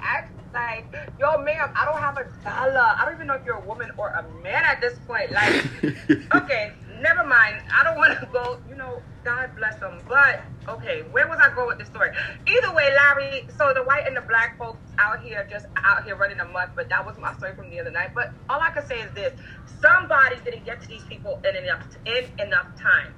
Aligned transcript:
acts 0.00 0.32
like, 0.52 0.86
yo, 1.18 1.36
ma'am, 1.38 1.72
I 1.74 1.84
don't 1.84 2.00
have 2.00 2.16
a 2.16 2.24
dollar. 2.44 2.94
I 2.96 3.04
don't 3.04 3.14
even 3.14 3.26
know 3.26 3.34
if 3.34 3.44
you're 3.44 3.56
a 3.56 3.66
woman 3.66 3.90
or 3.98 4.08
a 4.10 4.22
man 4.42 4.64
at 4.64 4.80
this 4.80 4.96
point. 5.06 5.32
Like, 5.32 5.66
okay, 6.34 6.72
never 7.00 7.24
mind. 7.24 7.60
I 7.72 7.82
don't 7.82 7.96
want 7.96 8.18
to 8.20 8.28
go, 8.32 8.58
you 8.68 8.76
know, 8.76 9.02
God 9.24 9.50
bless 9.56 9.80
them. 9.80 10.00
But, 10.08 10.42
okay, 10.68 11.02
where 11.10 11.26
was 11.26 11.40
I 11.42 11.52
going 11.54 11.66
with 11.66 11.78
this 11.78 11.88
story? 11.88 12.10
Either 12.46 12.72
way, 12.72 12.94
Larry, 12.94 13.48
so 13.58 13.72
the 13.74 13.82
white 13.82 14.06
and 14.06 14.16
the 14.16 14.20
black 14.20 14.56
folks 14.56 14.78
out 14.98 15.22
here, 15.22 15.46
just 15.50 15.66
out 15.76 16.04
here 16.04 16.14
running 16.14 16.38
amok, 16.38 16.76
but 16.76 16.88
that 16.88 17.04
was 17.04 17.18
my 17.18 17.34
story 17.34 17.54
from 17.56 17.70
the 17.70 17.80
other 17.80 17.90
night. 17.90 18.10
But 18.14 18.32
all 18.48 18.60
I 18.60 18.70
can 18.70 18.86
say 18.86 19.00
is 19.00 19.12
this 19.14 19.38
somebody 19.80 20.36
didn't 20.44 20.64
get 20.64 20.80
to 20.82 20.88
these 20.88 21.04
people 21.04 21.40
in 21.48 21.56
enough, 21.56 21.84
in 22.06 22.24
enough 22.40 22.68
time 22.80 23.12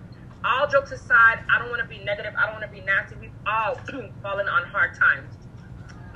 all 0.45 0.69
jokes 0.69 0.93
aside, 0.93 1.41
I 1.51 1.59
don't 1.59 1.71
want 1.71 1.83
to 1.83 1.89
be 1.89 1.99
negative. 2.05 2.33
I 2.39 2.47
don't 2.47 2.61
want 2.61 2.67
to 2.67 2.71
be 2.71 2.85
nasty. 2.85 3.17
We've 3.21 3.31
all 3.47 3.75
fallen 4.23 4.47
on 4.49 4.65
hard 4.69 4.95
times. 4.95 5.35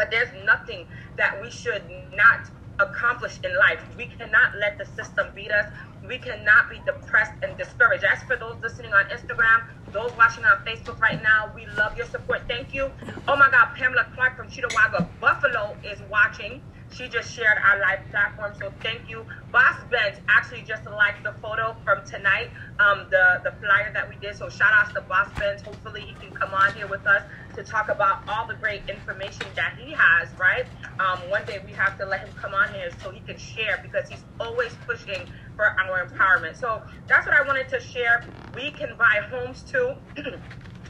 But 0.00 0.10
there's 0.10 0.32
nothing 0.46 0.86
that 1.18 1.42
we 1.42 1.50
should 1.50 1.82
not 2.16 2.48
accomplish 2.78 3.38
in 3.44 3.54
life. 3.58 3.82
We 3.98 4.06
cannot 4.06 4.56
let 4.58 4.78
the 4.78 4.86
system 4.86 5.26
beat 5.34 5.50
us. 5.50 5.70
We 6.08 6.16
cannot 6.16 6.70
be 6.70 6.80
depressed 6.86 7.34
and 7.42 7.54
discouraged. 7.58 8.04
As 8.04 8.22
for 8.22 8.34
those 8.34 8.56
listening 8.62 8.94
on 8.94 9.04
Instagram, 9.10 9.60
those 9.92 10.10
watching 10.16 10.46
on 10.46 10.64
Facebook 10.64 10.98
right 11.00 11.22
now, 11.22 11.52
we 11.54 11.66
love 11.76 11.98
your 11.98 12.06
support. 12.06 12.40
Thank 12.48 12.72
you. 12.72 12.90
Oh 13.28 13.36
my 13.36 13.50
God, 13.50 13.74
Pamela 13.76 14.06
Clark 14.14 14.38
from 14.38 14.48
Cheektowaga 14.48 15.06
Buffalo 15.20 15.76
is 15.84 15.98
watching. 16.10 16.62
She 16.90 17.06
just 17.06 17.32
shared 17.32 17.58
our 17.58 17.78
live 17.78 18.00
platform, 18.10 18.52
so 18.58 18.72
thank 18.80 19.02
you. 19.06 19.24
Boss 19.52 19.76
Benz 19.90 20.16
actually 20.28 20.62
just 20.62 20.86
liked 20.86 21.22
the 21.22 21.32
photo 21.40 21.76
from 21.84 22.04
tonight, 22.04 22.50
um, 22.80 23.06
the 23.10 23.40
the 23.44 23.52
flyer 23.60 23.92
that 23.92 24.08
we 24.08 24.16
did. 24.16 24.34
So 24.34 24.48
shout 24.48 24.72
out 24.72 24.92
to 24.94 25.02
Boss 25.02 25.28
Benz. 25.38 25.62
Hopefully 25.62 26.00
he 26.00 26.14
can 26.14 26.34
come 26.34 26.52
on 26.52 26.74
here 26.74 26.88
with 26.88 27.06
us 27.06 27.22
to 27.62 27.70
talk 27.70 27.88
about 27.88 28.22
all 28.28 28.46
the 28.46 28.54
great 28.54 28.82
information 28.88 29.46
that 29.54 29.76
he 29.78 29.92
has. 29.92 30.28
Right? 30.38 30.66
Um, 30.98 31.18
one 31.30 31.44
day 31.44 31.62
we 31.64 31.72
have 31.72 31.98
to 31.98 32.06
let 32.06 32.20
him 32.20 32.34
come 32.36 32.54
on 32.54 32.72
here 32.74 32.90
so 33.02 33.10
he 33.10 33.20
can 33.20 33.36
share 33.36 33.80
because 33.82 34.08
he's 34.08 34.24
always 34.38 34.74
pushing 34.86 35.28
for 35.56 35.66
our 35.66 36.06
empowerment. 36.06 36.56
So 36.56 36.82
that's 37.06 37.26
what 37.26 37.34
I 37.34 37.46
wanted 37.46 37.68
to 37.70 37.80
share. 37.80 38.24
We 38.54 38.70
can 38.70 38.96
buy 38.96 39.20
homes 39.30 39.62
too. 39.62 39.94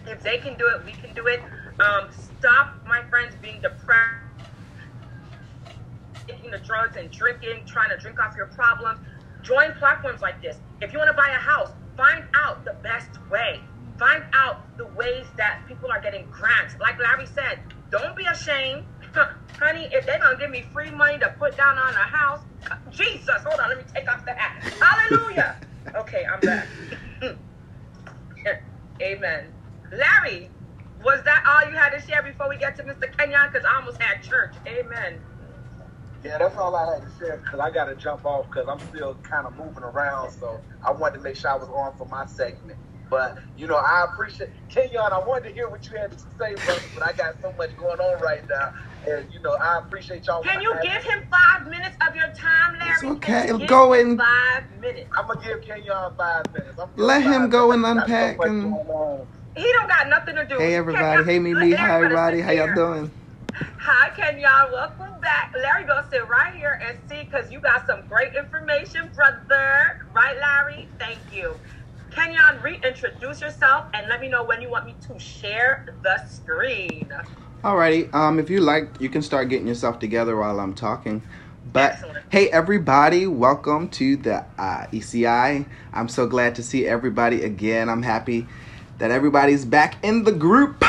if 0.06 0.22
they 0.22 0.38
can 0.38 0.56
do 0.56 0.68
it, 0.68 0.84
we 0.84 0.92
can 0.92 1.14
do 1.14 1.26
it. 1.26 1.40
Um, 1.80 2.10
stop, 2.38 2.76
my 2.86 3.02
friends, 3.10 3.34
being 3.40 3.60
depressed 3.60 4.20
taking 6.30 6.50
the 6.50 6.58
drugs 6.58 6.96
and 6.96 7.10
drinking, 7.10 7.64
trying 7.66 7.90
to 7.90 7.96
drink 7.96 8.20
off 8.20 8.36
your 8.36 8.46
problems. 8.46 9.00
Join 9.42 9.72
platforms 9.72 10.20
like 10.20 10.40
this. 10.42 10.58
If 10.80 10.92
you 10.92 10.98
want 10.98 11.10
to 11.10 11.16
buy 11.16 11.30
a 11.30 11.40
house, 11.40 11.70
find 11.96 12.24
out 12.34 12.64
the 12.64 12.74
best 12.82 13.10
way. 13.30 13.60
Find 14.00 14.24
out 14.32 14.64
the 14.78 14.86
ways 14.96 15.26
that 15.36 15.60
people 15.68 15.92
are 15.92 16.00
getting 16.00 16.24
grants. 16.30 16.74
Like 16.80 16.98
Larry 16.98 17.26
said, 17.26 17.60
don't 17.92 18.16
be 18.16 18.24
ashamed. 18.32 18.84
Honey, 19.60 19.88
if 19.92 20.06
they're 20.06 20.18
going 20.18 20.38
to 20.38 20.40
give 20.40 20.50
me 20.50 20.62
free 20.72 20.90
money 20.90 21.18
to 21.18 21.28
put 21.38 21.54
down 21.54 21.76
on 21.76 21.92
a 21.92 22.08
house, 22.08 22.40
Jesus, 22.90 23.44
hold 23.44 23.60
on, 23.60 23.68
let 23.68 23.76
me 23.76 23.84
take 23.94 24.10
off 24.10 24.24
the 24.24 24.32
hat. 24.32 24.72
Hallelujah. 24.80 25.56
okay, 25.96 26.24
I'm 26.32 26.40
back. 26.40 26.66
Amen. 29.02 29.52
Larry, 29.92 30.48
was 31.04 31.22
that 31.24 31.44
all 31.46 31.70
you 31.70 31.76
had 31.76 31.90
to 31.90 32.00
share 32.00 32.22
before 32.22 32.48
we 32.48 32.56
get 32.56 32.76
to 32.76 32.82
Mr. 32.82 33.04
Kenyon? 33.18 33.50
Because 33.52 33.66
I 33.70 33.80
almost 33.80 34.00
had 34.00 34.22
church. 34.22 34.54
Amen. 34.66 35.20
Yeah, 36.24 36.38
that's 36.38 36.56
all 36.56 36.74
I 36.74 36.94
had 36.94 37.02
to 37.02 37.10
say 37.10 37.36
because 37.36 37.60
I 37.60 37.70
got 37.70 37.84
to 37.86 37.96
jump 37.96 38.24
off 38.24 38.46
because 38.46 38.66
I'm 38.66 38.78
still 38.78 39.14
kind 39.28 39.46
of 39.46 39.58
moving 39.58 39.82
around. 39.82 40.30
So 40.30 40.60
I 40.86 40.92
wanted 40.92 41.18
to 41.18 41.22
make 41.22 41.36
sure 41.36 41.50
I 41.50 41.56
was 41.56 41.68
on 41.68 41.92
for 41.98 42.06
my 42.06 42.24
segment. 42.24 42.78
But, 43.10 43.38
you 43.56 43.66
know, 43.66 43.76
I 43.76 44.06
appreciate 44.10 44.50
Kenyon. 44.68 45.12
I 45.12 45.18
wanted 45.18 45.48
to 45.48 45.54
hear 45.54 45.68
what 45.68 45.84
you 45.90 45.98
had 45.98 46.12
to 46.12 46.18
say, 46.38 46.54
brother, 46.54 46.80
but 46.94 47.02
I 47.02 47.12
got 47.12 47.34
so 47.42 47.52
much 47.58 47.76
going 47.76 47.98
on 47.98 48.22
right 48.22 48.48
now. 48.48 48.72
And, 49.08 49.26
you 49.32 49.40
know, 49.40 49.56
I 49.60 49.78
appreciate 49.78 50.26
y'all. 50.26 50.42
Can 50.42 50.62
you 50.62 50.72
give 50.80 51.02
him 51.02 51.24
five 51.28 51.66
minutes 51.68 51.96
of 52.06 52.14
your 52.14 52.28
time, 52.28 52.78
Larry? 52.78 52.92
It's 52.92 53.02
okay. 53.02 53.66
Go 53.66 53.94
in. 53.94 54.16
Five 54.16 54.64
minutes. 54.80 55.10
I'm 55.18 55.26
going 55.26 55.40
to 55.40 55.44
give 55.44 55.62
Kenyon 55.62 56.12
five 56.16 56.44
minutes. 56.54 56.78
Let 56.96 57.22
him 57.22 57.50
go 57.50 57.72
and 57.72 57.84
unpack. 57.84 58.36
So 58.36 58.42
and... 58.44 59.26
He 59.56 59.72
don't 59.72 59.88
got 59.88 60.08
nothing 60.08 60.36
to 60.36 60.46
do. 60.46 60.58
Hey, 60.58 60.76
everybody. 60.76 61.24
Hey, 61.24 61.40
Mimi. 61.40 61.72
Hi, 61.72 61.96
everybody. 61.96 62.40
How 62.40 62.52
y'all 62.52 62.74
doing? 62.74 63.10
Hi, 63.52 64.10
Kenyon. 64.10 64.70
Welcome 64.72 65.20
back. 65.20 65.52
Larry, 65.60 65.84
go 65.84 66.02
sit 66.10 66.26
right 66.28 66.54
here 66.54 66.80
and 66.86 66.96
see 67.08 67.24
because 67.24 67.50
you 67.50 67.58
got 67.60 67.86
some 67.86 68.06
great 68.08 68.34
information, 68.36 69.10
brother. 69.14 70.06
Right, 70.14 70.36
Larry? 70.38 70.88
Thank 70.98 71.18
you. 71.32 71.56
Kenyon, 72.10 72.60
reintroduce 72.62 73.40
yourself 73.40 73.86
and 73.94 74.08
let 74.08 74.20
me 74.20 74.28
know 74.28 74.42
when 74.42 74.60
you 74.60 74.68
want 74.68 74.86
me 74.86 74.94
to 75.06 75.18
share 75.18 75.94
the 76.02 76.24
screen. 76.26 77.08
Alrighty. 77.62 78.12
Um, 78.12 78.38
if 78.38 78.50
you 78.50 78.60
like, 78.60 79.00
you 79.00 79.08
can 79.08 79.22
start 79.22 79.48
getting 79.48 79.68
yourself 79.68 79.98
together 79.98 80.36
while 80.36 80.58
I'm 80.58 80.74
talking. 80.74 81.22
But 81.72 81.92
Excellent. 81.92 82.24
hey, 82.30 82.48
everybody, 82.50 83.26
welcome 83.26 83.88
to 83.90 84.16
the 84.16 84.44
uh, 84.58 84.86
ECI. 84.92 85.66
I'm 85.92 86.08
so 86.08 86.26
glad 86.26 86.54
to 86.56 86.62
see 86.62 86.86
everybody 86.86 87.44
again. 87.44 87.88
I'm 87.88 88.02
happy 88.02 88.46
that 88.98 89.10
everybody's 89.10 89.64
back 89.64 90.02
in 90.04 90.24
the 90.24 90.32
group. 90.32 90.82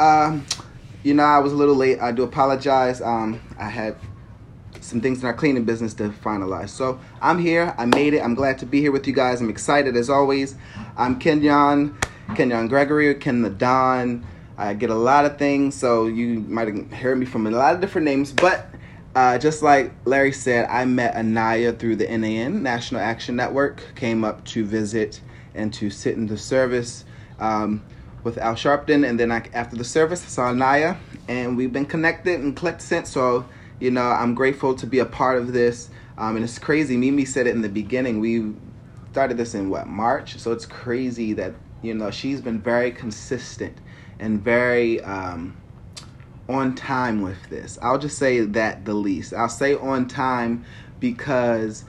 Um, 0.00 0.46
you 1.02 1.14
know, 1.14 1.24
I 1.24 1.38
was 1.38 1.52
a 1.52 1.56
little 1.56 1.74
late. 1.74 1.98
I 2.00 2.12
do 2.12 2.22
apologize. 2.22 3.00
Um, 3.00 3.40
I 3.58 3.68
had 3.68 3.96
some 4.88 5.00
things 5.00 5.20
in 5.20 5.26
our 5.26 5.34
cleaning 5.34 5.64
business 5.64 5.94
to 5.94 6.08
finalize. 6.08 6.70
So 6.70 6.98
I'm 7.20 7.38
here. 7.38 7.74
I 7.76 7.84
made 7.84 8.14
it. 8.14 8.20
I'm 8.20 8.34
glad 8.34 8.58
to 8.58 8.66
be 8.66 8.80
here 8.80 8.90
with 8.90 9.06
you 9.06 9.12
guys. 9.12 9.40
I'm 9.40 9.50
excited 9.50 9.96
as 9.96 10.08
always. 10.08 10.54
I'm 10.96 11.18
Kenyon, 11.18 11.96
Kenyon 12.34 12.68
Gregory, 12.68 13.14
Ken 13.14 13.42
the 13.42 13.50
Don. 13.50 14.26
I 14.56 14.74
get 14.74 14.90
a 14.90 14.94
lot 14.94 15.24
of 15.24 15.38
things, 15.38 15.74
so 15.74 16.06
you 16.06 16.40
might 16.40 16.68
have 16.68 16.92
heard 16.92 17.18
me 17.18 17.26
from 17.26 17.46
a 17.46 17.50
lot 17.50 17.74
of 17.74 17.80
different 17.80 18.06
names. 18.06 18.32
But 18.32 18.66
uh, 19.14 19.38
just 19.38 19.62
like 19.62 19.92
Larry 20.04 20.32
said, 20.32 20.66
I 20.68 20.84
met 20.84 21.14
Anaya 21.14 21.74
through 21.74 21.96
the 21.96 22.08
NAN, 22.08 22.62
National 22.62 23.00
Action 23.00 23.36
Network. 23.36 23.82
Came 23.94 24.24
up 24.24 24.44
to 24.46 24.64
visit 24.64 25.20
and 25.54 25.72
to 25.74 25.90
sit 25.90 26.16
in 26.16 26.26
the 26.26 26.38
service. 26.38 27.04
Um, 27.38 27.84
with 28.24 28.38
Al 28.38 28.54
Sharpton, 28.54 29.08
and 29.08 29.18
then 29.18 29.30
I, 29.30 29.44
after 29.54 29.76
the 29.76 29.84
service, 29.84 30.22
I 30.24 30.28
saw 30.28 30.48
Anaya, 30.48 30.96
and 31.28 31.56
we've 31.56 31.72
been 31.72 31.86
connected 31.86 32.40
and 32.40 32.54
clicked 32.56 32.82
since. 32.82 33.10
So, 33.10 33.46
you 33.80 33.90
know, 33.90 34.02
I'm 34.02 34.34
grateful 34.34 34.74
to 34.74 34.86
be 34.86 34.98
a 34.98 35.06
part 35.06 35.38
of 35.38 35.52
this. 35.52 35.90
Um, 36.16 36.36
and 36.36 36.44
it's 36.44 36.58
crazy. 36.58 36.96
Mimi 36.96 37.24
said 37.24 37.46
it 37.46 37.54
in 37.54 37.62
the 37.62 37.68
beginning. 37.68 38.18
We 38.20 38.52
started 39.12 39.36
this 39.36 39.54
in 39.54 39.70
what 39.70 39.86
March, 39.86 40.38
so 40.38 40.52
it's 40.52 40.66
crazy 40.66 41.32
that 41.34 41.54
you 41.80 41.94
know 41.94 42.10
she's 42.10 42.40
been 42.40 42.60
very 42.60 42.90
consistent 42.90 43.76
and 44.18 44.42
very 44.42 45.00
um, 45.02 45.56
on 46.48 46.74
time 46.74 47.22
with 47.22 47.48
this. 47.50 47.78
I'll 47.80 47.98
just 47.98 48.18
say 48.18 48.40
that 48.40 48.84
the 48.84 48.94
least. 48.94 49.32
I'll 49.32 49.48
say 49.48 49.74
on 49.74 50.08
time 50.08 50.64
because 50.98 51.84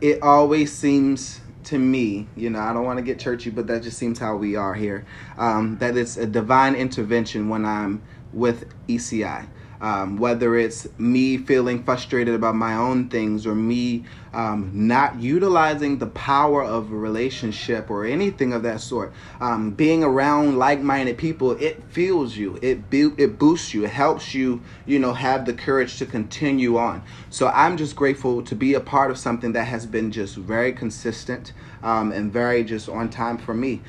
it 0.00 0.22
always 0.22 0.72
seems 0.72 1.40
to 1.64 1.78
me, 1.78 2.28
you 2.36 2.50
know, 2.50 2.58
I 2.60 2.74
don't 2.74 2.84
want 2.84 2.98
to 2.98 3.02
get 3.02 3.18
churchy, 3.18 3.48
but 3.48 3.66
that 3.68 3.82
just 3.82 3.96
seems 3.96 4.18
how 4.18 4.36
we 4.36 4.56
are 4.56 4.74
here. 4.74 5.06
Um, 5.38 5.78
that 5.78 5.96
it's 5.96 6.18
a 6.18 6.26
divine 6.26 6.74
intervention 6.74 7.48
when 7.48 7.64
I'm 7.64 8.02
with 8.32 8.66
ECI. 8.86 9.48
Um, 9.84 10.16
whether 10.16 10.56
it's 10.56 10.88
me 10.96 11.36
feeling 11.36 11.84
frustrated 11.84 12.34
about 12.34 12.54
my 12.54 12.74
own 12.74 13.10
things 13.10 13.46
or 13.46 13.54
me 13.54 14.04
um, 14.32 14.70
not 14.72 15.20
utilizing 15.20 15.98
the 15.98 16.06
power 16.06 16.64
of 16.64 16.90
a 16.90 16.96
relationship 16.96 17.90
or 17.90 18.06
anything 18.06 18.54
of 18.54 18.62
that 18.62 18.80
sort, 18.80 19.12
um, 19.42 19.72
being 19.72 20.02
around 20.02 20.58
like-minded 20.58 21.18
people, 21.18 21.50
it 21.60 21.82
fuels 21.90 22.34
you, 22.34 22.58
it 22.62 22.88
bu- 22.88 23.14
it 23.18 23.38
boosts 23.38 23.74
you, 23.74 23.84
it 23.84 23.90
helps 23.90 24.32
you, 24.32 24.62
you 24.86 24.98
know, 24.98 25.12
have 25.12 25.44
the 25.44 25.52
courage 25.52 25.98
to 25.98 26.06
continue 26.06 26.78
on. 26.78 27.02
So 27.28 27.48
I'm 27.48 27.76
just 27.76 27.94
grateful 27.94 28.42
to 28.42 28.54
be 28.54 28.72
a 28.72 28.80
part 28.80 29.10
of 29.10 29.18
something 29.18 29.52
that 29.52 29.66
has 29.66 29.84
been 29.84 30.10
just 30.10 30.36
very 30.36 30.72
consistent 30.72 31.52
um, 31.82 32.10
and 32.10 32.32
very 32.32 32.64
just 32.64 32.88
on 32.88 33.10
time 33.10 33.36
for 33.36 33.52
me. 33.52 33.82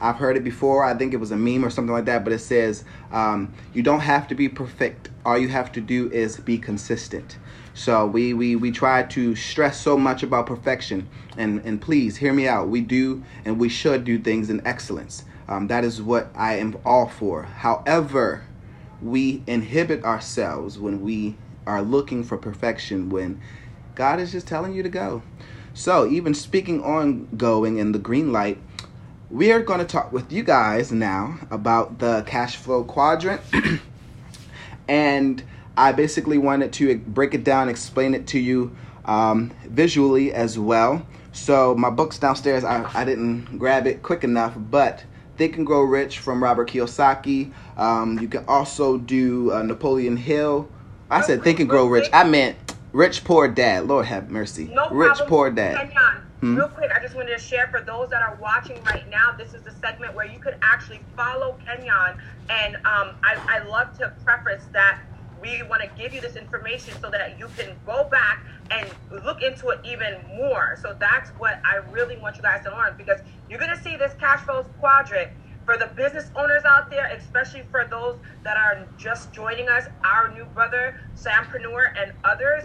I've 0.00 0.16
heard 0.16 0.36
it 0.36 0.44
before. 0.44 0.84
I 0.84 0.94
think 0.94 1.14
it 1.14 1.18
was 1.18 1.30
a 1.30 1.36
meme 1.36 1.64
or 1.64 1.70
something 1.70 1.92
like 1.92 2.04
that, 2.06 2.24
but 2.24 2.32
it 2.32 2.40
says 2.40 2.84
um, 3.12 3.52
you 3.72 3.82
don't 3.82 4.00
have 4.00 4.28
to 4.28 4.34
be 4.34 4.48
perfect. 4.48 5.10
All 5.24 5.38
you 5.38 5.48
have 5.48 5.72
to 5.72 5.80
do 5.80 6.10
is 6.10 6.38
be 6.38 6.58
consistent. 6.58 7.38
So 7.74 8.06
we 8.06 8.34
we 8.34 8.54
we 8.56 8.70
try 8.70 9.02
to 9.02 9.34
stress 9.34 9.80
so 9.80 9.98
much 9.98 10.22
about 10.22 10.46
perfection, 10.46 11.08
and 11.36 11.60
and 11.64 11.80
please 11.80 12.18
hear 12.18 12.32
me 12.32 12.46
out. 12.46 12.68
We 12.68 12.80
do 12.80 13.24
and 13.44 13.58
we 13.58 13.68
should 13.68 14.04
do 14.04 14.18
things 14.18 14.50
in 14.50 14.64
excellence. 14.66 15.24
Um, 15.48 15.66
that 15.68 15.84
is 15.84 16.00
what 16.00 16.30
I 16.34 16.54
am 16.54 16.78
all 16.84 17.08
for. 17.08 17.42
However, 17.42 18.44
we 19.02 19.42
inhibit 19.46 20.04
ourselves 20.04 20.78
when 20.78 21.02
we 21.02 21.36
are 21.66 21.82
looking 21.82 22.24
for 22.24 22.36
perfection 22.36 23.10
when 23.10 23.40
God 23.94 24.20
is 24.20 24.32
just 24.32 24.46
telling 24.46 24.72
you 24.72 24.82
to 24.82 24.88
go. 24.88 25.22
So 25.74 26.06
even 26.06 26.34
speaking 26.34 26.82
on 26.82 27.28
going 27.36 27.78
in 27.78 27.92
the 27.92 27.98
green 27.98 28.32
light 28.32 28.58
we 29.34 29.50
are 29.50 29.60
going 29.60 29.80
to 29.80 29.84
talk 29.84 30.12
with 30.12 30.32
you 30.32 30.44
guys 30.44 30.92
now 30.92 31.36
about 31.50 31.98
the 31.98 32.22
cash 32.24 32.54
flow 32.54 32.84
quadrant. 32.84 33.40
and 34.88 35.42
I 35.76 35.90
basically 35.90 36.38
wanted 36.38 36.72
to 36.74 36.98
break 36.98 37.34
it 37.34 37.42
down, 37.42 37.68
explain 37.68 38.14
it 38.14 38.28
to 38.28 38.38
you 38.38 38.76
um, 39.06 39.50
visually 39.64 40.32
as 40.32 40.56
well. 40.56 41.04
So 41.32 41.74
my 41.74 41.90
book's 41.90 42.16
downstairs. 42.16 42.62
I, 42.62 42.88
I 42.94 43.04
didn't 43.04 43.58
grab 43.58 43.88
it 43.88 44.04
quick 44.04 44.22
enough, 44.22 44.54
but 44.56 45.02
Think 45.36 45.56
and 45.56 45.66
Grow 45.66 45.82
Rich 45.82 46.20
from 46.20 46.40
Robert 46.40 46.70
Kiyosaki. 46.70 47.52
Um, 47.76 48.20
you 48.20 48.28
can 48.28 48.44
also 48.46 48.98
do 48.98 49.52
uh, 49.52 49.64
Napoleon 49.64 50.16
Hill. 50.16 50.68
I 51.10 51.22
said 51.22 51.42
Think 51.42 51.58
and 51.58 51.68
Grow 51.68 51.86
Rich. 51.86 52.08
I 52.12 52.22
meant 52.22 52.56
Rich 52.92 53.24
Poor 53.24 53.48
Dad. 53.48 53.88
Lord 53.88 54.06
have 54.06 54.30
mercy. 54.30 54.70
No 54.72 54.88
Rich 54.90 55.16
problem. 55.16 55.28
Poor 55.28 55.50
Dad. 55.50 55.92
Kenyon, 56.44 56.54
Hmm? 56.54 56.60
real 56.60 56.68
quick, 56.68 56.90
I 56.94 57.00
just 57.00 57.14
wanted 57.14 57.36
to 57.36 57.38
share 57.38 57.68
for 57.68 57.80
those 57.80 58.10
that 58.10 58.22
are 58.22 58.36
watching 58.40 58.82
right 58.84 59.08
now. 59.10 59.34
This 59.36 59.54
is 59.54 59.62
the 59.62 59.72
segment 59.72 60.14
where 60.14 60.26
you 60.26 60.38
could 60.38 60.56
actually 60.62 61.00
follow 61.16 61.56
Kenyon, 61.64 62.16
and 62.50 62.76
um, 62.76 63.10
I, 63.22 63.36
I 63.48 63.64
love 63.68 63.96
to 63.98 64.12
preface 64.24 64.64
that 64.72 65.00
we 65.40 65.62
want 65.68 65.82
to 65.82 65.88
give 66.00 66.14
you 66.14 66.20
this 66.20 66.36
information 66.36 66.94
so 67.00 67.10
that 67.10 67.38
you 67.38 67.48
can 67.56 67.76
go 67.84 68.04
back 68.04 68.44
and 68.70 68.88
look 69.24 69.42
into 69.42 69.68
it 69.68 69.80
even 69.84 70.16
more. 70.36 70.78
So 70.80 70.96
that's 70.98 71.30
what 71.30 71.60
I 71.64 71.76
really 71.90 72.16
want 72.16 72.36
you 72.36 72.42
guys 72.42 72.64
to 72.64 72.70
learn 72.70 72.94
because 72.96 73.20
you're 73.50 73.58
going 73.58 73.76
to 73.76 73.82
see 73.82 73.96
this 73.96 74.14
cash 74.18 74.40
flows 74.40 74.64
quadrant 74.80 75.30
for 75.64 75.76
the 75.76 75.90
business 75.96 76.30
owners 76.36 76.62
out 76.66 76.90
there, 76.90 77.06
especially 77.16 77.62
for 77.70 77.86
those 77.90 78.16
that 78.44 78.56
are 78.56 78.86
just 78.98 79.32
joining 79.32 79.68
us, 79.68 79.84
our 80.04 80.32
new 80.32 80.44
brother, 80.46 80.96
Sampreneur, 81.16 81.86
and 82.00 82.12
others, 82.24 82.64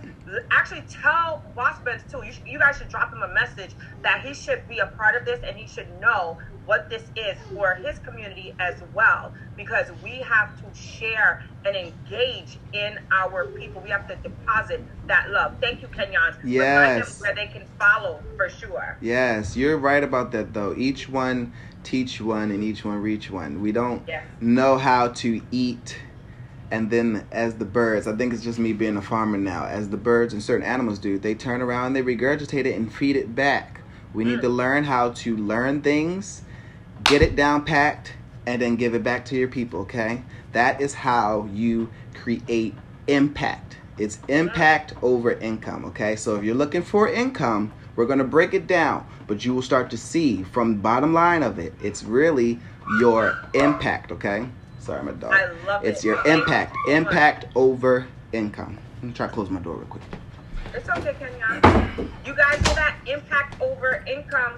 actually 0.51 0.83
tell 0.89 1.43
Boss 1.55 1.79
Benz 1.83 2.03
too. 2.09 2.21
You, 2.25 2.31
should, 2.31 2.47
you 2.47 2.59
guys 2.59 2.77
should 2.77 2.89
drop 2.89 3.13
him 3.13 3.21
a 3.21 3.33
message 3.33 3.75
that 4.03 4.21
he 4.21 4.33
should 4.33 4.67
be 4.67 4.79
a 4.79 4.87
part 4.87 5.15
of 5.15 5.25
this 5.25 5.39
and 5.45 5.57
he 5.57 5.67
should 5.67 5.87
know 5.99 6.37
what 6.65 6.89
this 6.89 7.03
is 7.15 7.37
for 7.53 7.75
his 7.75 7.99
community 7.99 8.53
as 8.59 8.81
well. 8.93 9.33
Because 9.55 9.87
we 10.03 10.17
have 10.21 10.55
to 10.57 10.79
share 10.79 11.43
and 11.65 11.75
engage 11.75 12.59
in 12.73 12.99
our 13.11 13.47
people. 13.47 13.81
We 13.81 13.89
have 13.89 14.07
to 14.07 14.15
deposit 14.17 14.85
that 15.07 15.31
love. 15.31 15.55
Thank 15.59 15.81
you. 15.81 15.89
Remind 16.43 17.01
them 17.01 17.07
Yes. 17.07 17.21
Where 17.21 17.35
they 17.35 17.47
can 17.47 17.65
follow 17.79 18.21
for 18.35 18.49
sure. 18.49 18.97
Yes, 19.01 19.55
you're 19.55 19.77
right 19.77 20.03
about 20.03 20.31
that 20.31 20.53
though. 20.53 20.73
Each 20.77 21.09
one 21.09 21.53
teach 21.83 22.21
one 22.21 22.51
and 22.51 22.63
each 22.63 22.83
one 22.85 23.01
reach 23.01 23.31
one. 23.31 23.61
We 23.61 23.71
don't 23.71 24.03
Yes. 24.07 24.23
know 24.39 24.77
how 24.77 25.09
to 25.09 25.41
eat 25.51 25.97
and 26.71 26.91
then 26.91 27.25
as 27.31 27.55
the 27.55 27.65
birds, 27.65 28.07
I 28.07 28.15
think 28.15 28.33
it's 28.33 28.43
just 28.43 28.59
me 28.59 28.73
being 28.73 28.95
a 28.95 29.01
farmer 29.01 29.37
now, 29.37 29.65
as 29.65 29.89
the 29.89 29.97
birds 29.97 30.33
and 30.33 30.43
certain 30.43 30.65
animals 30.65 30.99
do, 30.99 31.17
they 31.17 31.33
turn 31.33 31.61
around, 31.61 31.93
they 31.93 32.03
regurgitate 32.03 32.65
it 32.65 32.75
and 32.75 32.93
feed 32.93 33.15
it 33.15 33.33
back. 33.33 33.81
We 34.13 34.23
need 34.23 34.39
mm. 34.39 34.43
to 34.43 34.49
learn 34.49 34.83
how 34.83 35.11
to 35.11 35.35
learn 35.35 35.81
things, 35.81 36.43
get 37.03 37.21
it 37.21 37.35
down 37.35 37.65
packed, 37.65 38.13
and 38.45 38.61
then 38.61 38.75
give 38.75 38.93
it 38.93 39.03
back 39.03 39.25
to 39.25 39.35
your 39.35 39.47
people, 39.47 39.81
okay? 39.81 40.23
That 40.51 40.81
is 40.81 40.93
how 40.93 41.49
you 41.51 41.89
create 42.13 42.75
impact. 43.07 43.77
It's 43.97 44.19
impact 44.27 44.93
over 45.01 45.31
income, 45.31 45.85
okay? 45.85 46.15
So 46.15 46.35
if 46.35 46.43
you're 46.43 46.55
looking 46.55 46.83
for 46.83 47.07
income, 47.07 47.73
we're 47.95 48.05
to 48.19 48.23
break 48.23 48.53
it 48.53 48.65
down, 48.65 49.05
but 49.29 49.45
you 49.45 49.53
will 49.53 49.61
start 49.61 49.91
to 49.91 49.97
see 49.97 50.41
from 50.41 50.73
the 50.73 50.79
bottom 50.79 51.13
line 51.13 51.43
of 51.43 51.59
it, 51.59 51.71
it's 51.83 52.03
really 52.03 52.59
your 52.99 53.37
impact, 53.53 54.11
okay? 54.11 54.49
Sorry, 54.79 55.03
my 55.03 55.11
dog. 55.11 55.31
I 55.31 55.51
love 55.67 55.85
it's 55.85 56.03
it. 56.03 56.07
your 56.07 56.27
impact. 56.27 56.75
you 56.87 56.95
so 56.95 57.01
much. 57.01 57.13
Impact 57.13 57.45
over 57.55 58.07
income. 58.33 58.79
Let 58.95 59.03
me 59.03 59.13
try 59.13 59.27
to 59.27 59.33
close 59.33 59.51
my 59.51 59.59
door 59.59 59.75
real 59.75 59.85
quick. 59.85 60.01
It's 60.73 60.89
okay, 60.89 61.15
Kenyon. 61.19 62.09
You 62.25 62.35
guys 62.35 62.55
hear 62.65 62.75
that? 62.75 62.95
Impact 63.05 63.61
over 63.61 64.03
income. 64.07 64.53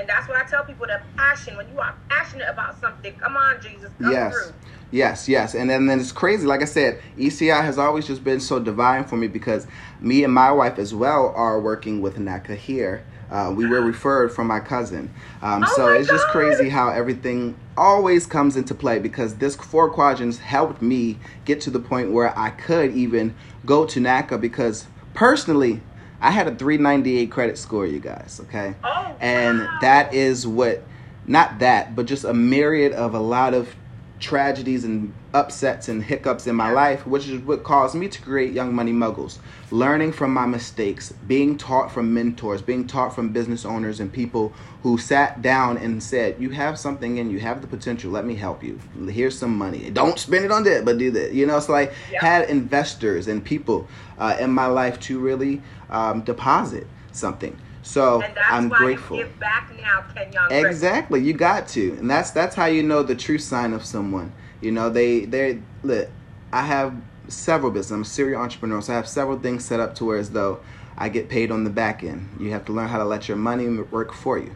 And 0.00 0.08
that's 0.08 0.26
what 0.26 0.38
I 0.38 0.48
tell 0.48 0.64
people 0.64 0.86
that 0.86 1.02
passion. 1.14 1.58
When 1.58 1.68
you 1.68 1.78
are 1.78 1.94
passionate 2.08 2.48
about 2.48 2.80
something, 2.80 3.14
come 3.16 3.36
on, 3.36 3.60
Jesus, 3.60 3.90
come 4.00 4.12
yes. 4.12 4.32
through. 4.32 4.54
Yes, 4.90 5.28
yes. 5.28 5.54
And 5.54 5.68
then, 5.68 5.86
then 5.86 6.00
it's 6.00 6.10
crazy. 6.10 6.46
Like 6.46 6.62
I 6.62 6.64
said, 6.64 7.00
ECI 7.18 7.62
has 7.62 7.78
always 7.78 8.06
just 8.06 8.24
been 8.24 8.40
so 8.40 8.58
divine 8.58 9.04
for 9.04 9.16
me 9.16 9.28
because 9.28 9.66
me 10.00 10.24
and 10.24 10.32
my 10.32 10.50
wife 10.50 10.78
as 10.78 10.94
well 10.94 11.34
are 11.36 11.60
working 11.60 12.00
with 12.00 12.16
NACA 12.16 12.56
here. 12.56 13.04
Uh, 13.30 13.52
we 13.54 13.66
were 13.66 13.82
referred 13.82 14.32
from 14.32 14.46
my 14.46 14.58
cousin. 14.58 15.12
Um, 15.42 15.64
Oh 15.64 15.72
so 15.76 15.86
my 15.86 15.96
it's 15.98 16.08
just 16.08 16.26
crazy 16.28 16.70
how 16.70 16.88
everything 16.88 17.54
always 17.76 18.26
comes 18.26 18.56
into 18.56 18.74
play 18.74 18.98
because 18.98 19.36
this 19.36 19.54
four 19.54 19.90
quadrants 19.90 20.38
helped 20.38 20.82
me 20.82 21.18
get 21.44 21.60
to 21.60 21.70
the 21.70 21.78
point 21.78 22.10
where 22.10 22.36
I 22.36 22.50
could 22.50 22.92
even 22.96 23.36
go 23.64 23.86
to 23.86 24.00
NACA 24.00 24.40
because 24.40 24.86
personally, 25.14 25.80
I 26.20 26.30
had 26.30 26.46
a 26.46 26.54
398 26.54 27.30
credit 27.30 27.56
score, 27.58 27.86
you 27.86 27.98
guys, 27.98 28.40
okay? 28.44 28.74
Oh, 28.84 29.16
and 29.20 29.60
wow. 29.60 29.78
that 29.80 30.14
is 30.14 30.46
what 30.46 30.82
not 31.26 31.58
that 31.60 31.94
but 31.94 32.06
just 32.06 32.24
a 32.24 32.34
myriad 32.34 32.92
of 32.92 33.14
a 33.14 33.20
lot 33.20 33.54
of 33.54 33.74
tragedies 34.18 34.84
and 34.84 35.14
upsets 35.32 35.88
and 35.88 36.02
hiccups 36.02 36.46
in 36.46 36.54
my 36.54 36.70
life 36.70 37.06
which 37.06 37.28
is 37.28 37.40
what 37.42 37.62
caused 37.64 37.94
me 37.94 38.08
to 38.08 38.20
create 38.20 38.52
young 38.52 38.74
money 38.74 38.92
muggles 38.92 39.38
learning 39.70 40.12
from 40.12 40.32
my 40.32 40.44
mistakes 40.44 41.12
being 41.26 41.56
taught 41.56 41.90
from 41.90 42.12
mentors 42.12 42.60
being 42.60 42.86
taught 42.86 43.14
from 43.14 43.30
business 43.32 43.64
owners 43.64 44.00
and 44.00 44.12
people 44.12 44.52
who 44.82 44.96
sat 44.96 45.42
down 45.42 45.76
and 45.76 46.02
said 46.02 46.36
you 46.40 46.50
have 46.50 46.78
something 46.78 47.18
and 47.18 47.30
you 47.30 47.38
have 47.40 47.60
the 47.60 47.66
potential 47.66 48.10
let 48.10 48.24
me 48.24 48.34
help 48.34 48.62
you 48.62 48.78
here's 49.08 49.38
some 49.38 49.56
money 49.56 49.90
don't 49.90 50.18
spend 50.18 50.44
it 50.44 50.50
on 50.50 50.64
that 50.64 50.84
but 50.84 50.96
do 50.98 51.10
that 51.10 51.32
you 51.32 51.46
know 51.46 51.56
it's 51.56 51.68
like 51.68 51.92
Yeah. 52.10 52.20
had 52.20 52.48
investors 52.48 53.28
and 53.28 53.44
people 53.44 53.86
uh, 54.18 54.36
in 54.40 54.50
my 54.50 54.66
life 54.66 54.98
to 55.00 55.18
really 55.18 55.60
um, 55.90 56.22
deposit 56.22 56.86
something 57.12 57.56
so 57.82 58.22
And 58.22 58.34
that's 58.34 58.50
i'm 58.50 58.68
grateful 58.68 59.18
give 59.18 59.38
back 59.38 59.70
now, 59.82 60.02
Kenyon. 60.14 60.66
Exactly, 60.66 61.20
you 61.20 61.32
got 61.32 61.68
to, 61.68 61.92
and 61.98 62.10
that's 62.10 62.30
that's 62.30 62.54
how 62.54 62.66
you 62.66 62.82
know 62.82 63.02
the 63.02 63.14
true 63.14 63.38
sign 63.38 63.72
of 63.72 63.84
someone. 63.84 64.32
You 64.60 64.72
know, 64.72 64.90
they 64.90 65.24
they 65.24 65.60
look. 65.82 66.08
I 66.52 66.62
have 66.62 66.94
several 67.28 67.70
businesses. 67.70 67.92
I'm 67.92 68.02
a 68.02 68.04
serial 68.04 68.42
entrepreneur, 68.42 68.80
so 68.82 68.92
I 68.92 68.96
have 68.96 69.08
several 69.08 69.38
things 69.38 69.64
set 69.64 69.80
up 69.80 69.94
to 69.96 70.04
where 70.04 70.18
as 70.18 70.30
though 70.30 70.60
I 71.00 71.08
get 71.08 71.30
paid 71.30 71.50
on 71.50 71.64
the 71.64 71.70
back 71.70 72.04
end. 72.04 72.28
You 72.38 72.50
have 72.52 72.66
to 72.66 72.72
learn 72.72 72.88
how 72.88 72.98
to 72.98 73.04
let 73.04 73.26
your 73.26 73.38
money 73.38 73.66
work 73.68 74.12
for 74.12 74.38
you. 74.38 74.54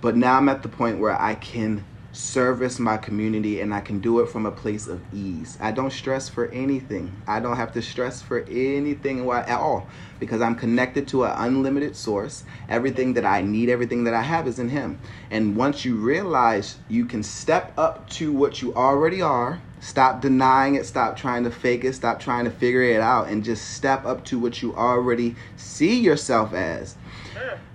But 0.00 0.16
now 0.16 0.36
I'm 0.36 0.48
at 0.48 0.62
the 0.62 0.68
point 0.68 1.00
where 1.00 1.20
I 1.20 1.34
can 1.34 1.84
service 2.12 2.78
my 2.78 2.96
community 2.96 3.60
and 3.60 3.72
I 3.72 3.80
can 3.80 4.00
do 4.00 4.20
it 4.20 4.28
from 4.28 4.46
a 4.46 4.50
place 4.50 4.86
of 4.86 5.00
ease. 5.12 5.58
I 5.60 5.72
don't 5.72 5.92
stress 5.92 6.28
for 6.28 6.48
anything. 6.48 7.22
I 7.26 7.40
don't 7.40 7.56
have 7.56 7.72
to 7.72 7.82
stress 7.82 8.22
for 8.22 8.40
anything 8.48 9.28
at 9.28 9.48
all 9.48 9.88
because 10.18 10.40
I'm 10.40 10.54
connected 10.54 11.06
to 11.08 11.24
an 11.24 11.32
unlimited 11.36 11.96
source. 11.96 12.44
Everything 12.68 13.14
that 13.14 13.24
I 13.24 13.42
need, 13.42 13.68
everything 13.68 14.04
that 14.04 14.14
I 14.14 14.22
have 14.22 14.48
is 14.48 14.58
in 14.58 14.68
Him. 14.68 15.00
And 15.30 15.56
once 15.56 15.84
you 15.84 15.96
realize 15.96 16.78
you 16.88 17.04
can 17.04 17.22
step 17.22 17.72
up 17.76 18.08
to 18.10 18.32
what 18.32 18.62
you 18.62 18.74
already 18.74 19.22
are, 19.22 19.60
stop 19.80 20.20
denying 20.20 20.74
it, 20.74 20.86
stop 20.86 21.16
trying 21.16 21.44
to 21.44 21.50
fake 21.50 21.84
it, 21.84 21.94
stop 21.94 22.20
trying 22.20 22.44
to 22.44 22.50
figure 22.50 22.82
it 22.82 23.00
out, 23.00 23.28
and 23.28 23.42
just 23.42 23.74
step 23.74 24.04
up 24.04 24.24
to 24.26 24.38
what 24.38 24.62
you 24.62 24.74
already 24.76 25.34
see 25.56 25.98
yourself 25.98 26.52
as, 26.52 26.96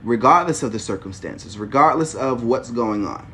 regardless 0.03 0.63
of 0.63 0.71
the 0.71 0.79
circumstances, 0.79 1.57
regardless 1.57 2.15
of 2.15 2.43
what's 2.43 2.71
going 2.71 3.05
on. 3.05 3.31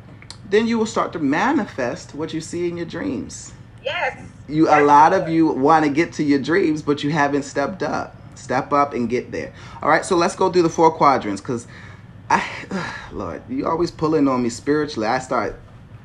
Then 0.48 0.66
you 0.66 0.78
will 0.78 0.86
start 0.86 1.12
to 1.14 1.18
manifest 1.18 2.14
what 2.14 2.34
you 2.34 2.40
see 2.40 2.68
in 2.68 2.76
your 2.76 2.86
dreams. 2.86 3.52
Yes. 3.82 4.24
you 4.48 4.68
a 4.68 4.80
lot 4.82 5.12
of 5.12 5.28
you 5.28 5.46
want 5.48 5.84
to 5.84 5.90
get 5.90 6.12
to 6.14 6.22
your 6.22 6.38
dreams 6.38 6.82
but 6.82 7.02
you 7.02 7.10
haven't 7.10 7.42
stepped 7.42 7.82
up. 7.82 8.16
Step 8.36 8.72
up 8.72 8.94
and 8.94 9.08
get 9.08 9.32
there. 9.32 9.52
All 9.82 9.88
right 9.88 10.04
so 10.04 10.16
let's 10.16 10.36
go 10.36 10.52
through 10.52 10.62
the 10.62 10.70
four 10.70 10.90
quadrants 10.92 11.40
because 11.40 11.66
i 12.30 12.44
lord 13.12 13.42
you 13.48 13.66
always 13.66 13.90
pulling 13.90 14.28
on 14.28 14.42
me 14.42 14.48
spiritually. 14.48 15.08
I 15.08 15.18
start 15.18 15.58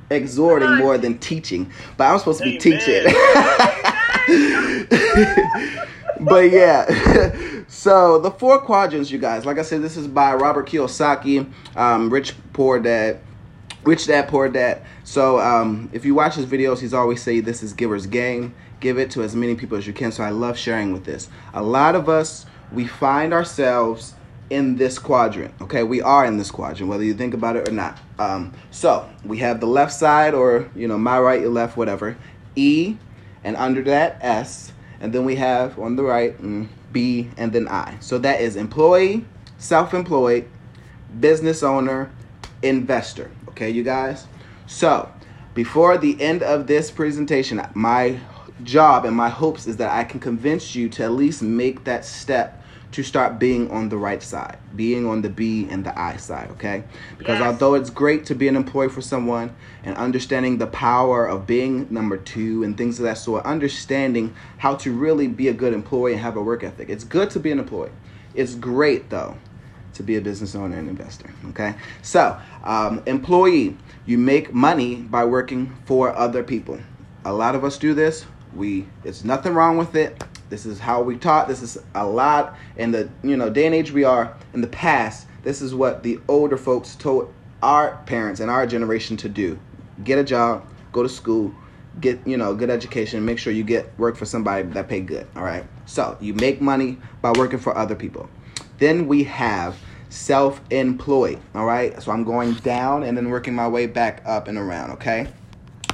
exhorting 0.09 0.77
more 0.77 0.97
than 0.97 1.17
teaching 1.19 1.69
but 1.97 2.05
i'm 2.05 2.17
supposed 2.19 2.39
to 2.39 2.45
be 2.45 2.51
Amen. 2.51 2.61
teaching 2.61 3.03
but 6.25 6.49
yeah 6.51 7.63
so 7.67 8.19
the 8.19 8.31
four 8.31 8.59
quadrants 8.59 9.11
you 9.11 9.19
guys 9.19 9.45
like 9.45 9.57
i 9.57 9.61
said 9.61 9.81
this 9.81 9.97
is 9.97 10.07
by 10.07 10.33
robert 10.33 10.67
kiyosaki 10.67 11.51
um, 11.75 12.09
rich 12.09 12.33
poor 12.53 12.79
dad 12.79 13.19
Rich 13.83 14.07
Dad 14.07 14.27
Poor 14.27 14.49
Dad. 14.49 14.81
So 15.05 15.39
um, 15.39 15.89
if 15.93 16.03
you 16.03 16.13
watch 16.13 16.35
his 16.35 16.45
videos, 16.45 16.79
he's 16.79 16.93
always 16.93 17.23
say 17.23 17.39
this 17.39 17.63
is 17.63 17.71
giver's 17.71 18.05
game. 18.05 18.53
Give 18.81 18.99
it 18.99 19.09
to 19.11 19.23
as 19.23 19.33
many 19.33 19.55
people 19.55 19.77
as 19.77 19.87
you 19.87 19.93
can. 19.93 20.11
So 20.11 20.23
I 20.23 20.31
love 20.31 20.57
sharing 20.57 20.91
with 20.91 21.05
this. 21.05 21.29
A 21.53 21.63
lot 21.63 21.95
of 21.95 22.09
us 22.09 22.45
we 22.71 22.85
find 22.85 23.33
ourselves 23.33 24.13
in 24.49 24.77
this 24.77 24.97
quadrant. 24.97 25.53
Okay, 25.61 25.83
we 25.83 26.01
are 26.01 26.25
in 26.25 26.37
this 26.37 26.51
quadrant, 26.51 26.89
whether 26.89 27.03
you 27.03 27.13
think 27.13 27.33
about 27.33 27.55
it 27.55 27.67
or 27.67 27.71
not. 27.71 27.99
Um, 28.17 28.53
so 28.71 29.09
we 29.25 29.39
have 29.39 29.59
the 29.59 29.67
left 29.67 29.93
side, 29.93 30.33
or 30.33 30.69
you 30.75 30.87
know, 30.87 30.97
my 30.97 31.19
right, 31.19 31.41
your 31.41 31.49
left, 31.49 31.77
whatever. 31.77 32.17
E, 32.55 32.97
and 33.43 33.55
under 33.57 33.81
that 33.83 34.17
S, 34.21 34.71
and 34.99 35.13
then 35.13 35.25
we 35.25 35.35
have 35.35 35.77
on 35.79 35.95
the 35.95 36.03
right 36.03 36.37
mm, 36.41 36.67
B, 36.91 37.29
and 37.37 37.51
then 37.51 37.67
I. 37.67 37.97
So 37.99 38.17
that 38.19 38.41
is 38.41 38.55
employee, 38.55 39.25
self-employed, 39.57 40.47
business 41.19 41.63
owner, 41.63 42.11
investor. 42.61 43.31
Okay, 43.49 43.69
you 43.69 43.83
guys? 43.83 44.27
So, 44.65 45.11
before 45.53 45.97
the 45.97 46.19
end 46.21 46.43
of 46.43 46.67
this 46.67 46.91
presentation, 46.91 47.61
my 47.73 48.19
job 48.63 49.05
and 49.05 49.15
my 49.15 49.29
hopes 49.29 49.67
is 49.67 49.77
that 49.77 49.91
I 49.91 50.03
can 50.03 50.19
convince 50.19 50.75
you 50.75 50.89
to 50.89 51.03
at 51.03 51.11
least 51.11 51.41
make 51.41 51.83
that 51.83 52.05
step 52.05 52.56
to 52.91 53.03
start 53.03 53.37
being 53.37 53.69
on 53.69 53.89
the 53.89 53.97
right 53.97 54.23
side, 54.23 54.57
being 54.75 55.05
on 55.05 55.21
the 55.21 55.29
B 55.29 55.67
and 55.69 55.85
the 55.85 55.97
I 55.99 56.15
side, 56.17 56.49
okay? 56.51 56.83
Because 57.17 57.39
Yes. 57.39 57.47
although 57.47 57.73
it's 57.75 57.89
great 57.89 58.25
to 58.27 58.35
be 58.35 58.47
an 58.47 58.55
employee 58.55 58.89
for 58.89 59.01
someone 59.01 59.51
and 59.83 59.95
understanding 59.97 60.57
the 60.57 60.67
power 60.67 61.25
of 61.25 61.45
being 61.45 61.87
number 61.89 62.17
two 62.17 62.63
and 62.63 62.77
things 62.77 62.97
of 62.99 63.03
that 63.03 63.17
sort, 63.17 63.45
understanding 63.45 64.33
how 64.59 64.75
to 64.75 64.91
really 64.93 65.27
be 65.27 65.47
a 65.49 65.53
good 65.53 65.73
employee 65.73 66.13
and 66.13 66.21
have 66.21 66.37
a 66.37 66.41
work 66.41 66.63
ethic, 66.63 66.89
it's 66.89 67.03
good 67.03 67.29
to 67.31 67.39
be 67.39 67.51
an 67.51 67.59
employee. 67.59 67.91
It's 68.33 68.55
great 68.55 69.09
though 69.09 69.35
to 69.93 70.03
be 70.03 70.15
a 70.15 70.21
business 70.21 70.55
owner 70.55 70.77
and 70.77 70.87
investor. 70.87 71.29
Okay, 71.49 71.75
so 72.01 72.39
um, 72.63 73.01
employee, 73.05 73.75
you 74.05 74.17
make 74.17 74.53
money 74.53 74.95
by 74.95 75.25
working 75.25 75.75
for 75.85 76.15
other 76.15 76.43
people. 76.43 76.79
A 77.25 77.33
lot 77.33 77.55
of 77.55 77.65
us 77.65 77.77
do 77.77 77.93
this. 77.93 78.25
We, 78.55 78.87
it's 79.03 79.23
nothing 79.23 79.53
wrong 79.53 79.77
with 79.77 79.95
it. 79.95 80.23
This 80.49 80.65
is 80.65 80.79
how 80.79 81.01
we 81.01 81.17
taught. 81.17 81.47
This 81.47 81.61
is 81.61 81.77
a 81.95 82.05
lot 82.05 82.55
in 82.77 82.91
the 82.91 83.09
you 83.23 83.37
know 83.37 83.49
day 83.49 83.65
and 83.65 83.75
age 83.75 83.91
we 83.91 84.03
are. 84.03 84.35
In 84.53 84.61
the 84.61 84.67
past, 84.67 85.27
this 85.43 85.61
is 85.61 85.75
what 85.75 86.03
the 86.03 86.19
older 86.27 86.57
folks 86.57 86.95
told 86.95 87.33
our 87.61 87.97
parents 88.05 88.39
and 88.39 88.49
our 88.49 88.65
generation 88.65 89.17
to 89.17 89.29
do: 89.29 89.59
get 90.03 90.17
a 90.17 90.23
job, 90.23 90.65
go 90.91 91.03
to 91.03 91.09
school, 91.09 91.53
get 91.99 92.25
you 92.25 92.37
know 92.37 92.55
good 92.55 92.69
education, 92.69 93.23
make 93.25 93.39
sure 93.39 93.51
you 93.53 93.63
get 93.63 93.97
work 93.99 94.15
for 94.15 94.25
somebody 94.25 94.63
that 94.69 94.87
pay 94.87 95.01
good. 95.01 95.27
All 95.35 95.43
right. 95.43 95.65
So 95.85 96.17
you 96.19 96.33
make 96.33 96.61
money 96.61 96.97
by 97.21 97.31
working 97.31 97.59
for 97.59 97.77
other 97.77 97.95
people. 97.95 98.29
Then 98.77 99.07
we 99.07 99.23
have 99.23 99.75
self-employed. 100.09 101.39
All 101.55 101.65
right. 101.65 102.01
So 102.01 102.11
I'm 102.11 102.23
going 102.23 102.53
down 102.55 103.03
and 103.03 103.17
then 103.17 103.29
working 103.29 103.53
my 103.55 103.67
way 103.67 103.87
back 103.87 104.21
up 104.25 104.47
and 104.47 104.57
around. 104.57 104.91
Okay. 104.91 105.27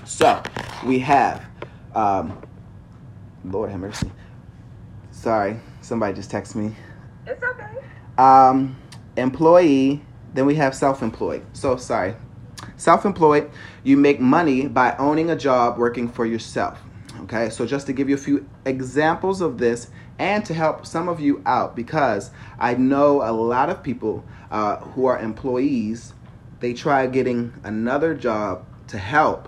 So 0.05 0.41
we 0.85 0.99
have, 0.99 1.43
um, 1.95 2.41
Lord 3.45 3.71
have 3.71 3.79
mercy. 3.79 4.11
Sorry, 5.23 5.57
somebody 5.79 6.13
just 6.13 6.29
texted 6.29 6.55
me. 6.55 6.75
It's 7.25 7.41
okay. 7.41 7.77
Um, 8.17 8.75
employee. 9.15 10.01
Then 10.33 10.45
we 10.45 10.55
have 10.55 10.75
self-employed. 10.75 11.45
So 11.53 11.77
sorry, 11.77 12.15
self-employed. 12.75 13.49
You 13.85 13.95
make 13.95 14.19
money 14.19 14.67
by 14.67 14.97
owning 14.97 15.29
a 15.29 15.37
job, 15.37 15.77
working 15.77 16.09
for 16.09 16.25
yourself. 16.25 16.77
Okay, 17.21 17.49
so 17.49 17.65
just 17.65 17.87
to 17.87 17.93
give 17.93 18.09
you 18.09 18.15
a 18.15 18.17
few 18.17 18.49
examples 18.65 19.39
of 19.39 19.59
this 19.59 19.87
and 20.19 20.43
to 20.43 20.53
help 20.53 20.85
some 20.85 21.07
of 21.07 21.21
you 21.21 21.41
out, 21.45 21.73
because 21.73 22.31
I 22.59 22.73
know 22.73 23.21
a 23.21 23.31
lot 23.31 23.69
of 23.69 23.81
people 23.81 24.25
uh, 24.51 24.75
who 24.77 25.05
are 25.05 25.17
employees, 25.17 26.13
they 26.59 26.73
try 26.73 27.07
getting 27.07 27.53
another 27.63 28.13
job 28.13 28.65
to 28.87 28.97
help, 28.97 29.47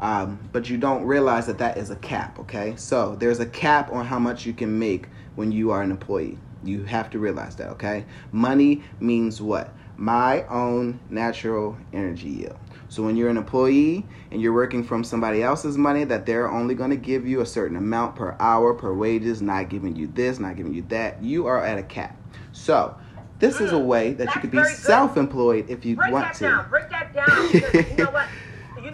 um, 0.00 0.38
but 0.52 0.68
you 0.70 0.76
don't 0.78 1.04
realize 1.04 1.46
that 1.46 1.58
that 1.58 1.76
is 1.78 1.90
a 1.90 1.96
cap. 1.96 2.38
Okay, 2.40 2.74
so 2.76 3.16
there's 3.16 3.40
a 3.40 3.46
cap 3.46 3.92
on 3.92 4.06
how 4.06 4.18
much 4.18 4.46
you 4.46 4.52
can 4.52 4.78
make 4.78 5.08
when 5.34 5.52
you 5.52 5.70
are 5.70 5.82
an 5.82 5.90
employee. 5.90 6.38
You 6.64 6.84
have 6.84 7.10
to 7.10 7.18
realize 7.18 7.56
that. 7.56 7.68
Okay, 7.70 8.04
money 8.32 8.82
means 9.00 9.40
what? 9.40 9.72
My 9.96 10.44
own 10.46 11.00
natural 11.10 11.76
energy 11.92 12.28
yield. 12.28 12.56
So 12.88 13.02
when 13.02 13.16
you're 13.16 13.28
an 13.28 13.36
employee 13.36 14.06
and 14.30 14.40
you're 14.40 14.52
working 14.54 14.82
from 14.82 15.04
somebody 15.04 15.42
else's 15.42 15.76
money 15.76 16.04
that 16.04 16.24
they're 16.24 16.50
only 16.50 16.74
going 16.74 16.90
to 16.90 16.96
give 16.96 17.26
you 17.26 17.40
a 17.42 17.46
certain 17.46 17.76
amount 17.76 18.16
per 18.16 18.34
hour 18.40 18.72
per 18.74 18.94
wages, 18.94 19.42
not 19.42 19.68
giving 19.68 19.94
you 19.96 20.06
this, 20.06 20.38
not 20.38 20.56
giving 20.56 20.72
you 20.72 20.82
that, 20.88 21.22
you 21.22 21.46
are 21.46 21.62
at 21.62 21.78
a 21.78 21.82
cap. 21.82 22.16
So 22.52 22.96
this 23.40 23.60
is 23.60 23.72
a 23.72 23.78
way 23.78 24.14
that 24.14 24.34
you 24.34 24.40
could 24.40 24.50
be 24.50 24.58
Mm, 24.58 24.62
That's 24.62 24.70
very 24.70 24.76
good. 24.82 24.86
self-employed 24.86 25.66
if 25.68 25.84
you 25.84 25.96
Break 25.96 26.12
want 26.12 26.24
that 26.26 26.34
to. 26.36 26.44
down. 26.44 26.70
Break 26.70 26.88
that 26.90 27.12
down. 27.12 27.52
Because 27.52 27.90
you 27.90 27.96
know 28.04 28.10
what? 28.10 28.26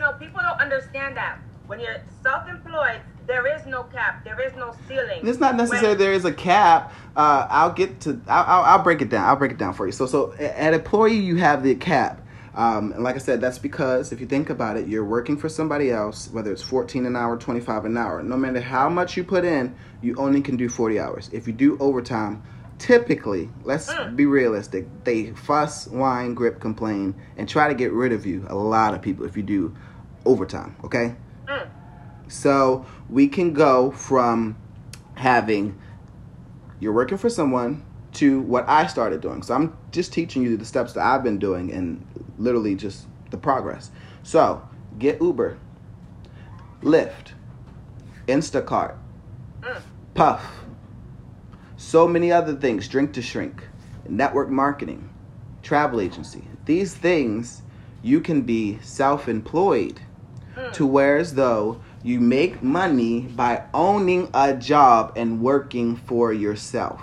Know, 0.05 0.13
people 0.19 0.41
don't 0.43 0.61
understand 0.61 1.17
that. 1.17 1.39
When 1.67 1.81
you're 1.81 1.97
self-employed, 2.23 3.01
there 3.27 3.47
is 3.57 3.65
no 3.65 3.85
cap. 3.85 4.23
There 4.23 4.39
is 4.39 4.55
no 4.55 4.77
ceiling. 4.87 5.27
It's 5.27 5.41
not 5.41 5.57
necessarily 5.57 5.89
When- 5.89 5.99
there 5.99 6.13
is 6.13 6.27
a 6.27 6.33
cap. 6.33 6.93
Uh, 7.17 7.47
I'll 7.49 7.73
get 7.73 8.01
to. 8.01 8.21
I'll, 8.29 8.45
I'll, 8.45 8.65
I'll 8.65 8.83
break 8.83 9.01
it 9.01 9.09
down. 9.09 9.27
I'll 9.27 9.37
break 9.37 9.53
it 9.53 9.57
down 9.57 9.73
for 9.73 9.87
you. 9.87 9.93
So, 9.93 10.05
so 10.05 10.35
at 10.35 10.75
employee 10.75 11.15
you 11.17 11.37
have 11.37 11.63
the 11.63 11.75
cap. 11.75 12.21
Um, 12.55 12.93
and 12.93 13.03
like 13.03 13.15
I 13.15 13.19
said, 13.19 13.41
that's 13.41 13.59
because 13.59 14.13
if 14.13 14.21
you 14.21 14.27
think 14.27 14.51
about 14.51 14.77
it, 14.77 14.87
you're 14.89 15.07
working 15.07 15.39
for 15.39 15.49
somebody 15.49 15.91
else, 15.91 16.29
whether 16.31 16.53
it's 16.53 16.63
14 16.63 17.07
an 17.07 17.17
hour, 17.17 17.39
25 17.39 17.87
an 17.87 17.97
hour. 17.97 18.23
No 18.23 18.37
matter 18.37 18.61
how 18.61 18.91
much 18.91 19.17
you 19.17 19.25
put 19.25 19.47
in, 19.47 19.75
you 20.03 20.15
only 20.17 20.43
can 20.43 20.59
do 20.59 20.69
40 20.69 21.01
hours. 21.01 21.31
If 21.33 21.47
you 21.47 21.55
do 21.55 21.79
overtime, 21.81 22.43
typically, 22.79 23.49
let's 23.63 23.91
Mm. 23.91 24.17
be 24.17 24.27
realistic, 24.27 24.87
they 25.05 25.31
fuss, 25.31 25.87
whine, 25.89 26.35
grip, 26.35 26.61
complain, 26.61 27.15
and 27.39 27.49
try 27.49 27.69
to 27.69 27.75
get 27.75 27.91
rid 27.93 28.13
of 28.13 28.27
you. 28.27 28.45
A 28.49 28.55
lot 28.55 28.93
of 28.95 29.01
people 29.01 29.25
if 29.25 29.37
you 29.37 29.43
do 29.43 29.75
overtime. 30.25 30.77
Okay. 30.85 31.15
Mm. 31.47 31.69
So 32.29 32.87
we 33.09 33.29
can 33.29 33.53
go 33.53 33.91
from 33.91 34.57
having 35.15 35.79
you're 36.81 36.93
working 36.93 37.19
for 37.19 37.31
someone 37.31 37.85
to 38.15 38.41
what 38.43 38.69
I 38.69 38.87
started 38.87 39.21
doing. 39.21 39.43
So 39.43 39.55
I'm 39.55 39.77
just 39.91 40.13
teaching 40.13 40.43
you 40.43 40.57
the 40.57 40.65
steps 40.65 40.93
that 40.95 41.05
I've 41.05 41.23
been 41.23 41.39
doing 41.39 41.73
and 41.73 42.05
literally 42.39 42.75
just 42.75 43.07
the 43.31 43.37
progress. 43.37 43.91
So 44.23 44.67
get 44.99 45.21
Uber, 45.21 45.59
Lyft, 46.83 47.33
Instacart, 48.27 48.97
Mm. 49.63 49.81
Puff, 50.15 50.65
so 51.77 52.07
many 52.07 52.31
other 52.31 52.55
things, 52.55 52.87
drink 52.87 53.15
to 53.15 53.23
shrink, 53.23 53.67
network 54.09 54.51
marketing, 54.51 55.09
travel 55.63 56.01
agency. 56.01 56.45
These 56.67 56.95
things 56.95 57.63
you 58.03 58.21
can 58.21 58.43
be 58.43 58.79
self-employed 58.83 59.97
Mm. 59.97 60.04
To 60.73 60.87
where 60.87 61.17
as 61.17 61.35
though 61.35 61.81
you 62.03 62.21
make 62.21 62.63
money 62.63 63.21
by 63.23 63.65
owning 63.73 64.29
a 64.35 64.55
job 64.55 65.13
and 65.17 65.41
working 65.41 65.97
for 65.97 66.33
yourself. 66.33 67.01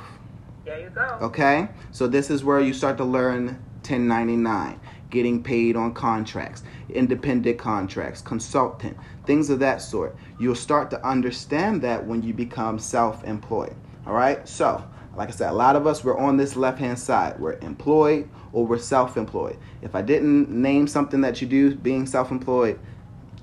There 0.64 0.80
you 0.80 0.90
go. 0.90 1.18
Okay? 1.22 1.70
So 1.92 2.08
this 2.08 2.30
is 2.30 2.44
where 2.44 2.62
you 2.62 2.74
start 2.74 2.98
to 2.98 3.04
learn 3.04 3.48
1099, 3.82 4.80
getting 5.10 5.42
paid 5.42 5.76
on 5.76 5.94
contracts, 5.94 6.64
independent 6.90 7.58
contracts, 7.58 8.22
consultant, 8.22 8.96
things 9.26 9.50
of 9.50 9.60
that 9.60 9.82
sort. 9.82 10.16
You'll 10.40 10.56
start 10.56 10.92
to 10.92 11.06
understand 11.06 11.82
that 11.82 12.06
when 12.06 12.22
you 12.22 12.34
become 12.34 12.78
self-employed. 12.78 13.76
All 14.06 14.14
right? 14.14 14.48
So, 14.48 14.84
like 15.16 15.30
I 15.30 15.32
said, 15.32 15.50
a 15.50 15.54
lot 15.54 15.76
of 15.76 15.88
us 15.88 16.04
we're 16.04 16.18
on 16.18 16.38
this 16.38 16.56
left-hand 16.56 17.00
side. 17.00 17.40
We're 17.40 17.58
employed 17.60 18.30
or 18.54 18.66
we're 18.66 18.78
self-employed. 18.78 19.58
If 19.82 19.96
I 19.96 20.02
didn't 20.02 20.50
name 20.50 20.88
something 20.88 21.22
that 21.22 21.42
you 21.42 21.48
do 21.48 21.76
being 21.76 22.06
self-employed, 22.06 22.80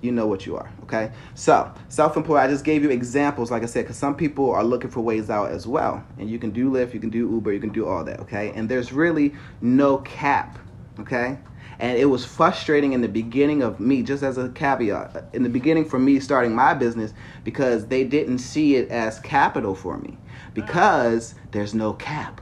you 0.00 0.12
know 0.12 0.26
what 0.26 0.46
you 0.46 0.56
are. 0.56 0.70
Okay. 0.84 1.12
So 1.34 1.72
self-employed. 1.88 2.38
I 2.38 2.48
just 2.48 2.64
gave 2.64 2.82
you 2.82 2.90
examples, 2.90 3.50
like 3.50 3.62
I 3.62 3.66
said, 3.66 3.84
because 3.84 3.96
some 3.96 4.14
people 4.14 4.50
are 4.50 4.64
looking 4.64 4.90
for 4.90 5.00
ways 5.00 5.30
out 5.30 5.50
as 5.50 5.66
well, 5.66 6.04
and 6.18 6.30
you 6.30 6.38
can 6.38 6.50
do 6.50 6.70
Lyft, 6.70 6.94
you 6.94 7.00
can 7.00 7.10
do 7.10 7.30
Uber, 7.30 7.52
you 7.52 7.60
can 7.60 7.70
do 7.70 7.86
all 7.86 8.04
that. 8.04 8.20
Okay. 8.20 8.52
And 8.54 8.68
there's 8.68 8.92
really 8.92 9.34
no 9.60 9.98
cap. 9.98 10.58
Okay. 11.00 11.38
And 11.80 11.96
it 11.96 12.06
was 12.06 12.24
frustrating 12.24 12.92
in 12.92 13.02
the 13.02 13.08
beginning 13.08 13.62
of 13.62 13.78
me, 13.78 14.02
just 14.02 14.24
as 14.24 14.36
a 14.36 14.48
caveat, 14.48 15.30
in 15.32 15.44
the 15.44 15.48
beginning 15.48 15.84
for 15.84 15.98
me 15.98 16.18
starting 16.18 16.52
my 16.52 16.74
business 16.74 17.14
because 17.44 17.86
they 17.86 18.02
didn't 18.02 18.38
see 18.38 18.74
it 18.74 18.88
as 18.88 19.20
capital 19.20 19.76
for 19.76 19.96
me 19.96 20.18
because 20.54 21.36
there's 21.52 21.74
no 21.74 21.92
cap. 21.92 22.40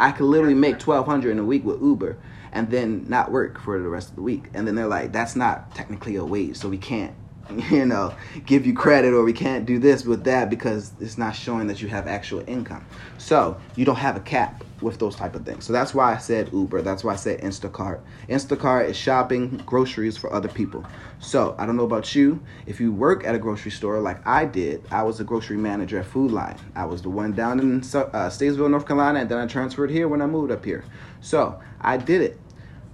I 0.00 0.12
could 0.12 0.24
literally 0.24 0.54
make 0.54 0.78
twelve 0.78 1.04
hundred 1.04 1.32
in 1.32 1.38
a 1.38 1.44
week 1.44 1.64
with 1.64 1.82
Uber 1.82 2.16
and 2.52 2.70
then 2.70 3.04
not 3.08 3.30
work 3.30 3.60
for 3.60 3.80
the 3.80 3.88
rest 3.88 4.10
of 4.10 4.16
the 4.16 4.22
week. 4.22 4.44
And 4.54 4.66
then 4.66 4.74
they're 4.74 4.86
like, 4.86 5.12
that's 5.12 5.36
not 5.36 5.74
technically 5.74 6.16
a 6.16 6.24
wage, 6.24 6.56
so 6.56 6.68
we 6.68 6.78
can't, 6.78 7.14
you 7.70 7.86
know, 7.86 8.14
give 8.46 8.66
you 8.66 8.74
credit 8.74 9.14
or 9.14 9.24
we 9.24 9.32
can't 9.32 9.66
do 9.66 9.78
this 9.78 10.04
with 10.04 10.24
that 10.24 10.50
because 10.50 10.92
it's 11.00 11.18
not 11.18 11.34
showing 11.34 11.66
that 11.68 11.82
you 11.82 11.88
have 11.88 12.06
actual 12.06 12.42
income. 12.48 12.84
So 13.18 13.60
you 13.76 13.84
don't 13.84 13.96
have 13.96 14.16
a 14.16 14.20
cap 14.20 14.64
with 14.80 14.98
those 14.98 15.16
type 15.16 15.34
of 15.34 15.44
things. 15.44 15.64
So 15.64 15.72
that's 15.72 15.94
why 15.94 16.14
I 16.14 16.18
said 16.18 16.50
Uber. 16.52 16.82
That's 16.82 17.02
why 17.02 17.14
I 17.14 17.16
said 17.16 17.40
Instacart. 17.40 18.00
Instacart 18.28 18.88
is 18.88 18.96
shopping 18.96 19.60
groceries 19.66 20.16
for 20.16 20.32
other 20.32 20.48
people. 20.48 20.84
So 21.20 21.56
I 21.58 21.66
don't 21.66 21.76
know 21.76 21.84
about 21.84 22.14
you. 22.14 22.40
If 22.66 22.80
you 22.80 22.92
work 22.92 23.24
at 23.24 23.34
a 23.34 23.38
grocery 23.38 23.70
store 23.70 24.00
like 24.00 24.24
I 24.26 24.44
did, 24.44 24.84
I 24.90 25.02
was 25.02 25.20
a 25.20 25.24
grocery 25.24 25.56
manager 25.56 25.98
at 25.98 26.06
Food 26.06 26.30
Lion. 26.30 26.56
I 26.74 26.84
was 26.84 27.02
the 27.02 27.10
one 27.10 27.32
down 27.32 27.58
in 27.58 27.78
uh, 27.78 27.80
Statesville, 27.82 28.70
North 28.70 28.86
Carolina, 28.86 29.20
and 29.20 29.28
then 29.28 29.38
I 29.38 29.46
transferred 29.46 29.90
here 29.90 30.08
when 30.08 30.22
I 30.22 30.26
moved 30.26 30.52
up 30.52 30.64
here. 30.64 30.84
So 31.20 31.60
I 31.80 31.96
did 31.96 32.22
it. 32.22 32.38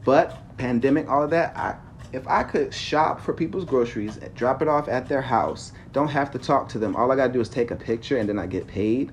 But 0.04 0.56
pandemic, 0.56 1.08
all 1.08 1.22
of 1.22 1.30
that, 1.30 1.56
I 1.56 1.76
if 2.12 2.26
I 2.28 2.44
could 2.44 2.72
shop 2.72 3.20
for 3.20 3.32
people's 3.32 3.64
groceries, 3.64 4.18
drop 4.36 4.62
it 4.62 4.68
off 4.68 4.88
at 4.88 5.08
their 5.08 5.20
house, 5.22 5.72
don't 5.92 6.08
have 6.08 6.30
to 6.30 6.38
talk 6.38 6.68
to 6.70 6.78
them. 6.78 6.94
All 6.94 7.10
I 7.10 7.16
gotta 7.16 7.32
do 7.32 7.40
is 7.40 7.48
take 7.48 7.70
a 7.72 7.76
picture 7.76 8.18
and 8.18 8.28
then 8.28 8.38
I 8.38 8.46
get 8.46 8.66
paid. 8.66 9.10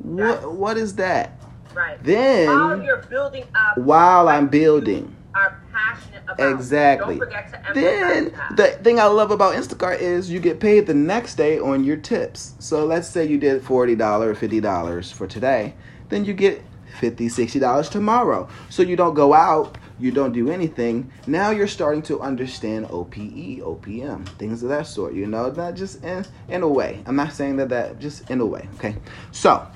What 0.00 0.52
what 0.52 0.76
is 0.76 0.94
that? 0.96 1.40
Right. 1.74 2.02
Then- 2.04 2.48
while 2.48 2.82
you're 2.82 3.02
building 3.02 3.44
up, 3.54 3.78
While 3.78 4.28
I'm 4.28 4.48
building. 4.48 5.16
are 5.34 5.58
passionate 5.72 6.24
about. 6.28 6.52
Exactly. 6.52 7.18
Don't 7.18 7.26
forget 7.26 7.64
to 7.64 7.72
Then 7.72 8.32
the 8.54 8.66
thing 8.82 9.00
I 9.00 9.06
love 9.06 9.30
about 9.30 9.54
Instacart 9.54 10.00
is 10.00 10.30
you 10.30 10.40
get 10.40 10.60
paid 10.60 10.86
the 10.86 10.92
next 10.94 11.36
day 11.36 11.58
on 11.58 11.84
your 11.84 11.96
tips. 11.96 12.54
So 12.58 12.84
let's 12.84 13.08
say 13.08 13.26
you 13.26 13.38
did 13.38 13.62
$40, 13.62 13.96
$50 14.34 15.12
for 15.12 15.26
today, 15.26 15.74
then 16.10 16.26
you 16.26 16.34
get 16.34 16.62
$50, 17.02 17.16
$60 17.16 17.90
tomorrow. 17.90 18.48
So 18.70 18.82
you 18.82 18.96
don't 18.96 19.14
go 19.14 19.34
out, 19.34 19.76
you 19.98 20.12
don't 20.12 20.32
do 20.32 20.50
anything. 20.50 21.10
Now 21.26 21.50
you're 21.50 21.66
starting 21.66 22.02
to 22.02 22.20
understand 22.20 22.86
OPE, 22.86 23.60
OPM, 23.60 24.28
things 24.38 24.62
of 24.62 24.68
that 24.68 24.86
sort, 24.86 25.14
you 25.14 25.26
know, 25.26 25.50
not 25.50 25.74
just 25.74 26.04
in, 26.04 26.24
in 26.48 26.62
a 26.62 26.68
way. 26.68 27.02
I'm 27.06 27.16
not 27.16 27.32
saying 27.32 27.56
that 27.56 27.68
that 27.70 27.98
just 27.98 28.30
in 28.30 28.40
a 28.40 28.46
way, 28.46 28.68
okay? 28.76 28.96
So, 29.32 29.66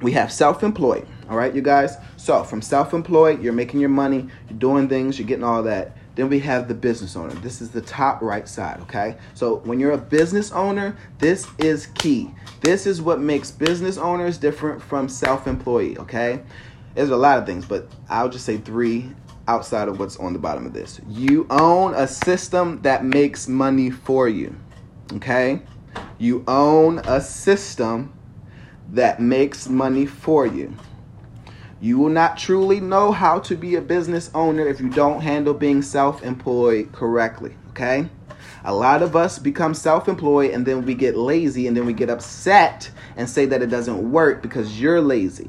we 0.00 0.12
have 0.12 0.32
self-employed 0.32 1.06
all 1.28 1.36
right 1.36 1.54
you 1.54 1.62
guys 1.62 1.96
so 2.16 2.44
from 2.44 2.62
self-employed 2.62 3.42
you're 3.42 3.52
making 3.52 3.80
your 3.80 3.88
money 3.88 4.28
you're 4.48 4.58
doing 4.58 4.88
things 4.88 5.18
you're 5.18 5.26
getting 5.26 5.44
all 5.44 5.62
that 5.62 5.96
then 6.14 6.28
we 6.28 6.38
have 6.38 6.68
the 6.68 6.74
business 6.74 7.16
owner 7.16 7.34
this 7.36 7.60
is 7.60 7.70
the 7.70 7.80
top 7.80 8.22
right 8.22 8.48
side 8.48 8.80
okay 8.80 9.16
so 9.34 9.56
when 9.64 9.80
you're 9.80 9.92
a 9.92 9.98
business 9.98 10.52
owner 10.52 10.96
this 11.18 11.48
is 11.58 11.86
key 11.94 12.30
this 12.60 12.86
is 12.86 13.00
what 13.00 13.20
makes 13.20 13.50
business 13.50 13.98
owners 13.98 14.38
different 14.38 14.82
from 14.82 15.08
self-employed 15.08 15.98
okay 15.98 16.40
there's 16.98 17.10
a 17.10 17.16
lot 17.16 17.38
of 17.38 17.46
things, 17.46 17.64
but 17.64 17.86
I'll 18.08 18.28
just 18.28 18.44
say 18.44 18.56
three 18.56 19.12
outside 19.46 19.86
of 19.86 20.00
what's 20.00 20.16
on 20.16 20.32
the 20.32 20.38
bottom 20.40 20.66
of 20.66 20.72
this. 20.72 21.00
You 21.08 21.46
own 21.48 21.94
a 21.94 22.08
system 22.08 22.82
that 22.82 23.04
makes 23.04 23.46
money 23.46 23.88
for 23.88 24.28
you. 24.28 24.56
Okay? 25.12 25.62
You 26.18 26.42
own 26.48 26.98
a 26.98 27.20
system 27.20 28.12
that 28.90 29.20
makes 29.20 29.68
money 29.68 30.06
for 30.06 30.44
you. 30.44 30.74
You 31.80 31.98
will 31.98 32.10
not 32.10 32.36
truly 32.36 32.80
know 32.80 33.12
how 33.12 33.38
to 33.40 33.54
be 33.54 33.76
a 33.76 33.80
business 33.80 34.28
owner 34.34 34.66
if 34.66 34.80
you 34.80 34.88
don't 34.88 35.20
handle 35.20 35.54
being 35.54 35.82
self 35.82 36.24
employed 36.24 36.90
correctly. 36.90 37.54
Okay? 37.70 38.08
A 38.68 38.74
lot 38.74 39.02
of 39.02 39.16
us 39.16 39.38
become 39.38 39.72
self 39.72 40.08
employed 40.08 40.50
and 40.50 40.66
then 40.66 40.84
we 40.84 40.94
get 40.94 41.16
lazy 41.16 41.66
and 41.66 41.74
then 41.74 41.86
we 41.86 41.94
get 41.94 42.10
upset 42.10 42.90
and 43.16 43.26
say 43.26 43.46
that 43.46 43.62
it 43.62 43.68
doesn't 43.68 44.12
work 44.12 44.42
because 44.42 44.78
you're 44.78 45.00
lazy. 45.00 45.48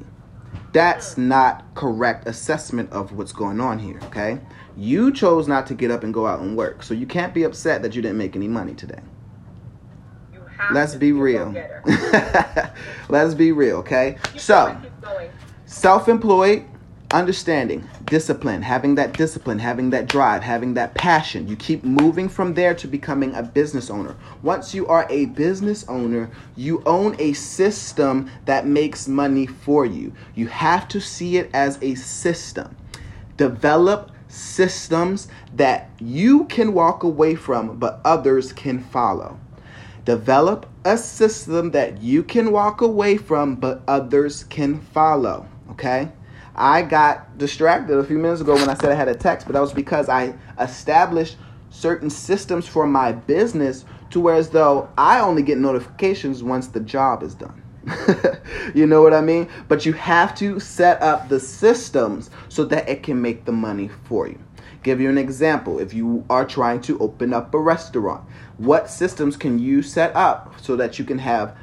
That's 0.71 1.17
not 1.17 1.65
correct 1.75 2.29
assessment 2.29 2.93
of 2.93 3.11
what's 3.11 3.33
going 3.33 3.59
on 3.59 3.77
here, 3.77 3.99
okay? 4.05 4.39
You 4.77 5.11
chose 5.11 5.49
not 5.49 5.67
to 5.67 5.73
get 5.73 5.91
up 5.91 6.05
and 6.05 6.13
go 6.13 6.27
out 6.27 6.39
and 6.39 6.55
work. 6.55 6.81
So 6.81 6.93
you 6.93 7.05
can't 7.05 7.33
be 7.33 7.43
upset 7.43 7.81
that 7.81 7.93
you 7.93 8.01
didn't 8.01 8.17
make 8.17 8.37
any 8.37 8.47
money 8.47 8.73
today. 8.73 9.01
Let's 10.71 10.95
be 10.95 11.11
real. 11.11 11.53
Let's 13.09 13.33
be 13.33 13.51
real, 13.51 13.79
okay? 13.79 14.17
Keep 14.31 14.39
so, 14.39 14.65
going, 14.67 14.81
keep 14.81 15.01
going. 15.01 15.29
self 15.65 16.07
employed, 16.07 16.65
understanding, 17.11 17.87
discipline, 18.05 18.61
having 18.61 18.95
that 18.95 19.13
discipline, 19.13 19.57
having 19.57 19.89
that 19.89 20.07
drive, 20.07 20.43
having 20.43 20.75
that 20.75 20.93
passion. 20.93 21.47
You 21.47 21.55
keep 21.55 21.83
moving 21.83 22.29
from 22.29 22.53
there 22.53 22.75
to 22.75 22.87
becoming 22.87 23.33
a 23.33 23.41
business 23.41 23.89
owner. 23.89 24.15
Once 24.43 24.73
you 24.73 24.85
are 24.87 25.07
a 25.09 25.25
business 25.25 25.85
owner, 25.87 26.29
you 26.55 26.83
own 26.85 27.15
a 27.19 27.33
system 27.33 28.29
that 28.45 28.67
makes 28.67 29.07
money 29.07 29.47
for 29.47 29.85
you. 29.85 30.13
You 30.35 30.47
have 30.47 30.87
to 30.89 31.01
see 31.01 31.37
it 31.37 31.49
as 31.53 31.79
a 31.81 31.95
system. 31.95 32.75
Develop 33.37 34.11
systems 34.27 35.27
that 35.55 35.89
you 35.99 36.45
can 36.45 36.73
walk 36.73 37.01
away 37.01 37.33
from, 37.33 37.77
but 37.79 38.01
others 38.05 38.53
can 38.53 38.83
follow. 38.83 39.39
Develop 40.05 40.67
a 40.85 40.97
system 40.97 41.71
that 41.71 42.01
you 42.01 42.23
can 42.23 42.51
walk 42.51 42.81
away 42.81 43.17
from, 43.17 43.55
but 43.55 43.81
others 43.87 44.43
can 44.43 44.79
follow. 44.79 45.47
Okay? 45.71 46.09
I 46.59 46.81
got 46.81 47.37
distracted 47.37 47.97
a 47.97 48.03
few 48.03 48.19
minutes 48.19 48.41
ago 48.41 48.53
when 48.53 48.69
I 48.69 48.73
said 48.73 48.91
I 48.91 48.95
had 48.95 49.07
a 49.07 49.15
text, 49.15 49.47
but 49.47 49.53
that 49.53 49.61
was 49.61 49.71
because 49.71 50.09
I 50.09 50.35
established 50.59 51.37
certain 51.69 52.09
systems 52.09 52.67
for 52.67 52.85
my 52.85 53.13
business 53.13 53.85
to 54.09 54.19
where 54.19 54.35
as 54.35 54.49
though 54.49 54.89
I 54.97 55.21
only 55.21 55.41
get 55.41 55.57
notifications 55.57 56.43
once 56.43 56.67
the 56.67 56.81
job 56.81 57.23
is 57.23 57.33
done. 57.33 57.63
you 58.75 58.85
know 58.85 59.01
what 59.01 59.13
I 59.13 59.21
mean? 59.21 59.47
But 59.69 59.85
you 59.85 59.93
have 59.93 60.35
to 60.35 60.59
set 60.59 61.01
up 61.01 61.29
the 61.29 61.39
systems 61.39 62.29
so 62.49 62.65
that 62.65 62.89
it 62.89 63.03
can 63.03 63.21
make 63.21 63.45
the 63.45 63.53
money 63.53 63.89
for 64.03 64.27
you. 64.27 64.39
Give 64.83 64.99
you 64.99 65.09
an 65.09 65.17
example. 65.17 65.79
If 65.79 65.93
you 65.93 66.25
are 66.29 66.45
trying 66.45 66.81
to 66.81 66.99
open 66.99 67.33
up 67.33 67.53
a 67.53 67.59
restaurant, 67.59 68.27
what 68.57 68.89
systems 68.89 69.37
can 69.37 69.59
you 69.59 69.81
set 69.81 70.13
up 70.13 70.59
so 70.59 70.75
that 70.75 70.99
you 70.99 71.05
can 71.05 71.19
have 71.19 71.55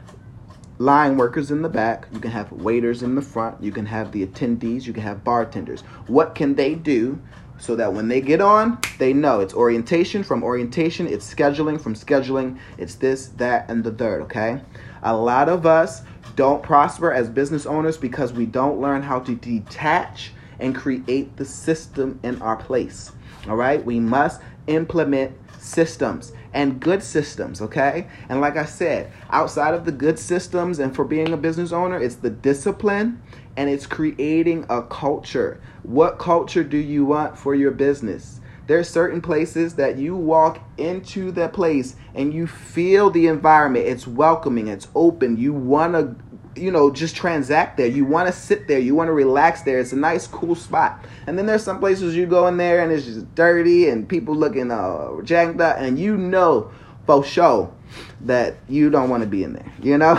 line 0.79 1.17
workers 1.17 1.51
in 1.51 1.63
the 1.63 1.69
back, 1.69 2.07
you 2.13 2.21
can 2.21 2.31
have 2.31 2.53
waiters 2.53 3.03
in 3.03 3.15
the 3.15 3.23
front, 3.23 3.63
you 3.63 3.73
can 3.73 3.87
have 3.87 4.13
the 4.13 4.27
attendees, 4.27 4.85
you 4.85 4.93
can 4.93 5.03
have 5.03 5.25
bartenders. 5.25 5.83
What 6.07 6.35
can 6.35 6.55
they 6.55 6.75
do 6.75 7.19
so 7.59 7.75
that 7.77 7.93
when 7.93 8.09
they 8.09 8.21
get 8.21 8.41
on, 8.41 8.79
they 8.99 9.13
know 9.13 9.41
it's 9.41 9.55
orientation 9.55 10.23
from 10.23 10.43
orientation, 10.43 11.07
it's 11.07 11.33
scheduling 11.33 11.81
from 11.81 11.95
scheduling, 11.95 12.59
it's 12.77 12.97
this, 12.97 13.29
that, 13.37 13.71
and 13.71 13.83
the 13.83 13.91
third, 13.91 14.23
okay? 14.23 14.61
A 15.03 15.17
lot 15.17 15.49
of 15.49 15.65
us 15.65 16.03
don't 16.35 16.63
prosper 16.63 17.13
as 17.13 17.31
business 17.31 17.65
owners 17.65 17.97
because 17.97 18.33
we 18.33 18.45
don't 18.45 18.79
learn 18.79 19.03
how 19.03 19.21
to 19.21 19.35
detach 19.35 20.33
and 20.61 20.75
create 20.75 21.37
the 21.37 21.45
system 21.45 22.21
in 22.23 22.41
our 22.43 22.57
place. 22.57 23.13
All 23.49 23.57
right? 23.57 23.85
We 23.85 24.01
must 24.01 24.41
implement 24.67 25.33
systems 25.67 26.33
and 26.53 26.81
good 26.81 27.03
systems, 27.03 27.61
okay? 27.61 28.09
And 28.29 28.41
like 28.41 28.57
I 28.57 28.65
said, 28.65 29.13
outside 29.31 29.75
of 29.75 29.85
the 29.85 29.93
good 29.93 30.19
systems 30.19 30.79
and 30.79 30.95
for 30.95 31.05
being 31.05 31.33
a 31.33 31.37
business 31.37 31.73
owner, 31.73 32.01
it's 32.01 32.17
the 32.17 32.31
discipline 32.31 33.21
and 33.57 33.69
it's 33.69 33.87
creating 33.87 34.65
a 34.69 34.83
culture. 34.83 35.61
What 35.83 36.19
culture 36.19 36.65
do 36.65 36.79
you 36.79 37.05
want 37.05 37.37
for 37.37 37.55
your 37.55 37.73
business? 37.73 38.41
There's 38.67 38.89
certain 38.89 39.21
places 39.21 39.75
that 39.77 39.97
you 39.97 40.17
walk 40.17 40.59
into 40.77 41.31
that 41.33 41.53
place 41.53 41.95
and 42.15 42.35
you 42.35 42.47
feel 42.47 43.11
the 43.11 43.29
environment. 43.29 43.87
It's 43.87 44.07
welcoming, 44.07 44.69
it's 44.69 44.89
open. 44.95 45.37
You 45.37 45.53
want 45.53 45.93
to 45.93 46.17
you 46.57 46.71
know, 46.71 46.91
just 46.91 47.17
transact 47.17 47.77
there. 47.77 47.87
You 47.87 48.05
want 48.05 48.27
to 48.27 48.33
sit 48.33 48.69
there. 48.69 48.79
You 48.79 48.95
want 48.95 49.09
to 49.09 49.13
relax 49.13 49.63
there. 49.63 49.79
It's 49.79 49.93
a 49.93 49.97
nice, 49.97 50.27
cool 50.27 50.55
spot. 50.55 51.05
And 51.27 51.39
then 51.39 51.47
there's 51.47 51.63
some 51.63 51.79
places 51.79 52.17
you 52.17 52.27
go 52.27 52.47
in 52.47 52.57
there 52.57 52.83
and 52.83 52.93
it's 52.93 53.07
just 53.07 53.35
dirty 53.35 53.89
and 53.89 54.09
people 54.09 54.35
looking 54.35 54.71
uh, 54.71 55.21
jacked 55.23 55.61
up, 55.61 55.77
and 55.79 55.99
you 55.99 56.17
know 56.17 56.71
for 57.07 57.25
sure 57.25 57.73
that 58.21 58.57
you 58.69 58.91
don't 58.91 59.09
want 59.09 59.23
to 59.23 59.29
be 59.29 59.45
in 59.45 59.53
there. 59.53 59.73
You 59.83 59.99
know. 59.99 60.17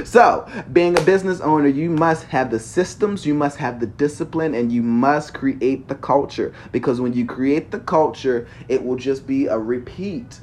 so, 0.04 0.46
being 0.72 0.98
a 0.98 1.02
business 1.02 1.40
owner, 1.40 1.68
you 1.68 1.90
must 1.90 2.24
have 2.26 2.50
the 2.50 2.58
systems, 2.58 3.24
you 3.24 3.34
must 3.34 3.56
have 3.58 3.80
the 3.80 3.86
discipline, 3.86 4.54
and 4.54 4.70
you 4.70 4.82
must 4.82 5.34
create 5.34 5.88
the 5.88 5.94
culture. 5.94 6.54
Because 6.72 7.00
when 7.00 7.12
you 7.12 7.24
create 7.24 7.70
the 7.70 7.80
culture, 7.80 8.46
it 8.68 8.84
will 8.84 8.96
just 8.96 9.26
be 9.26 9.46
a 9.46 9.58
repeat. 9.58 10.40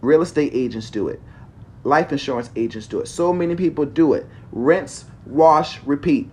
Real 0.00 0.22
estate 0.22 0.52
agents 0.54 0.90
do 0.90 1.08
it 1.08 1.20
life 1.84 2.12
insurance 2.12 2.50
agents 2.56 2.86
do 2.86 3.00
it. 3.00 3.08
So 3.08 3.32
many 3.32 3.54
people 3.56 3.84
do 3.84 4.14
it. 4.14 4.26
Rinse, 4.52 5.04
wash, 5.26 5.82
repeat. 5.84 6.30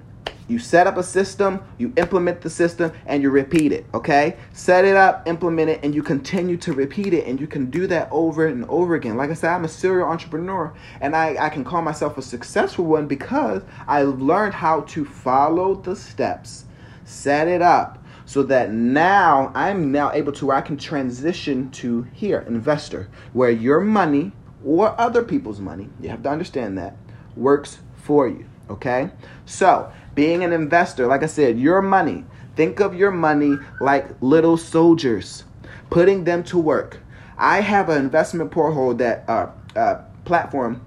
You 0.49 0.57
set 0.57 0.87
up 0.87 0.97
a 0.97 1.03
system, 1.03 1.61
you 1.77 1.93
implement 1.95 2.41
the 2.41 2.49
system, 2.49 2.91
and 3.05 3.21
you 3.21 3.29
repeat 3.29 3.71
it, 3.71 3.85
okay? 3.93 4.35
Set 4.51 4.83
it 4.83 4.95
up, 4.95 5.27
implement 5.27 5.69
it, 5.69 5.79
and 5.83 5.93
you 5.93 6.01
continue 6.01 6.57
to 6.57 6.73
repeat 6.73 7.13
it, 7.13 7.27
and 7.27 7.39
you 7.39 7.45
can 7.45 7.69
do 7.69 7.85
that 7.85 8.09
over 8.11 8.47
and 8.47 8.65
over 8.65 8.95
again. 8.95 9.15
Like 9.15 9.29
I 9.29 9.35
said, 9.35 9.51
I'm 9.51 9.63
a 9.63 9.69
serial 9.69 10.07
entrepreneur, 10.07 10.73
and 11.01 11.15
I, 11.15 11.35
I 11.39 11.49
can 11.49 11.63
call 11.63 11.83
myself 11.83 12.17
a 12.17 12.23
successful 12.23 12.85
one 12.85 13.05
because 13.05 13.61
I've 13.87 14.19
learned 14.19 14.55
how 14.55 14.81
to 14.81 15.05
follow 15.05 15.75
the 15.75 15.95
steps, 15.95 16.65
set 17.03 17.47
it 17.47 17.61
up, 17.61 18.03
so 18.25 18.41
that 18.43 18.71
now 18.71 19.51
I'm 19.53 19.91
now 19.91 20.11
able 20.13 20.31
to 20.33 20.47
where 20.47 20.57
I 20.57 20.61
can 20.61 20.77
transition 20.77 21.69
to 21.71 22.07
here, 22.13 22.43
investor, 22.47 23.07
where 23.33 23.51
your 23.51 23.81
money 23.81 24.31
or 24.65 24.99
other 24.99 25.23
people's 25.23 25.59
money, 25.59 25.89
you 26.01 26.09
have 26.09 26.23
to 26.23 26.29
understand 26.29 26.77
that, 26.77 26.95
works 27.35 27.79
for 27.95 28.27
you. 28.27 28.45
Okay? 28.69 29.09
So, 29.45 29.91
being 30.15 30.43
an 30.43 30.53
investor, 30.53 31.07
like 31.07 31.23
I 31.23 31.27
said, 31.27 31.59
your 31.59 31.81
money, 31.81 32.25
think 32.55 32.79
of 32.79 32.93
your 32.93 33.11
money 33.11 33.57
like 33.79 34.09
little 34.21 34.57
soldiers, 34.57 35.43
putting 35.89 36.23
them 36.23 36.43
to 36.45 36.57
work. 36.57 36.99
I 37.37 37.61
have 37.61 37.89
an 37.89 37.97
investment 37.97 38.51
portal 38.51 38.93
that, 38.95 39.27
uh, 39.27 39.47
uh, 39.75 40.01
platform, 40.25 40.85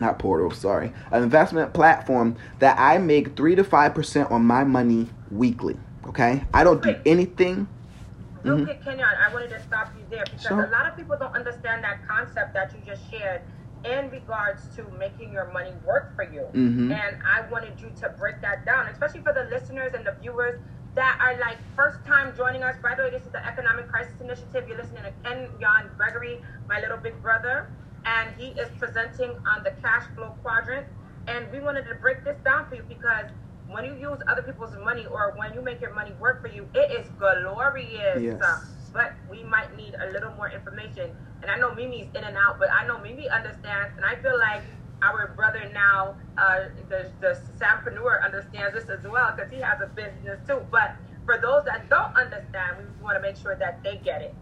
not 0.00 0.18
portal, 0.18 0.50
sorry, 0.52 0.92
an 1.10 1.22
investment 1.22 1.74
platform 1.74 2.36
that 2.60 2.78
I 2.78 2.98
make 2.98 3.36
3 3.36 3.56
to 3.56 3.64
5% 3.64 4.30
on 4.30 4.44
my 4.44 4.64
money 4.64 5.08
weekly. 5.30 5.76
Okay? 6.06 6.44
I 6.54 6.64
don't 6.64 6.82
do 6.82 6.94
anything 7.04 7.68
Mm-hmm. 8.48 8.70
Okay, 8.70 8.80
Kenyon, 8.84 9.08
I 9.08 9.32
wanted 9.32 9.50
to 9.50 9.62
stop 9.62 9.92
you 9.96 10.04
there 10.10 10.24
because 10.24 10.42
sure. 10.42 10.64
a 10.64 10.70
lot 10.70 10.86
of 10.86 10.96
people 10.96 11.16
don't 11.18 11.34
understand 11.34 11.84
that 11.84 12.06
concept 12.06 12.54
that 12.54 12.72
you 12.74 12.80
just 12.86 13.08
shared 13.10 13.42
in 13.84 14.10
regards 14.10 14.74
to 14.76 14.84
making 14.98 15.32
your 15.32 15.52
money 15.52 15.72
work 15.86 16.14
for 16.16 16.24
you. 16.24 16.42
Mm-hmm. 16.52 16.92
And 16.92 17.16
I 17.22 17.48
wanted 17.50 17.80
you 17.80 17.90
to 18.00 18.08
break 18.18 18.40
that 18.40 18.64
down, 18.64 18.88
especially 18.88 19.20
for 19.20 19.32
the 19.32 19.44
listeners 19.50 19.94
and 19.94 20.04
the 20.06 20.16
viewers 20.20 20.60
that 20.94 21.18
are 21.20 21.38
like 21.38 21.58
first 21.76 22.04
time 22.04 22.34
joining 22.36 22.62
us. 22.62 22.76
By 22.82 22.94
the 22.94 23.04
way, 23.04 23.10
this 23.10 23.22
is 23.22 23.32
the 23.32 23.44
Economic 23.46 23.88
Crisis 23.88 24.20
Initiative. 24.20 24.66
You're 24.68 24.78
listening 24.78 25.04
to 25.04 25.12
Kenyon 25.22 25.90
Gregory, 25.96 26.42
my 26.68 26.80
little 26.80 26.96
big 26.96 27.20
brother, 27.22 27.70
and 28.04 28.34
he 28.36 28.48
is 28.60 28.68
presenting 28.78 29.30
on 29.46 29.62
the 29.62 29.70
cash 29.82 30.04
flow 30.14 30.34
quadrant. 30.42 30.86
And 31.28 31.50
we 31.52 31.60
wanted 31.60 31.86
to 31.86 31.94
break 31.94 32.24
this 32.24 32.38
down 32.44 32.68
for 32.68 32.76
you 32.76 32.82
because 32.88 33.26
when 33.70 33.84
you 33.84 33.94
use 33.94 34.18
other 34.26 34.42
people's 34.42 34.74
money 34.84 35.06
or 35.06 35.34
when 35.36 35.52
you 35.54 35.60
make 35.60 35.80
your 35.80 35.94
money 35.94 36.12
work 36.18 36.40
for 36.40 36.48
you, 36.48 36.68
it 36.74 36.90
is 36.90 37.08
glorious. 37.18 38.22
Yes. 38.22 38.40
But 38.92 39.12
we 39.30 39.42
might 39.44 39.76
need 39.76 39.94
a 39.94 40.10
little 40.10 40.32
more 40.32 40.50
information. 40.50 41.10
And 41.42 41.50
I 41.50 41.58
know 41.58 41.74
Mimi's 41.74 42.08
in 42.14 42.24
and 42.24 42.36
out, 42.36 42.58
but 42.58 42.70
I 42.72 42.86
know 42.86 42.98
Mimi 42.98 43.28
understands, 43.28 43.92
and 43.96 44.04
I 44.04 44.16
feel 44.16 44.38
like 44.38 44.62
our 45.02 45.32
brother 45.36 45.70
now, 45.72 46.16
uh, 46.36 46.64
the 46.88 47.10
the 47.20 47.38
Sampreneur 47.60 48.24
understands 48.24 48.74
this 48.74 48.88
as 48.88 49.04
well 49.06 49.32
because 49.36 49.50
he 49.52 49.58
has 49.60 49.80
a 49.80 49.86
business 49.86 50.40
too. 50.48 50.60
But 50.70 50.96
for 51.24 51.38
those 51.38 51.64
that 51.66 51.88
don't 51.90 52.16
understand, 52.16 52.78
we 52.78 53.04
want 53.04 53.16
to 53.16 53.20
make 53.20 53.36
sure 53.36 53.54
that 53.54 53.82
they 53.84 54.00
get 54.02 54.22
it. 54.22 54.34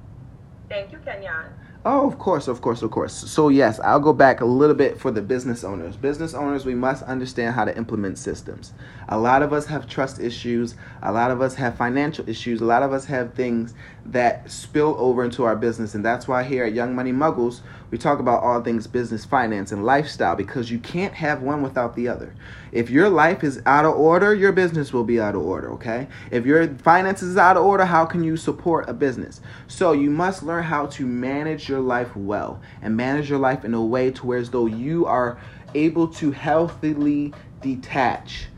Thank 0.68 0.92
you, 0.92 0.98
Kenyon. 1.04 1.52
Oh, 1.88 2.04
of 2.04 2.18
course, 2.18 2.48
of 2.48 2.62
course, 2.62 2.82
of 2.82 2.90
course. 2.90 3.12
So, 3.12 3.48
yes, 3.48 3.78
I'll 3.78 4.00
go 4.00 4.12
back 4.12 4.40
a 4.40 4.44
little 4.44 4.74
bit 4.74 4.98
for 4.98 5.12
the 5.12 5.22
business 5.22 5.62
owners. 5.62 5.94
Business 5.94 6.34
owners, 6.34 6.66
we 6.66 6.74
must 6.74 7.04
understand 7.04 7.54
how 7.54 7.64
to 7.64 7.76
implement 7.76 8.18
systems. 8.18 8.72
A 9.08 9.16
lot 9.16 9.40
of 9.40 9.52
us 9.52 9.66
have 9.66 9.86
trust 9.86 10.18
issues. 10.18 10.74
A 11.04 11.12
lot 11.12 11.30
of 11.30 11.40
us 11.40 11.54
have 11.54 11.76
financial 11.76 12.28
issues. 12.28 12.60
A 12.60 12.64
lot 12.64 12.82
of 12.82 12.92
us 12.92 13.04
have 13.04 13.34
things 13.34 13.72
that 14.06 14.50
spill 14.50 14.96
over 14.98 15.24
into 15.24 15.44
our 15.44 15.54
business. 15.54 15.94
And 15.94 16.04
that's 16.04 16.26
why 16.26 16.42
here 16.42 16.64
at 16.64 16.72
Young 16.72 16.92
Money 16.92 17.12
Muggles, 17.12 17.60
we 17.92 17.98
talk 17.98 18.18
about 18.18 18.42
all 18.42 18.60
things 18.62 18.88
business, 18.88 19.24
finance, 19.24 19.70
and 19.70 19.84
lifestyle 19.84 20.34
because 20.34 20.72
you 20.72 20.80
can't 20.80 21.14
have 21.14 21.42
one 21.42 21.62
without 21.62 21.94
the 21.94 22.08
other. 22.08 22.34
If 22.76 22.90
your 22.90 23.08
life 23.08 23.42
is 23.42 23.62
out 23.64 23.86
of 23.86 23.94
order, 23.94 24.34
your 24.34 24.52
business 24.52 24.92
will 24.92 25.02
be 25.02 25.18
out 25.18 25.34
of 25.34 25.40
order, 25.40 25.72
okay? 25.72 26.08
If 26.30 26.44
your 26.44 26.68
finances 26.74 27.30
is 27.30 27.36
out 27.38 27.56
of 27.56 27.64
order, 27.64 27.86
how 27.86 28.04
can 28.04 28.22
you 28.22 28.36
support 28.36 28.86
a 28.86 28.92
business? 28.92 29.40
So 29.66 29.92
you 29.92 30.10
must 30.10 30.42
learn 30.42 30.62
how 30.62 30.84
to 30.88 31.06
manage 31.06 31.70
your 31.70 31.80
life 31.80 32.14
well 32.14 32.60
and 32.82 32.94
manage 32.94 33.30
your 33.30 33.38
life 33.38 33.64
in 33.64 33.72
a 33.72 33.82
way 33.82 34.10
to 34.10 34.26
where 34.26 34.38
as 34.38 34.50
though 34.50 34.66
you 34.66 35.06
are 35.06 35.40
able 35.74 36.06
to 36.08 36.32
healthily 36.32 37.32
detach 37.62 38.48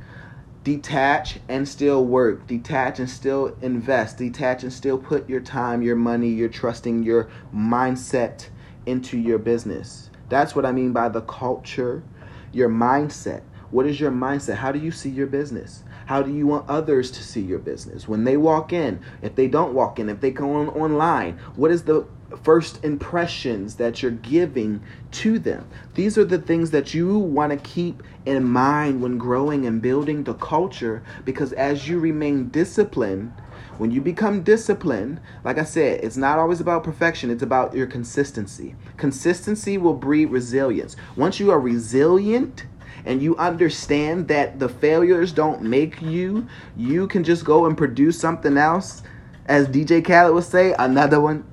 detach 0.65 1.39
and 1.49 1.67
still 1.67 2.05
work 2.05 2.47
detach 2.47 2.99
and 2.99 3.09
still 3.09 3.57
invest 3.63 4.19
detach 4.19 4.65
and 4.65 4.73
still 4.73 4.99
put 4.99 5.27
your 5.29 5.41
time 5.41 5.81
your 5.81 5.97
money 5.97 6.29
your 6.29 6.49
trusting 6.49 7.03
your 7.03 7.31
mindset 7.55 8.49
into 8.85 9.17
your 9.17 9.39
business 9.39 10.11
that's 10.29 10.55
what 10.55 10.67
i 10.67 10.73
mean 10.73 10.93
by 10.93 11.09
the 11.09 11.23
culture 11.23 12.03
your 12.53 12.69
mindset 12.69 13.43
what 13.71 13.87
is 13.87 14.01
your 14.01 14.11
mindset 14.11 14.57
how 14.57 14.73
do 14.73 14.79
you 14.79 14.91
see 14.91 15.11
your 15.11 15.27
business 15.27 15.83
how 16.07 16.23
do 16.23 16.33
you 16.33 16.47
want 16.47 16.69
others 16.69 17.11
to 17.11 17.23
see 17.23 17.43
your 17.43 17.59
business 17.59 18.09
when 18.09 18.25
they 18.25 18.37
walk 18.37 18.73
in 18.73 19.01
if 19.23 19.35
they 19.35 19.47
don't 19.47 19.75
walk 19.75 19.99
in 19.99 20.09
if 20.09 20.21
they 20.21 20.31
go 20.31 20.55
on 20.55 20.69
online 20.71 21.39
what 21.57 21.71
is 21.71 21.83
the 21.85 22.07
first 22.43 22.85
impressions 22.85 23.77
that 23.77 24.03
you're 24.03 24.11
giving 24.11 24.83
to 25.11 25.39
them. 25.39 25.67
These 25.95 26.19
are 26.19 26.25
the 26.25 26.39
things 26.39 26.71
that 26.73 26.93
you 26.93 27.19
want 27.19 27.53
to 27.53 27.69
keep 27.69 28.03
in 28.27 28.45
mind 28.45 29.01
when 29.01 29.19
growing 29.19 29.67
and 29.67 29.81
building 29.81 30.25
the 30.25 30.35
culture 30.35 31.03
because 31.25 31.53
as 31.55 31.89
you 31.89 31.99
remain 31.99 32.49
disciplined, 32.49 33.33
when 33.79 33.91
you 33.91 34.01
become 34.01 34.43
disciplined, 34.43 35.21
like 35.45 35.57
I 35.59 35.65
said, 35.65 36.01
it's 36.03 36.17
not 36.17 36.39
always 36.39 36.61
about 36.61 36.85
perfection, 36.85 37.31
it's 37.31 37.43
about 37.45 37.75
your 37.75 37.87
consistency. 37.87 38.75
Consistency 38.97 39.79
will 39.79 39.95
breed 39.95 40.27
resilience. 40.27 40.97
Once 41.17 41.39
you 41.39 41.51
are 41.51 41.61
resilient, 41.61 42.67
and 43.05 43.23
you 43.23 43.37
understand 43.37 44.29
that 44.29 44.59
the 44.59 44.69
failures 44.69 45.33
don't 45.33 45.63
make 45.63 46.01
you, 46.03 46.47
you 46.77 47.07
can 47.09 47.25
just 47.25 47.45
go 47.45 47.67
and 47.67 47.77
produce 47.77 48.19
something 48.19 48.57
else 48.57 49.03
as 49.47 49.67
DJ 49.67 50.05
Khaled 50.05 50.35
would 50.35 50.45
say, 50.45 50.75
another 50.79 51.21
one. 51.23 51.45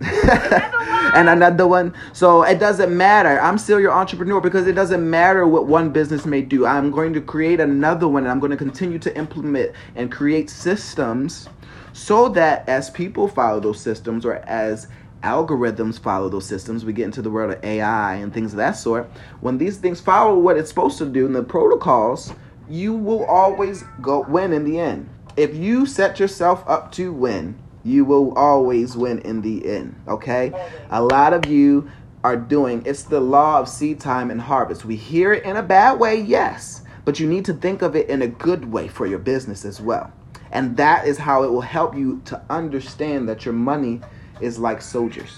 and 1.15 1.29
another 1.29 1.65
one. 1.65 1.93
So 2.13 2.43
it 2.43 2.59
doesn't 2.59 2.95
matter. 2.95 3.39
I'm 3.39 3.57
serial 3.57 3.93
entrepreneur 3.93 4.41
because 4.41 4.67
it 4.67 4.73
doesn't 4.73 5.09
matter 5.09 5.47
what 5.47 5.65
one 5.65 5.91
business 5.91 6.25
may 6.25 6.41
do. 6.41 6.65
I'm 6.65 6.91
going 6.91 7.13
to 7.13 7.21
create 7.21 7.61
another 7.61 8.07
one 8.07 8.23
and 8.23 8.31
I'm 8.31 8.39
going 8.39 8.51
to 8.51 8.57
continue 8.57 8.99
to 8.99 9.17
implement 9.17 9.71
and 9.95 10.11
create 10.11 10.49
systems 10.49 11.47
so 11.93 12.27
that 12.29 12.67
as 12.67 12.89
people 12.89 13.29
follow 13.29 13.61
those 13.61 13.79
systems 13.79 14.25
or 14.25 14.35
as 14.45 14.89
algorithms 15.25 15.99
follow 15.99 16.29
those 16.29 16.45
systems, 16.45 16.85
we 16.85 16.93
get 16.93 17.05
into 17.05 17.23
the 17.23 17.31
world 17.31 17.51
of 17.51 17.63
AI 17.63 18.15
and 18.15 18.31
things 18.31 18.53
of 18.53 18.57
that 18.57 18.73
sort. 18.73 19.09
When 19.41 19.57
these 19.57 19.77
things 19.77 19.99
follow 19.99 20.37
what 20.37 20.55
it's 20.55 20.69
supposed 20.69 20.99
to 20.99 21.05
do 21.05 21.25
in 21.25 21.33
the 21.33 21.43
protocols, 21.43 22.31
you 22.69 22.93
will 22.93 23.25
always 23.25 23.83
go 24.01 24.21
win 24.21 24.53
in 24.53 24.63
the 24.63 24.79
end. 24.79 25.09
If 25.35 25.55
you 25.55 25.87
set 25.87 26.19
yourself 26.19 26.63
up 26.67 26.91
to 26.93 27.11
win, 27.11 27.57
you 27.83 28.05
will 28.05 28.33
always 28.35 28.95
win 28.95 29.19
in 29.19 29.41
the 29.41 29.67
end. 29.67 29.95
Okay? 30.07 30.53
A 30.91 31.01
lot 31.01 31.33
of 31.33 31.47
you 31.47 31.89
are 32.23 32.37
doing 32.37 32.83
it's 32.85 33.03
the 33.03 33.19
law 33.19 33.59
of 33.59 33.67
seed 33.67 33.99
time 33.99 34.29
and 34.31 34.41
harvest. 34.41 34.85
We 34.85 34.95
hear 34.95 35.33
it 35.33 35.43
in 35.43 35.57
a 35.57 35.63
bad 35.63 35.99
way, 35.99 36.21
yes, 36.21 36.83
but 37.03 37.19
you 37.19 37.27
need 37.27 37.45
to 37.45 37.53
think 37.53 37.81
of 37.81 37.95
it 37.95 38.09
in 38.09 38.21
a 38.21 38.27
good 38.27 38.71
way 38.71 38.87
for 38.87 39.07
your 39.07 39.19
business 39.19 39.65
as 39.65 39.81
well. 39.81 40.13
And 40.51 40.77
that 40.77 41.07
is 41.07 41.17
how 41.17 41.43
it 41.43 41.51
will 41.51 41.61
help 41.61 41.95
you 41.95 42.21
to 42.25 42.41
understand 42.49 43.27
that 43.27 43.43
your 43.43 43.53
money 43.53 44.01
is 44.41 44.59
like 44.59 44.81
soldiers. 44.81 45.31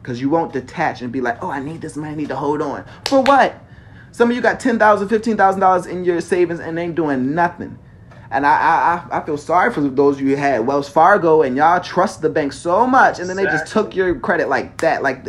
Because 0.00 0.20
you 0.20 0.30
won't 0.30 0.52
detach 0.52 1.02
and 1.02 1.12
be 1.12 1.20
like, 1.20 1.42
oh, 1.42 1.50
I 1.50 1.60
need 1.60 1.80
this 1.80 1.96
money, 1.96 2.12
I 2.12 2.16
need 2.16 2.28
to 2.28 2.36
hold 2.36 2.62
on. 2.62 2.84
For 3.06 3.22
what? 3.22 3.62
Some 4.12 4.30
of 4.30 4.36
you 4.36 4.42
got 4.42 4.58
$10,000, 4.58 4.78
$15,000 4.78 5.86
in 5.86 6.04
your 6.04 6.20
savings 6.20 6.60
and 6.60 6.78
ain't 6.78 6.94
doing 6.94 7.34
nothing. 7.34 7.78
And 8.30 8.46
I, 8.46 9.06
I 9.10 9.18
I 9.18 9.26
feel 9.26 9.36
sorry 9.36 9.72
for 9.72 9.80
those 9.80 10.16
of 10.16 10.22
you 10.22 10.30
who 10.30 10.36
had 10.36 10.64
Wells 10.64 10.88
Fargo 10.88 11.42
and 11.42 11.56
y'all 11.56 11.80
trust 11.80 12.22
the 12.22 12.30
bank 12.30 12.52
so 12.52 12.86
much, 12.86 13.18
and 13.18 13.28
then 13.28 13.36
they 13.36 13.44
just 13.44 13.72
took 13.72 13.96
your 13.96 14.18
credit 14.20 14.48
like 14.48 14.78
that. 14.78 15.02
Like, 15.02 15.26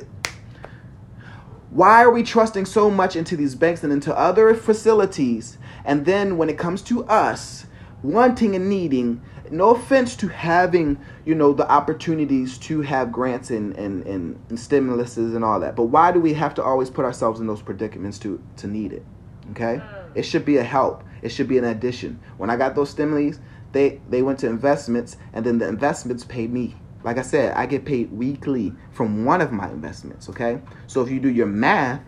why 1.72 2.04
are 2.04 2.12
we 2.12 2.22
trusting 2.22 2.66
so 2.66 2.92
much 2.92 3.16
into 3.16 3.36
these 3.36 3.56
banks 3.56 3.84
and 3.84 3.92
into 3.92 4.16
other 4.16 4.54
facilities? 4.54 5.58
And 5.84 6.06
then 6.06 6.38
when 6.38 6.50
it 6.50 6.60
comes 6.60 6.84
to 6.84 7.04
us 7.06 7.66
wanting 8.04 8.56
and 8.56 8.70
needing, 8.70 9.22
no 9.52 9.76
offense 9.76 10.16
to 10.18 10.28
having 10.28 10.98
you 11.26 11.36
know 11.36 11.54
the 11.54 11.70
opportunities 11.70 12.58
to 12.60 12.82
have 12.82 13.12
grants 13.12 13.52
and 13.52 13.76
and, 13.78 14.06
and, 14.08 14.40
and 14.50 14.58
stimuluses 14.58 15.36
and 15.36 15.44
all 15.44 15.60
that, 15.60 15.76
but 15.76 15.86
why 15.86 16.12
do 16.12 16.20
we 16.20 16.34
have 16.34 16.54
to 16.56 16.64
always 16.64 16.90
put 16.90 17.06
ourselves 17.06 17.40
in 17.40 17.48
those 17.48 17.62
predicaments 17.62 18.18
to 18.20 18.42
to 18.58 18.68
need 18.68 18.94
it? 18.94 19.06
Okay, 19.52 19.82
mm. 19.84 20.12
it 20.16 20.24
should 20.24 20.46
be 20.46 20.58
a 20.58 20.64
help 20.64 21.04
it 21.22 21.30
should 21.30 21.48
be 21.48 21.58
an 21.58 21.66
addition. 21.66 22.20
When 22.38 22.50
I 22.50 22.58
got 22.58 22.76
those 22.76 22.90
stimulus, 22.90 23.40
they 23.72 24.02
they 24.10 24.22
went 24.22 24.40
to 24.40 24.48
investments, 24.48 25.18
and 25.34 25.46
then 25.46 25.60
the 25.60 25.68
investments 25.68 26.24
paid 26.24 26.52
me. 26.52 26.76
Like 27.04 27.18
I 27.18 27.24
said, 27.24 27.54
I 27.56 27.66
get 27.66 27.86
paid 27.86 28.12
weekly 28.12 28.74
from 28.92 29.26
one 29.26 29.42
of 29.42 29.52
my 29.52 29.70
investments. 29.70 30.30
Okay, 30.30 30.62
so 30.88 31.02
if 31.02 31.10
you 31.10 31.20
do 31.20 31.30
your 31.30 31.48
math, 31.48 32.02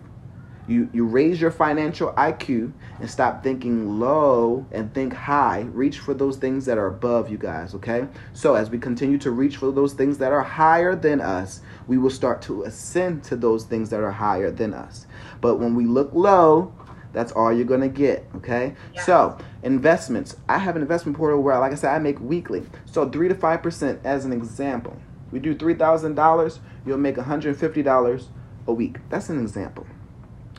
you 0.67 0.89
you 0.93 1.05
raise 1.05 1.41
your 1.41 1.51
financial 1.51 2.11
IQ 2.13 2.71
and 2.99 3.09
stop 3.09 3.43
thinking 3.43 3.99
low 3.99 4.65
and 4.71 4.93
think 4.93 5.13
high. 5.13 5.61
Reach 5.71 5.99
for 5.99 6.13
those 6.13 6.37
things 6.37 6.65
that 6.65 6.77
are 6.77 6.87
above 6.87 7.29
you 7.29 7.37
guys. 7.37 7.73
Okay, 7.75 8.07
so 8.33 8.55
as 8.55 8.69
we 8.69 8.77
continue 8.77 9.17
to 9.19 9.31
reach 9.31 9.57
for 9.57 9.71
those 9.71 9.93
things 9.93 10.17
that 10.19 10.31
are 10.31 10.41
higher 10.41 10.95
than 10.95 11.21
us, 11.21 11.61
we 11.87 11.97
will 11.97 12.09
start 12.09 12.41
to 12.43 12.63
ascend 12.63 13.23
to 13.25 13.35
those 13.35 13.65
things 13.65 13.89
that 13.89 14.01
are 14.01 14.11
higher 14.11 14.51
than 14.51 14.73
us. 14.73 15.05
But 15.41 15.57
when 15.57 15.75
we 15.75 15.85
look 15.85 16.13
low 16.13 16.73
that's 17.13 17.31
all 17.31 17.53
you're 17.53 17.65
gonna 17.65 17.87
get. 17.87 18.27
Okay. 18.37 18.75
Yes. 18.93 19.05
So 19.05 19.37
investments. 19.61 20.35
I 20.49 20.57
have 20.57 20.75
an 20.75 20.81
investment 20.81 21.17
portal 21.17 21.41
where, 21.41 21.57
like 21.59 21.71
I 21.71 21.75
said, 21.75 21.93
I 21.93 21.99
make 21.99 22.19
weekly. 22.19 22.63
So 22.85 23.07
three 23.09 23.29
to 23.29 23.35
five 23.35 23.63
percent, 23.63 24.01
as 24.03 24.25
an 24.25 24.33
example. 24.33 24.97
We 25.31 25.39
do 25.39 25.55
three 25.55 25.75
thousand 25.75 26.15
dollars. 26.15 26.59
You'll 26.85 26.97
make 26.97 27.17
one 27.17 27.27
hundred 27.27 27.57
fifty 27.57 27.83
dollars 27.83 28.29
a 28.67 28.73
week. 28.73 28.97
That's 29.09 29.29
an 29.29 29.39
example. 29.39 29.85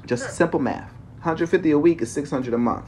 Just 0.07 0.37
simple 0.37 0.61
math. 0.61 0.93
150 1.17 1.71
a 1.71 1.79
week 1.79 2.03
is 2.03 2.12
600 2.12 2.53
a 2.53 2.59
month. 2.59 2.85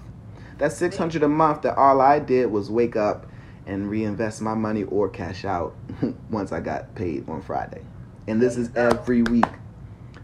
That's 0.59 0.77
600 0.77 1.23
a 1.23 1.29
month 1.29 1.63
that 1.63 1.77
all 1.77 2.01
I 2.01 2.19
did 2.19 2.51
was 2.51 2.71
wake 2.71 2.97
up 2.97 3.27
and 3.67 3.91
reinvest 3.91 4.41
my 4.41 4.55
money 4.55 4.85
or 4.85 5.09
cash 5.09 5.45
out 5.45 5.75
once 6.31 6.53
I 6.53 6.61
got 6.61 6.95
paid 6.95 7.29
on 7.29 7.43
Friday. 7.43 7.83
And 8.27 8.41
this 8.41 8.57
is 8.57 8.75
every 8.77 9.23
week. 9.23 9.47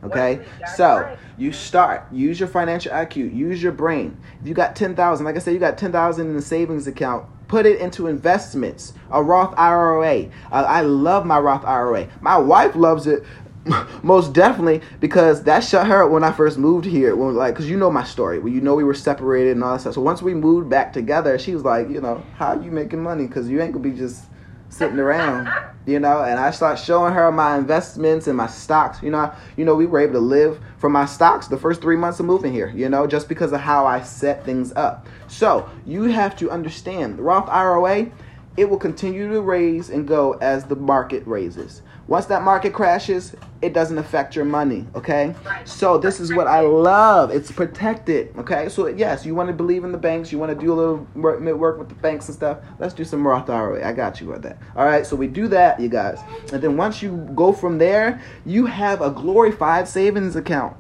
Okay, 0.05 0.45
so 0.75 1.17
you 1.39 1.53
start. 1.53 2.13
Use 2.13 2.41
your 2.41 2.49
financial 2.49 2.91
IQ. 2.91 3.35
Use 3.35 3.63
your 3.63 3.71
brain. 3.71 4.19
If 4.41 4.49
you 4.49 4.55
got 4.55 4.75
ten 4.75 4.97
thousand, 4.97 5.25
like 5.25 5.37
I 5.37 5.39
said, 5.39 5.55
you 5.55 5.61
got 5.61 5.79
ten 5.79 5.93
thousand 5.93 6.27
in 6.27 6.35
the 6.35 6.43
savings 6.43 6.89
account. 6.89 7.27
Put 7.47 7.67
it 7.67 7.81
into 7.81 8.09
investments. 8.09 8.95
A 9.13 9.23
Roth 9.23 9.55
IRA. 9.57 10.29
I 10.51 10.81
love 10.81 11.25
my 11.25 11.39
Roth 11.39 11.65
IRA. 11.65 12.09
My 12.21 12.37
wife 12.37 12.75
loves 12.75 13.07
it 13.07 13.23
most 14.03 14.33
definitely 14.33 14.81
because 15.01 15.45
that 15.45 15.61
shut 15.61 15.87
her 15.87 16.05
up 16.05 16.11
when 16.11 16.25
I 16.25 16.33
first 16.33 16.59
moved 16.59 16.85
here. 16.85 17.15
When 17.15 17.35
like, 17.35 17.55
cause 17.55 17.67
you 17.67 17.77
know 17.77 17.91
my 17.91 18.05
story. 18.05 18.39
Well, 18.39 18.53
you 18.53 18.61
know 18.61 18.75
we 18.75 18.85
were 18.85 18.95
separated 18.95 19.53
and 19.53 19.63
all 19.63 19.75
that 19.75 19.81
stuff. 19.81 19.95
So 19.95 20.01
once 20.01 20.21
we 20.23 20.35
moved 20.35 20.69
back 20.69 20.93
together, 20.93 21.39
she 21.39 21.55
was 21.55 21.63
like, 21.63 21.89
you 21.89 22.01
know, 22.01 22.25
how 22.37 22.61
you 22.61 22.71
making 22.71 23.03
money? 23.03 23.29
Cause 23.29 23.49
you 23.49 23.61
ain't 23.61 23.73
gonna 23.73 23.89
be 23.89 23.97
just 23.97 24.25
sitting 24.69 24.99
around, 24.99 25.49
you 25.87 26.01
know. 26.01 26.23
And 26.23 26.41
I 26.41 26.51
start 26.51 26.79
showing 26.79 27.15
her 27.15 27.31
my 27.31 27.57
investments 27.57 28.27
and 28.27 28.37
my 28.37 28.49
stocks. 28.49 29.01
You 29.03 29.11
know, 29.11 29.33
you 29.57 29.65
know, 29.65 29.75
we 29.77 29.87
were 29.87 30.01
able 30.01 30.15
to 30.15 30.21
live 30.21 30.59
from 30.79 30.93
my 30.93 31.07
stocks 31.07 31.47
the 31.47 31.59
first 31.59 31.81
three 31.81 31.97
months 31.97 32.19
of 32.19 32.27
moving 32.27 32.53
here. 32.53 32.73
You 32.75 32.89
know, 32.89 33.07
just 33.07 33.29
because 33.29 33.53
of 33.53 33.61
how 33.61 33.87
I 33.87 34.03
set 34.03 34.45
things 34.45 34.73
up. 34.73 35.07
So 35.29 35.71
you 35.87 36.05
have 36.05 36.37
to 36.39 36.51
understand 36.51 37.19
the 37.19 37.23
Roth 37.23 37.49
IRA. 37.49 38.11
It 38.55 38.69
will 38.69 38.79
continue 38.79 39.31
to 39.33 39.41
raise 39.41 39.89
and 39.89 40.07
go 40.07 40.33
as 40.35 40.65
the 40.65 40.77
market 40.77 41.27
raises. 41.27 41.81
Once 42.13 42.27
that 42.27 42.43
market 42.43 42.75
crashes, 42.75 43.35
it 43.63 43.73
doesn't 43.73 43.97
affect 43.97 44.37
your 44.37 44.45
money, 44.45 44.87
okay? 44.95 45.35
So 45.65 45.97
this 45.97 46.21
is 46.21 46.31
what 46.35 46.47
I 46.47 46.61
love. 46.61 47.31
It's 47.31 47.51
protected, 47.51 48.37
okay? 48.37 48.69
So 48.69 48.87
yes, 48.87 49.25
you 49.25 49.35
want 49.35 49.47
to 49.47 49.55
believe 49.55 49.83
in 49.83 49.93
the 49.93 49.97
banks, 49.97 50.31
you 50.31 50.39
want 50.39 50.51
to 50.53 50.55
do 50.55 50.75
a 50.75 50.77
little 50.77 51.07
work, 51.15 51.41
work 51.41 51.79
with 51.79 51.89
the 51.89 51.95
banks 51.95 52.29
and 52.29 52.37
stuff. 52.37 52.59
Let's 52.79 52.93
do 52.93 53.03
some 53.03 53.27
Roth 53.27 53.49
IRA. 53.49 53.89
I 53.89 53.95
got 53.95 54.21
you 54.21 54.27
with 54.27 54.43
that. 54.43 54.59
All 54.77 54.85
right, 54.85 55.07
so 55.07 55.17
we 55.17 55.27
do 55.27 55.49
that, 55.49 55.81
you 55.81 55.89
guys. 55.89 56.21
And 56.53 56.61
then 56.61 56.77
once 56.77 57.01
you 57.01 57.17
go 57.35 57.51
from 57.51 57.79
there, 57.79 58.21
you 58.45 58.67
have 58.67 59.01
a 59.01 59.09
glorified 59.09 59.89
savings 59.89 60.37
account. 60.37 60.77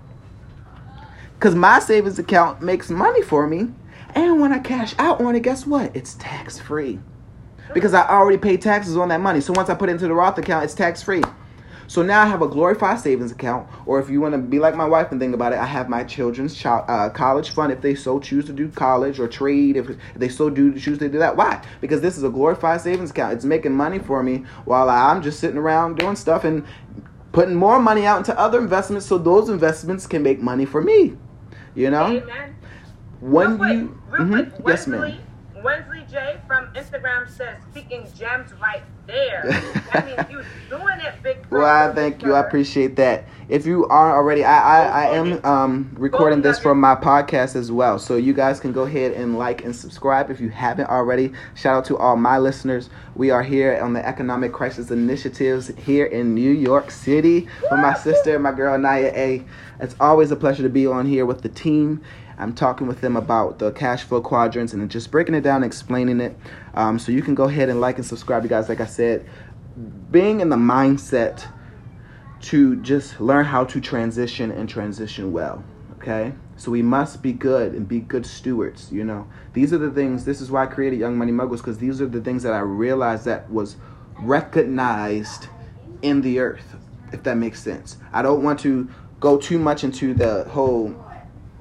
Cuz 1.40 1.55
my 1.55 1.79
savings 1.79 2.18
account 2.18 2.61
makes 2.61 2.90
money 2.90 3.23
for 3.23 3.47
me, 3.47 3.71
and 4.14 4.38
when 4.38 4.53
I 4.53 4.59
cash 4.59 4.95
out 4.99 5.23
on 5.23 5.35
it, 5.35 5.40
guess 5.40 5.66
what? 5.66 5.97
It's 5.97 6.12
tax 6.12 6.59
free 6.59 7.01
because 7.74 7.94
I 7.94 8.08
already 8.08 8.38
paid 8.38 8.62
taxes 8.62 8.96
on 8.96 9.08
that 9.08 9.20
money. 9.20 9.40
So 9.40 9.52
once 9.52 9.68
I 9.68 9.74
put 9.74 9.88
it 9.88 9.92
into 9.92 10.08
the 10.08 10.14
Roth 10.14 10.38
account, 10.38 10.64
it's 10.64 10.74
tax 10.74 11.02
free. 11.02 11.22
So 11.88 12.00
now 12.02 12.22
I 12.22 12.26
have 12.26 12.40
a 12.40 12.48
glorified 12.48 13.00
savings 13.00 13.32
account, 13.32 13.68
or 13.85 14.00
if 14.00 14.08
you 14.08 14.20
want 14.20 14.32
to 14.32 14.38
be 14.38 14.58
like 14.58 14.74
my 14.74 14.87
wife 14.87 15.11
and 15.11 15.20
think 15.20 15.35
about 15.35 15.52
it, 15.52 15.58
I 15.58 15.66
have 15.66 15.90
my 15.90 16.04
children's 16.04 16.54
child, 16.54 16.87
uh, 16.88 17.11
college 17.11 17.50
fund 17.50 17.70
if 17.70 17.82
they 17.82 17.94
so 17.94 18.18
choose 18.18 18.46
to 18.46 18.52
do 18.54 18.68
college 18.68 19.20
or 19.20 19.28
trade, 19.28 19.76
if 19.76 19.90
they 20.16 20.30
so 20.30 20.48
do 20.48 20.78
choose 20.78 20.98
to 21.00 21.08
do 21.11 21.18
that. 21.18 21.37
Why? 21.37 21.62
Because 21.82 22.00
this 22.00 22.16
is 22.16 22.24
a 22.24 22.30
glorified 22.30 22.80
savings 22.80 23.11
account. 23.11 23.35
It's 23.35 23.44
making 23.44 23.74
money 23.74 23.98
for 23.98 24.22
me 24.22 24.44
while 24.64 24.88
I'm 24.88 25.20
just 25.20 25.38
sitting 25.38 25.58
around 25.58 25.98
doing 25.98 26.16
stuff 26.16 26.44
and 26.44 26.64
putting 27.32 27.54
more 27.54 27.78
money 27.78 28.06
out 28.06 28.18
into 28.18 28.38
other 28.38 28.58
investments 28.58 29.04
so 29.04 29.18
those 29.18 29.50
investments 29.50 30.06
can 30.06 30.22
make 30.22 30.40
money 30.40 30.64
for 30.64 30.80
me. 30.80 31.16
You 31.74 31.90
know? 31.90 32.06
Amen. 32.06 32.56
When 33.20 33.48
real 33.48 33.58
quick, 33.58 33.72
you. 33.72 34.02
real 34.11 34.26
Mhm. 34.26 34.54
quick, 34.54 34.66
Yes, 34.66 34.87
ma'am. 34.87 35.18
Wensley 35.62 36.05
J 36.11 36.40
from 36.46 36.66
Instagram 36.75 37.29
says 37.29 37.57
speaking 37.70 38.07
gems 38.16 38.53
right 38.61 38.83
there. 39.07 39.42
that 39.92 40.07
means 40.07 40.31
you 40.31 40.44
doing 40.68 41.01
it, 41.01 41.22
big. 41.22 41.38
Well, 41.51 41.90
I 41.90 41.94
thank 41.94 42.22
you. 42.22 42.33
I 42.35 42.40
appreciate 42.40 42.96
that. 42.96 43.25
If 43.48 43.66
you 43.66 43.87
aren't 43.87 44.14
already, 44.16 44.42
I, 44.42 44.87
I, 44.87 45.05
I 45.05 45.16
am 45.16 45.44
um, 45.44 45.94
recording 45.98 46.40
this 46.40 46.59
from 46.59 46.81
my 46.81 46.94
podcast 46.94 47.55
as 47.57 47.70
well. 47.70 47.98
So 47.98 48.16
you 48.16 48.33
guys 48.33 48.59
can 48.59 48.72
go 48.72 48.83
ahead 48.85 49.12
and 49.12 49.37
like 49.37 49.62
and 49.64 49.77
subscribe 49.77 50.31
if 50.31 50.40
you 50.40 50.48
haven't 50.48 50.88
already. 50.88 51.33
Shout 51.55 51.77
out 51.77 51.85
to 51.87 51.98
all 51.98 52.16
my 52.16 52.38
listeners. 52.38 52.88
We 53.14 53.31
are 53.31 53.42
here 53.42 53.79
on 53.83 53.92
the 53.92 54.07
Economic 54.07 54.53
Crisis 54.53 54.90
Initiatives 54.90 55.68
here 55.77 56.07
in 56.07 56.35
New 56.35 56.53
York 56.53 56.90
City 56.90 57.48
with 57.70 57.81
my 57.81 57.94
sister, 57.94 58.38
my 58.38 58.53
girl 58.53 58.79
Naya 58.79 59.12
A. 59.14 59.44
It's 59.81 59.96
always 60.01 60.31
a 60.31 60.37
pleasure 60.37 60.62
to 60.62 60.68
be 60.70 60.87
on 60.87 61.07
here 61.07 61.27
with 61.27 61.42
the 61.42 61.48
team. 61.48 62.03
I'm 62.38 62.55
talking 62.55 62.87
with 62.87 63.01
them 63.01 63.16
about 63.16 63.59
the 63.59 63.73
cash 63.73 64.03
flow 64.05 64.21
quadrants 64.21 64.73
and 64.73 64.90
just 64.90 65.11
breaking 65.11 65.35
it 65.35 65.42
down, 65.42 65.62
explaining 65.62 66.21
it. 66.21 66.37
Um, 66.75 66.99
so 66.99 67.12
you 67.12 67.23
can 67.23 67.35
go 67.35 67.45
ahead 67.45 67.68
and 67.68 67.81
like 67.81 67.97
and 67.97 68.07
subscribe, 68.07 68.42
you 68.42 68.49
guys. 68.49 68.68
Like 68.68 68.81
I 68.81 68.87
said, 68.87 69.29
being 70.11 70.40
in 70.40 70.49
the 70.49 70.57
mindset 70.57 71.47
to 72.42 72.77
just 72.77 73.21
learn 73.21 73.45
how 73.45 73.64
to 73.64 73.81
transition 73.81 74.51
and 74.51 74.68
transition 74.68 75.33
well. 75.33 75.64
Okay? 75.99 76.33
So 76.57 76.71
we 76.71 76.83
must 76.83 77.23
be 77.23 77.33
good 77.33 77.73
and 77.73 77.87
be 77.87 78.01
good 78.01 78.27
stewards, 78.27 78.90
you 78.92 79.05
know. 79.05 79.27
These 79.53 79.73
are 79.73 79.79
the 79.79 79.90
things, 79.90 80.25
this 80.25 80.40
is 80.40 80.51
why 80.51 80.64
I 80.64 80.66
created 80.66 80.99
Young 80.99 81.16
Money 81.16 81.33
Muggles, 81.33 81.59
because 81.59 81.79
these 81.79 82.01
are 82.01 82.07
the 82.07 82.21
things 82.21 82.42
that 82.42 82.53
I 82.53 82.59
realized 82.61 83.25
that 83.25 83.51
was 83.51 83.77
recognized 84.18 85.47
in 86.03 86.21
the 86.21 86.40
earth, 86.40 86.77
if 87.12 87.23
that 87.23 87.37
makes 87.37 87.62
sense. 87.62 87.99
I 88.12 88.23
don't 88.23 88.42
want 88.42 88.59
to 88.61 88.88
go 89.21 89.38
too 89.38 89.59
much 89.59 89.85
into 89.85 90.14
the 90.14 90.45
whole 90.45 90.88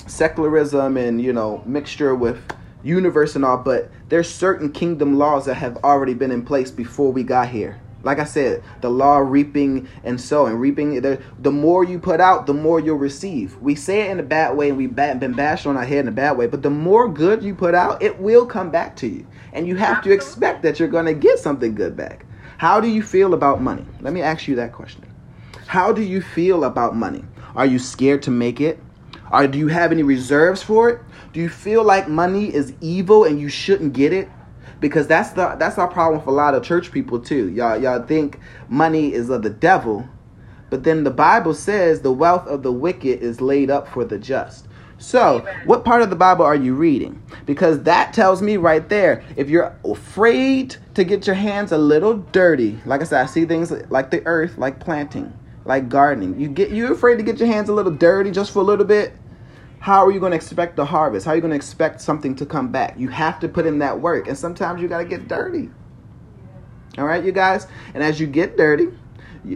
secularism 0.07 0.97
and, 0.97 1.21
you 1.21 1.33
know, 1.33 1.63
mixture 1.65 2.15
with 2.15 2.41
universe 2.83 3.35
and 3.35 3.45
all, 3.45 3.57
but 3.57 3.91
there's 4.09 4.29
certain 4.29 4.71
kingdom 4.71 5.17
laws 5.17 5.45
that 5.45 5.55
have 5.55 5.77
already 5.83 6.13
been 6.13 6.31
in 6.31 6.43
place 6.43 6.71
before 6.71 7.11
we 7.11 7.23
got 7.23 7.49
here. 7.49 7.79
Like 8.03 8.17
I 8.17 8.23
said, 8.23 8.63
the 8.81 8.89
law 8.89 9.19
reaping 9.19 9.87
and 10.03 10.19
sowing. 10.19 10.55
Reaping, 10.55 11.01
the, 11.01 11.21
the 11.39 11.51
more 11.51 11.83
you 11.83 11.99
put 11.99 12.19
out, 12.19 12.47
the 12.47 12.53
more 12.53 12.79
you'll 12.79 12.97
receive. 12.97 13.55
We 13.57 13.75
say 13.75 14.01
it 14.01 14.11
in 14.11 14.19
a 14.19 14.23
bad 14.23 14.57
way, 14.57 14.69
and 14.69 14.77
we've 14.77 14.95
been 14.95 15.33
bashed 15.33 15.67
on 15.67 15.77
our 15.77 15.85
head 15.85 15.99
in 15.99 16.07
a 16.07 16.11
bad 16.11 16.37
way, 16.37 16.47
but 16.47 16.63
the 16.63 16.71
more 16.71 17.07
good 17.07 17.43
you 17.43 17.53
put 17.53 17.75
out, 17.75 18.01
it 18.01 18.19
will 18.19 18.47
come 18.47 18.71
back 18.71 18.95
to 18.97 19.07
you. 19.07 19.27
And 19.53 19.67
you 19.67 19.75
have 19.75 20.01
to 20.03 20.11
expect 20.11 20.63
that 20.63 20.79
you're 20.79 20.87
going 20.87 21.05
to 21.05 21.13
get 21.13 21.37
something 21.37 21.75
good 21.75 21.95
back. 21.95 22.25
How 22.57 22.79
do 22.79 22.87
you 22.87 23.03
feel 23.03 23.33
about 23.33 23.61
money? 23.61 23.85
Let 23.99 24.13
me 24.13 24.21
ask 24.21 24.47
you 24.47 24.55
that 24.55 24.73
question. 24.73 25.05
How 25.67 25.91
do 25.91 26.01
you 26.01 26.21
feel 26.21 26.63
about 26.63 26.95
money? 26.95 27.23
Are 27.55 27.65
you 27.65 27.79
scared 27.79 28.23
to 28.23 28.31
make 28.31 28.61
it? 28.61 28.79
Or 29.31 29.47
do 29.47 29.57
you 29.57 29.67
have 29.67 29.91
any 29.91 30.03
reserves 30.03 30.61
for 30.61 30.89
it? 30.89 31.01
Do 31.33 31.39
you 31.39 31.49
feel 31.49 31.83
like 31.83 32.07
money 32.07 32.53
is 32.53 32.73
evil 32.81 33.23
and 33.23 33.39
you 33.39 33.49
shouldn't 33.49 33.93
get 33.93 34.11
it? 34.11 34.29
Because 34.79 35.07
that's 35.07 35.31
the 35.31 35.55
that's 35.59 35.77
our 35.77 35.87
problem 35.87 36.21
for 36.21 36.31
a 36.31 36.33
lot 36.33 36.55
of 36.55 36.63
church 36.63 36.91
people 36.91 37.19
too. 37.19 37.49
Y'all 37.49 37.81
y'all 37.81 38.01
think 38.05 38.39
money 38.67 39.13
is 39.13 39.29
of 39.29 39.43
the 39.43 39.49
devil, 39.49 40.07
but 40.69 40.83
then 40.83 41.03
the 41.03 41.11
Bible 41.11 41.53
says 41.53 42.01
the 42.01 42.11
wealth 42.11 42.47
of 42.47 42.63
the 42.63 42.71
wicked 42.71 43.21
is 43.21 43.41
laid 43.41 43.69
up 43.69 43.87
for 43.87 44.03
the 44.03 44.17
just. 44.17 44.67
So, 45.01 45.43
what 45.65 45.83
part 45.83 46.03
of 46.03 46.11
the 46.11 46.15
Bible 46.15 46.45
are 46.45 46.55
you 46.55 46.75
reading? 46.75 47.23
Because 47.47 47.83
that 47.83 48.13
tells 48.13 48.41
me 48.41 48.57
right 48.57 48.87
there, 48.87 49.23
if 49.35 49.49
you're 49.49 49.75
afraid 49.83 50.75
to 50.93 51.03
get 51.03 51.25
your 51.25 51.35
hands 51.35 51.71
a 51.71 51.77
little 51.77 52.17
dirty, 52.17 52.79
like 52.85 53.01
I 53.01 53.05
said, 53.05 53.23
I 53.23 53.25
see 53.25 53.45
things 53.45 53.71
like 53.89 54.11
the 54.11 54.23
earth, 54.27 54.59
like 54.59 54.79
planting, 54.79 55.33
like 55.65 55.89
gardening. 55.89 56.39
You 56.39 56.49
get 56.49 56.71
you're 56.71 56.93
afraid 56.93 57.17
to 57.17 57.23
get 57.23 57.39
your 57.39 57.47
hands 57.47 57.69
a 57.69 57.73
little 57.73 57.91
dirty 57.91 58.31
just 58.31 58.51
for 58.51 58.59
a 58.59 58.63
little 58.63 58.85
bit. 58.85 59.13
How 59.79 60.05
are 60.05 60.11
you 60.11 60.19
going 60.19 60.31
to 60.31 60.35
expect 60.35 60.75
the 60.75 60.85
harvest? 60.85 61.25
How 61.25 61.31
are 61.31 61.35
you 61.35 61.41
going 61.41 61.51
to 61.51 61.55
expect 61.55 62.01
something 62.01 62.35
to 62.35 62.45
come 62.45 62.71
back? 62.71 62.99
You 62.99 63.07
have 63.09 63.39
to 63.39 63.47
put 63.47 63.65
in 63.65 63.79
that 63.79 63.99
work, 63.99 64.27
and 64.27 64.37
sometimes 64.37 64.79
you 64.81 64.87
got 64.87 64.99
to 64.99 65.05
get 65.05 65.27
dirty. 65.27 65.71
All 66.97 67.05
right, 67.05 67.23
you 67.23 67.31
guys? 67.31 67.67
And 67.95 68.03
as 68.03 68.19
you 68.19 68.27
get 68.27 68.57
dirty, 68.57 68.89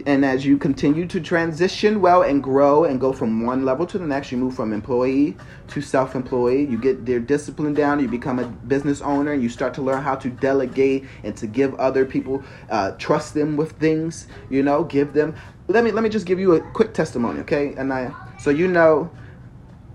and 0.04 0.24
as 0.24 0.44
you 0.44 0.58
continue 0.58 1.06
to 1.06 1.20
transition 1.20 2.00
well 2.00 2.22
and 2.22 2.42
grow 2.42 2.84
and 2.84 3.00
go 3.00 3.12
from 3.12 3.46
one 3.46 3.64
level 3.64 3.86
to 3.86 3.98
the 3.98 4.06
next, 4.06 4.32
you 4.32 4.38
move 4.38 4.56
from 4.56 4.72
employee 4.72 5.36
to 5.68 5.80
self 5.80 6.16
employee. 6.16 6.64
You 6.64 6.78
get 6.78 7.06
their 7.06 7.20
discipline 7.20 7.74
down, 7.74 8.00
you 8.00 8.08
become 8.08 8.38
a 8.38 8.46
business 8.46 9.00
owner, 9.00 9.32
and 9.32 9.42
you 9.42 9.48
start 9.48 9.74
to 9.74 9.82
learn 9.82 10.02
how 10.02 10.16
to 10.16 10.28
delegate 10.28 11.04
and 11.22 11.36
to 11.36 11.46
give 11.46 11.74
other 11.76 12.04
people, 12.04 12.42
uh, 12.68 12.92
trust 12.92 13.34
them 13.34 13.56
with 13.56 13.72
things, 13.72 14.26
you 14.50 14.62
know, 14.62 14.82
give 14.82 15.12
them. 15.12 15.36
Let 15.68 15.82
me 15.84 15.90
let 15.90 16.02
me 16.04 16.08
just 16.08 16.26
give 16.26 16.38
you 16.38 16.54
a 16.54 16.60
quick 16.72 16.94
testimony, 16.94 17.40
okay? 17.40 17.74
And 17.76 17.92
I 17.92 18.12
so 18.38 18.50
you 18.50 18.68
know 18.68 19.10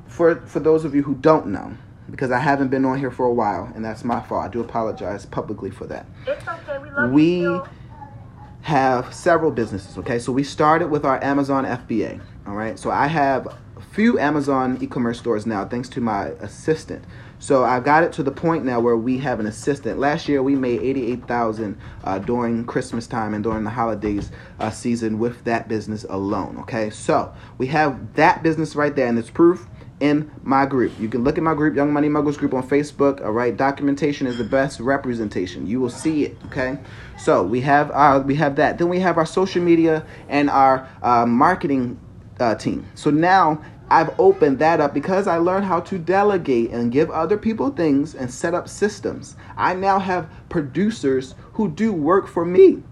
for 0.08 0.36
for 0.46 0.60
those 0.60 0.84
of 0.86 0.94
you 0.94 1.04
who 1.04 1.16
don't 1.16 1.48
know, 1.48 1.74
because 2.10 2.32
I 2.32 2.40
haven't 2.40 2.68
been 2.70 2.84
on 2.86 3.00
here 3.00 3.12
for 3.12 3.26
a 3.26 3.34
while, 3.34 3.72
and 3.76 3.84
that's 3.84 4.04
my 4.04 4.20
fault. 4.22 4.44
I 4.46 4.50
do 4.50 4.60
apologize 4.62 5.26
publicly 5.26 5.72
for 5.72 5.86
that. 5.88 6.06
It's 6.28 6.46
okay. 6.48 6.78
We 6.80 6.90
love 6.92 7.12
We 7.12 7.42
you. 7.42 7.64
have 8.64 9.14
several 9.14 9.52
businesses. 9.52 9.98
Okay, 9.98 10.20
so 10.20 10.32
we 10.32 10.44
started 10.44 10.90
with 10.90 11.06
our 11.06 11.24
Amazon 11.24 11.66
FBA. 11.66 12.22
All 12.48 12.56
right, 12.56 12.78
so 12.78 12.92
I 12.92 13.08
have 13.08 13.48
a 13.48 13.82
few 13.94 14.20
Amazon 14.20 14.78
e-commerce 14.82 15.20
stores 15.20 15.46
now, 15.46 15.66
thanks 15.66 15.88
to 15.90 16.02
my 16.02 16.28
assistant. 16.42 17.04
So 17.42 17.64
I've 17.64 17.84
got 17.84 18.04
it 18.04 18.14
to 18.14 18.24
the 18.24 18.32
point 18.32 18.64
now 18.66 18.80
where 18.80 18.96
we 18.96 19.18
have 19.18 19.40
an 19.40 19.48
assistant. 19.48 20.00
Last 20.00 20.30
year 20.30 20.44
we 20.44 20.56
made 20.56 20.80
eighty-eight 20.82 21.28
thousand 21.28 21.76
uh, 22.04 22.20
during 22.20 22.66
Christmas 22.66 23.08
time 23.08 23.34
and 23.34 23.44
during 23.44 23.64
the 23.64 23.72
holidays 23.72 24.32
uh, 24.60 24.70
season 24.70 25.18
with 25.18 25.44
that 25.46 25.68
business 25.68 26.06
alone. 26.08 26.58
Okay, 26.60 26.92
so 26.92 27.34
we 27.58 27.66
have 27.68 28.14
that 28.14 28.44
business 28.44 28.76
right 28.76 28.96
there, 28.96 29.08
and 29.08 29.18
it's 29.18 29.32
proof 29.32 29.66
in 30.00 30.30
my 30.44 30.68
group. 30.68 30.92
You 31.00 31.10
can 31.10 31.24
look 31.24 31.40
at 31.40 31.44
my 31.44 31.56
group, 31.56 31.76
Young 31.76 31.92
Money 31.92 32.10
Muggles 32.10 32.38
group 32.38 32.54
on 32.54 32.62
Facebook. 32.68 33.26
All 33.26 33.32
right, 33.32 33.58
documentation 33.58 34.28
is 34.28 34.38
the 34.38 34.44
best 34.44 34.80
representation. 34.80 35.66
You 35.66 35.80
will 35.80 35.90
see 35.90 36.26
it. 36.26 36.38
Okay, 36.46 36.78
so 37.18 37.44
we 37.44 37.62
have 37.62 37.90
our 37.90 38.20
we 38.22 38.36
have 38.36 38.56
that. 38.58 38.78
Then 38.78 38.88
we 38.88 39.00
have 39.00 39.18
our 39.18 39.26
social 39.26 39.64
media 39.64 40.06
and 40.30 40.48
our 40.48 40.88
uh, 41.02 41.26
marketing 41.26 42.00
uh, 42.40 42.54
team. 42.54 42.86
So 42.94 43.10
now 43.10 43.64
I've 43.92 44.18
opened 44.20 44.60
that 44.60 44.80
up 44.80 44.94
because 44.94 45.28
I 45.28 45.38
learned 45.38 45.66
how 45.66 45.82
to 45.82 45.98
delegate 45.98 46.72
and 46.72 46.94
give 46.94 47.12
other 47.12 47.38
people 47.38 47.72
things 47.72 48.16
and 48.16 48.32
set 48.32 48.54
up 48.54 48.70
systems. 48.70 49.36
I 49.58 49.74
now 49.74 50.00
have 50.00 50.30
producers 50.48 51.36
who 51.54 51.70
do 51.70 51.92
work 51.92 52.28
for 52.28 52.46
me. 52.46 52.84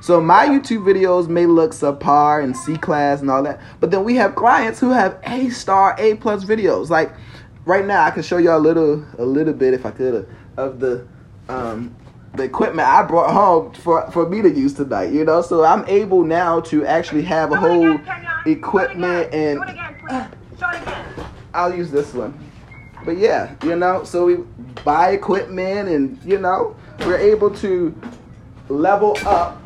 So 0.00 0.20
my 0.20 0.46
YouTube 0.48 0.84
videos 0.84 1.28
may 1.28 1.46
look 1.46 1.70
subpar 1.70 2.42
and 2.42 2.56
C 2.56 2.76
class 2.76 3.20
and 3.20 3.30
all 3.30 3.44
that, 3.44 3.60
but 3.78 3.92
then 3.92 4.02
we 4.02 4.16
have 4.16 4.34
clients 4.34 4.80
who 4.80 4.90
have 4.90 5.20
A 5.24 5.48
star, 5.50 5.94
A 5.98 6.16
plus 6.16 6.44
videos. 6.44 6.90
Like 6.90 7.12
right 7.64 7.84
now, 7.84 8.02
I 8.02 8.10
can 8.10 8.24
show 8.24 8.38
you 8.38 8.50
a 8.50 8.58
little, 8.58 9.04
a 9.18 9.24
little 9.24 9.54
bit 9.54 9.74
if 9.74 9.86
I 9.86 9.92
could 9.92 10.28
of 10.56 10.80
the 10.80 11.06
um, 11.48 11.94
the 12.34 12.44
equipment 12.44 12.88
I 12.88 13.02
brought 13.02 13.32
home 13.32 13.74
for 13.74 14.10
for 14.10 14.28
me 14.28 14.42
to 14.42 14.50
use 14.50 14.74
tonight. 14.74 15.12
You 15.12 15.24
know, 15.24 15.42
so 15.42 15.64
I'm 15.64 15.84
able 15.86 16.24
now 16.24 16.60
to 16.62 16.84
actually 16.86 17.22
have 17.22 17.52
a 17.52 17.56
whole 17.56 17.94
again, 17.94 18.04
Kenyon. 18.04 18.32
Do 18.44 18.50
it 18.50 18.58
equipment 18.58 19.34
and 19.34 19.58
Do 19.58 19.62
it 19.62 19.70
again, 19.70 19.91
again. 20.04 20.30
I'll 21.54 21.74
use 21.74 21.90
this 21.90 22.14
one. 22.14 22.38
But 23.04 23.18
yeah, 23.18 23.54
you 23.64 23.76
know, 23.76 24.04
so 24.04 24.26
we 24.26 24.36
buy 24.84 25.10
equipment 25.10 25.88
and 25.88 26.22
you 26.24 26.38
know, 26.38 26.76
we're 27.00 27.18
able 27.18 27.50
to 27.56 27.94
level 28.68 29.16
up 29.26 29.60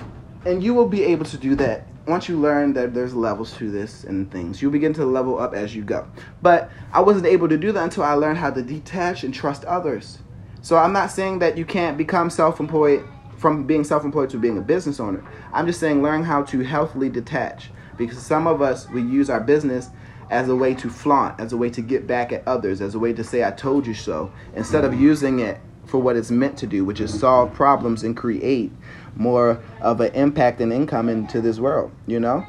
and 0.45 0.63
you 0.63 0.75
will 0.75 0.89
be 0.89 1.05
able 1.05 1.25
to 1.27 1.37
do 1.37 1.55
that 1.57 1.87
once 2.07 2.29
you 2.29 2.39
learn 2.39 2.73
that 2.73 2.95
there's 2.95 3.15
levels 3.15 3.53
to 3.55 3.71
this 3.71 4.05
and 4.05 4.31
things. 4.31 4.63
You'll 4.63 4.73
begin 4.73 4.95
to 4.95 5.05
level 5.05 5.39
up 5.39 5.55
as 5.55 5.75
you 5.75 5.83
go. 5.83 6.07
But 6.41 6.71
I 6.93 7.01
wasn't 7.01 7.27
able 7.27 7.49
to 7.49 7.59
do 7.59 7.73
that 7.73 7.83
until 7.83 8.05
I 8.05 8.13
learned 8.13 8.39
how 8.39 8.51
to 8.51 8.63
detach 8.63 9.25
and 9.25 9.35
trust 9.35 9.65
others. 9.65 10.19
So 10.63 10.77
I'm 10.77 10.93
not 10.93 11.11
saying 11.11 11.41
that 11.41 11.59
you 11.59 11.65
can't 11.65 11.99
become 11.99 12.31
self-employed 12.31 13.05
from 13.37 13.67
being 13.67 13.85
self-employed 13.85 14.31
to 14.31 14.39
being 14.39 14.57
a 14.57 14.63
business 14.63 14.99
owner. 14.99 15.25
I'm 15.53 15.67
just 15.67 15.79
saying 15.79 16.03
learn 16.03 16.23
how 16.23 16.43
to 16.45 16.61
healthily 16.61 17.09
detach 17.09 17.71
because 17.97 18.19
some 18.19 18.47
of 18.47 18.63
us 18.63 18.89
we 18.91 19.03
use 19.03 19.29
our 19.31 19.41
business 19.41 19.91
as 20.31 20.49
a 20.49 20.57
way 20.57 20.75
to 20.75 20.91
flaunt, 20.91 21.39
as 21.41 21.53
a 21.53 21.57
way 21.57 21.71
to 21.71 21.81
get 21.81 22.07
back 22.07 22.33
at 22.33 22.47
others, 22.47 22.81
as 22.81 22.95
a 22.95 22.99
way 22.99 23.13
to 23.13 23.25
say 23.25 23.45
I 23.45 23.51
told 23.51 23.87
you 23.87 23.95
so, 23.95 24.33
instead 24.55 24.85
of 24.85 24.99
using 24.99 25.41
it 25.41 25.59
for 25.87 25.99
what 25.99 26.17
it's 26.17 26.31
meant 26.31 26.59
to 26.59 26.67
do, 26.67 26.85
which 26.85 27.01
is 27.01 27.19
solve 27.19 27.53
problems 27.55 28.03
and 28.03 28.17
create 28.17 28.73
more 29.15 29.63
of 29.81 30.01
an 30.01 30.13
impact 30.15 30.61
and 30.61 30.73
income 30.73 31.09
into 31.09 31.41
this 31.41 31.59
world, 31.59 31.93
you 32.07 32.21
know? 32.21 32.45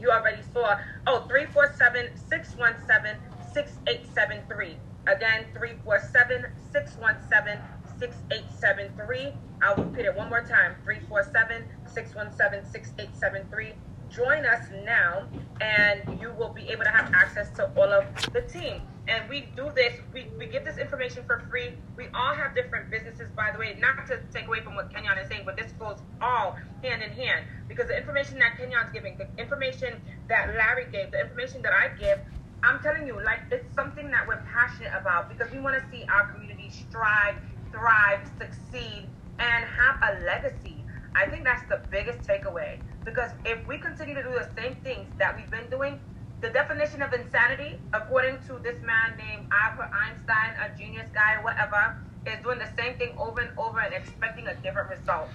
You 0.00 0.10
already 0.10 0.42
saw, 0.52 0.78
oh, 1.06 1.26
347 1.28 2.16
617 2.28 3.16
6873. 3.52 4.76
Again, 5.06 5.46
347 5.54 6.46
617 6.72 7.58
6873. 7.98 9.32
I'll 9.62 9.76
repeat 9.76 10.06
it 10.06 10.16
one 10.16 10.28
more 10.28 10.42
time 10.42 10.74
347 10.84 11.64
617 11.86 12.70
6873 12.70 13.72
join 14.14 14.46
us 14.46 14.64
now 14.84 15.26
and 15.60 16.20
you 16.20 16.32
will 16.38 16.52
be 16.52 16.68
able 16.68 16.84
to 16.84 16.90
have 16.90 17.12
access 17.14 17.50
to 17.50 17.70
all 17.76 17.92
of 17.92 18.04
the 18.32 18.42
team. 18.42 18.80
And 19.06 19.28
we 19.28 19.48
do 19.56 19.70
this 19.74 19.94
we, 20.12 20.26
we 20.38 20.46
give 20.46 20.64
this 20.64 20.78
information 20.78 21.24
for 21.26 21.40
free. 21.50 21.72
We 21.96 22.06
all 22.14 22.34
have 22.34 22.54
different 22.54 22.90
businesses 22.90 23.28
by 23.36 23.50
the 23.52 23.58
way 23.58 23.76
not 23.78 24.06
to 24.06 24.20
take 24.32 24.46
away 24.46 24.60
from 24.60 24.74
what 24.76 24.92
kenyon 24.92 25.18
is 25.18 25.28
saying 25.28 25.42
but 25.44 25.56
this 25.56 25.72
goes 25.72 25.98
all 26.20 26.56
hand 26.82 27.02
in 27.02 27.10
hand. 27.10 27.44
Because 27.68 27.88
the 27.88 27.96
information 27.96 28.38
that 28.38 28.56
kenyon's 28.56 28.92
giving 28.92 29.18
the 29.18 29.26
information 29.38 30.00
that 30.28 30.54
larry 30.54 30.86
gave 30.90 31.10
the 31.10 31.20
information 31.20 31.60
that 31.62 31.72
i 31.72 31.88
give 31.98 32.18
i'm 32.62 32.80
telling 32.80 33.06
you 33.06 33.22
like 33.24 33.40
it's 33.50 33.74
something 33.74 34.10
that 34.10 34.26
we're 34.26 34.42
passionate 34.50 34.92
about 34.98 35.28
because 35.28 35.52
we 35.52 35.60
want 35.60 35.76
to 35.76 35.90
see 35.90 36.04
our 36.04 36.32
community 36.32 36.70
strive 36.70 37.36
thrive 37.74 38.20
succeed 38.38 39.06
and 39.38 39.64
have 39.64 39.98
a 40.02 40.24
legacy. 40.24 40.76
I 41.14 41.28
think 41.28 41.44
that's 41.44 41.68
the 41.68 41.80
biggest 41.90 42.20
takeaway 42.20 42.78
because 43.04 43.30
if 43.44 43.66
we 43.66 43.78
continue 43.78 44.14
to 44.14 44.22
do 44.22 44.30
the 44.30 44.48
same 44.56 44.76
things 44.82 45.06
that 45.18 45.36
we've 45.36 45.50
been 45.50 45.68
doing, 45.70 46.00
the 46.40 46.50
definition 46.50 47.02
of 47.02 47.12
insanity, 47.12 47.78
according 47.92 48.38
to 48.46 48.58
this 48.62 48.80
man 48.82 49.16
named 49.16 49.46
Albert 49.52 49.90
Einstein, 49.94 50.52
a 50.60 50.76
genius 50.78 51.06
guy, 51.14 51.38
whatever, 51.42 51.96
is 52.26 52.42
doing 52.42 52.58
the 52.58 52.68
same 52.76 52.96
thing 52.98 53.10
over 53.18 53.40
and 53.40 53.50
over 53.58 53.80
and 53.80 53.94
expecting 53.94 54.46
a 54.48 54.54
different 54.56 54.90
result. 54.90 55.28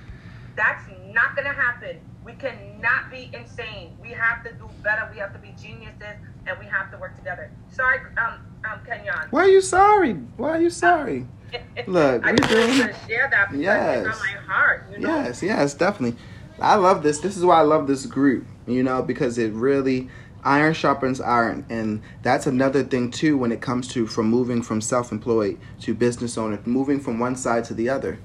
That's 0.55 0.83
not 1.13 1.35
going 1.35 1.47
to 1.47 1.53
happen. 1.53 1.99
We 2.25 2.33
cannot 2.33 3.09
be 3.09 3.31
insane. 3.33 3.95
We 4.01 4.09
have 4.09 4.43
to 4.43 4.51
do 4.53 4.69
better. 4.83 5.09
We 5.13 5.19
have 5.19 5.33
to 5.33 5.39
be 5.39 5.53
geniuses, 5.61 6.17
and 6.45 6.59
we 6.59 6.65
have 6.65 6.91
to 6.91 6.97
work 6.97 7.15
together. 7.15 7.49
Sorry, 7.71 7.99
um, 8.17 8.39
um, 8.69 8.79
Kenyon. 8.85 9.29
Why 9.31 9.43
are 9.45 9.47
you 9.49 9.61
sorry? 9.61 10.13
Why 10.37 10.49
are 10.57 10.61
you 10.61 10.69
sorry? 10.69 11.25
Look, 11.87 12.23
I 12.25 12.31
we 12.31 12.37
just 12.37 12.49
doing- 12.49 12.71
to 12.87 12.93
share 13.07 13.27
that 13.31 13.49
because 13.49 13.63
Yes. 13.63 14.05
it's 14.05 14.19
on 14.19 14.25
my 14.27 14.41
heart. 14.53 14.85
You 14.91 14.99
know? 14.99 15.15
Yes, 15.15 15.41
yes, 15.41 15.73
definitely. 15.73 16.19
I 16.61 16.75
love 16.75 17.03
this. 17.03 17.19
This 17.19 17.37
is 17.37 17.45
why 17.45 17.59
I 17.59 17.63
love 17.63 17.87
this 17.87 18.05
group, 18.05 18.45
you 18.67 18.83
know, 18.83 19.01
because 19.01 19.37
it 19.37 19.51
really 19.53 20.09
iron 20.43 20.73
sharpens 20.73 21.19
iron 21.19 21.65
and 21.69 22.01
that's 22.23 22.47
another 22.47 22.81
thing 22.81 23.11
too 23.11 23.37
when 23.37 23.51
it 23.51 23.59
comes 23.59 23.89
to 23.89 24.07
from 24.07 24.27
moving 24.27 24.61
from 24.61 24.79
self-employed 24.79 25.59
to 25.81 25.93
business 25.93 26.37
owner, 26.37 26.59
moving 26.65 26.99
from 26.99 27.19
one 27.19 27.35
side 27.35 27.65
to 27.65 27.73
the 27.73 27.89
other. 27.89 28.19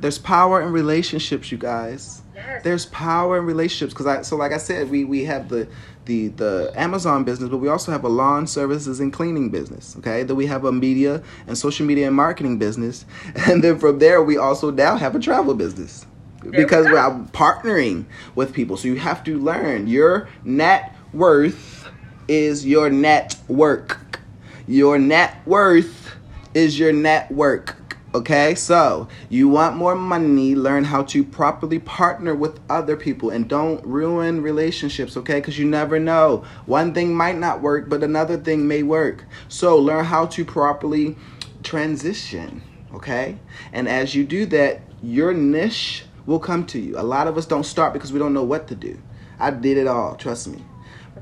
There's 0.00 0.18
power 0.18 0.62
in 0.62 0.72
relationships, 0.72 1.50
you 1.50 1.58
guys. 1.58 2.22
Yes. 2.34 2.62
There's 2.62 2.86
power 2.86 3.38
in 3.38 3.46
relationships 3.46 3.92
because 3.92 4.06
I 4.06 4.22
so 4.22 4.36
like 4.36 4.52
I 4.52 4.58
said, 4.58 4.90
we 4.90 5.04
we 5.04 5.24
have 5.24 5.48
the 5.48 5.68
the 6.04 6.28
the 6.28 6.72
Amazon 6.76 7.24
business, 7.24 7.50
but 7.50 7.58
we 7.58 7.68
also 7.68 7.90
have 7.90 8.04
a 8.04 8.08
lawn 8.08 8.46
services 8.46 9.00
and 9.00 9.12
cleaning 9.12 9.50
business. 9.50 9.96
Okay, 9.98 10.22
then 10.22 10.36
we 10.36 10.46
have 10.46 10.64
a 10.64 10.72
media 10.72 11.22
and 11.48 11.58
social 11.58 11.84
media 11.84 12.06
and 12.06 12.14
marketing 12.14 12.58
business, 12.58 13.04
and 13.46 13.62
then 13.62 13.78
from 13.78 13.98
there 13.98 14.22
we 14.22 14.36
also 14.36 14.70
now 14.70 14.96
have 14.96 15.16
a 15.16 15.18
travel 15.18 15.54
business 15.54 16.06
because 16.42 16.86
we're 16.86 17.26
partnering 17.32 18.06
with 18.34 18.52
people. 18.52 18.76
So 18.76 18.88
you 18.88 18.96
have 18.96 19.24
to 19.24 19.38
learn 19.38 19.86
your 19.86 20.28
net 20.44 20.94
worth 21.12 21.88
is 22.28 22.66
your 22.66 22.90
network. 22.90 24.20
Your 24.66 24.98
net 24.98 25.36
worth 25.46 26.14
is 26.54 26.78
your 26.78 26.92
network. 26.92 27.76
Okay, 28.14 28.54
so 28.54 29.06
you 29.28 29.48
want 29.48 29.76
more 29.76 29.94
money, 29.94 30.54
learn 30.54 30.84
how 30.84 31.02
to 31.04 31.22
properly 31.22 31.78
partner 31.78 32.34
with 32.34 32.58
other 32.70 32.96
people 32.96 33.28
and 33.28 33.46
don't 33.46 33.84
ruin 33.84 34.40
relationships, 34.42 35.14
okay? 35.18 35.40
Because 35.40 35.58
you 35.58 35.66
never 35.66 35.98
know. 35.98 36.42
One 36.64 36.94
thing 36.94 37.14
might 37.14 37.36
not 37.36 37.60
work, 37.60 37.90
but 37.90 38.02
another 38.02 38.38
thing 38.38 38.66
may 38.66 38.82
work. 38.82 39.26
So 39.48 39.76
learn 39.76 40.06
how 40.06 40.24
to 40.26 40.44
properly 40.44 41.16
transition, 41.62 42.62
okay? 42.94 43.38
And 43.74 43.86
as 43.86 44.14
you 44.14 44.24
do 44.24 44.46
that, 44.46 44.80
your 45.02 45.34
niche 45.34 46.04
will 46.28 46.38
come 46.38 46.66
to 46.66 46.78
you. 46.78 46.98
A 46.98 47.02
lot 47.02 47.26
of 47.26 47.38
us 47.38 47.46
don't 47.46 47.64
start 47.64 47.94
because 47.94 48.12
we 48.12 48.18
don't 48.18 48.34
know 48.34 48.44
what 48.44 48.68
to 48.68 48.74
do. 48.74 49.00
I 49.40 49.50
did 49.50 49.78
it 49.78 49.86
all, 49.86 50.14
trust 50.14 50.46
me. 50.46 50.62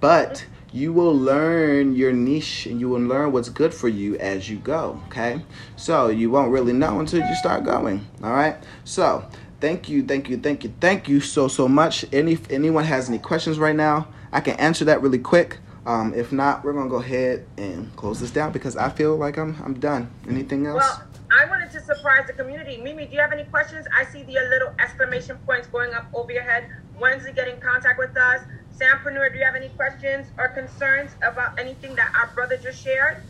But 0.00 0.44
you 0.72 0.92
will 0.92 1.16
learn 1.16 1.94
your 1.94 2.12
niche 2.12 2.66
and 2.66 2.80
you 2.80 2.88
will 2.88 3.00
learn 3.00 3.30
what's 3.30 3.48
good 3.48 3.72
for 3.72 3.88
you 3.88 4.16
as 4.18 4.50
you 4.50 4.56
go, 4.56 5.00
okay? 5.06 5.42
So 5.76 6.08
you 6.08 6.28
won't 6.28 6.50
really 6.50 6.72
know 6.72 6.98
until 6.98 7.26
you 7.26 7.34
start 7.36 7.64
going, 7.64 8.04
all 8.22 8.32
right? 8.32 8.56
So 8.84 9.24
thank 9.60 9.88
you, 9.88 10.04
thank 10.04 10.28
you, 10.28 10.38
thank 10.38 10.64
you, 10.64 10.74
thank 10.80 11.08
you 11.08 11.20
so, 11.20 11.46
so 11.46 11.68
much. 11.68 12.04
Any, 12.12 12.32
if 12.32 12.50
anyone 12.50 12.84
has 12.84 13.08
any 13.08 13.20
questions 13.20 13.60
right 13.60 13.76
now, 13.76 14.08
I 14.32 14.40
can 14.40 14.56
answer 14.56 14.84
that 14.86 15.02
really 15.02 15.20
quick. 15.20 15.58
Um, 15.86 16.14
if 16.14 16.32
not, 16.32 16.64
we're 16.64 16.72
gonna 16.72 16.90
go 16.90 16.96
ahead 16.96 17.46
and 17.56 17.94
close 17.94 18.18
this 18.18 18.32
down 18.32 18.50
because 18.50 18.76
I 18.76 18.90
feel 18.90 19.16
like 19.16 19.38
I'm 19.38 19.56
I'm 19.64 19.78
done. 19.78 20.10
Anything 20.28 20.66
else? 20.66 20.82
Well, 20.82 21.06
I 21.36 21.44
wanted 21.44 21.70
to 21.72 21.80
surprise 21.80 22.26
the 22.26 22.32
community. 22.32 22.78
Mimi, 22.78 23.04
do 23.04 23.14
you 23.14 23.20
have 23.20 23.32
any 23.32 23.44
questions? 23.44 23.86
I 23.94 24.06
see 24.06 24.22
the 24.22 24.32
little 24.32 24.72
exclamation 24.78 25.36
points 25.44 25.66
going 25.66 25.92
up 25.92 26.06
over 26.14 26.32
your 26.32 26.42
head. 26.42 26.64
Wednesday, 26.98 27.34
get 27.34 27.46
in 27.46 27.60
contact 27.60 27.98
with 27.98 28.16
us. 28.16 28.40
Sampreneur, 28.74 29.30
do 29.30 29.38
you 29.38 29.44
have 29.44 29.54
any 29.54 29.68
questions 29.68 30.28
or 30.38 30.48
concerns 30.48 31.10
about 31.22 31.58
anything 31.58 31.94
that 31.96 32.10
our 32.18 32.34
brother 32.34 32.56
just 32.56 32.82
shared? 32.82 33.22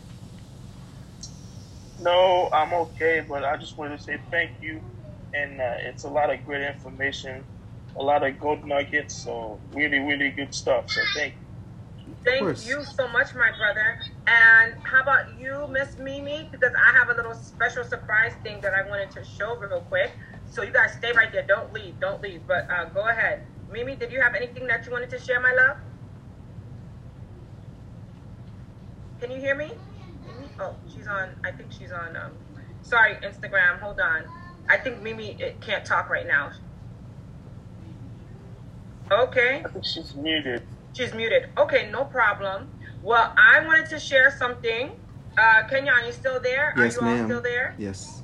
No, 1.99 2.49
I'm 2.53 2.73
okay, 2.73 3.25
but 3.27 3.43
I 3.43 3.57
just 3.57 3.77
wanted 3.77 3.97
to 3.97 4.03
say 4.03 4.21
thank 4.31 4.51
you. 4.61 4.81
And 5.33 5.59
uh, 5.59 5.75
it's 5.79 6.05
a 6.05 6.09
lot 6.09 6.33
of 6.33 6.45
great 6.45 6.61
information, 6.61 7.43
a 7.97 8.03
lot 8.03 8.25
of 8.25 8.39
gold 8.39 8.63
nuggets, 8.63 9.15
so 9.15 9.59
really, 9.73 9.99
really 9.99 10.29
good 10.29 10.53
stuff. 10.53 10.89
So 10.89 11.01
thank 11.13 11.33
you. 11.33 11.46
Thank 12.23 12.65
you 12.65 12.83
so 12.83 13.07
much, 13.07 13.33
my 13.35 13.51
brother. 13.57 13.99
And 14.27 14.75
how 14.83 15.01
about 15.01 15.39
you, 15.39 15.67
Miss 15.69 15.97
Mimi? 15.97 16.49
Because 16.51 16.73
I 16.75 16.97
have 16.97 17.09
a 17.09 17.13
little 17.13 17.33
special 17.33 17.83
surprise 17.83 18.33
thing 18.43 18.59
that 18.61 18.73
I 18.73 18.87
wanted 18.89 19.11
to 19.11 19.23
show 19.23 19.55
real 19.55 19.81
quick. 19.81 20.11
So 20.49 20.61
you 20.63 20.71
guys 20.71 20.93
stay 20.93 21.13
right 21.13 21.31
there. 21.31 21.43
Don't 21.47 21.71
leave. 21.73 21.99
Don't 21.99 22.21
leave. 22.21 22.41
But 22.47 22.69
uh, 22.69 22.85
go 22.85 23.07
ahead. 23.07 23.45
Mimi, 23.71 23.95
did 23.95 24.11
you 24.11 24.21
have 24.21 24.35
anything 24.35 24.67
that 24.67 24.85
you 24.85 24.91
wanted 24.91 25.09
to 25.11 25.19
share, 25.19 25.39
my 25.39 25.53
love? 25.53 25.77
Can 29.21 29.31
you 29.31 29.39
hear 29.39 29.55
me? 29.55 29.71
Mimi? 30.25 30.49
Oh, 30.59 30.75
she's 30.93 31.07
on. 31.07 31.29
I 31.43 31.51
think 31.51 31.71
she's 31.71 31.91
on. 31.91 32.15
Um, 32.17 32.31
sorry, 32.81 33.15
Instagram. 33.15 33.79
Hold 33.79 33.99
on. 33.99 34.23
I 34.69 34.77
think 34.77 35.01
Mimi 35.01 35.37
it 35.39 35.61
can't 35.61 35.85
talk 35.85 36.09
right 36.09 36.27
now. 36.27 36.51
Okay. 39.09 39.63
I 39.65 39.69
think 39.69 39.85
she's 39.85 40.13
muted. 40.15 40.63
She's 40.97 41.13
muted. 41.13 41.43
Okay, 41.59 41.91
no 41.91 42.05
problem. 42.05 42.69
Well, 43.03 43.31
I 43.37 43.63
wanted 43.63 43.87
to 43.91 43.99
share 43.99 44.31
something. 44.31 44.89
Uh, 45.37 45.61
Kenyon, 45.69 45.93
are 45.93 46.03
you 46.03 46.11
still 46.11 46.41
there? 46.41 46.73
Yes, 46.75 46.97
are 46.97 47.01
you 47.01 47.07
all 47.07 47.15
ma'am. 47.15 47.27
still 47.27 47.41
there? 47.41 47.75
Yes. 47.77 48.23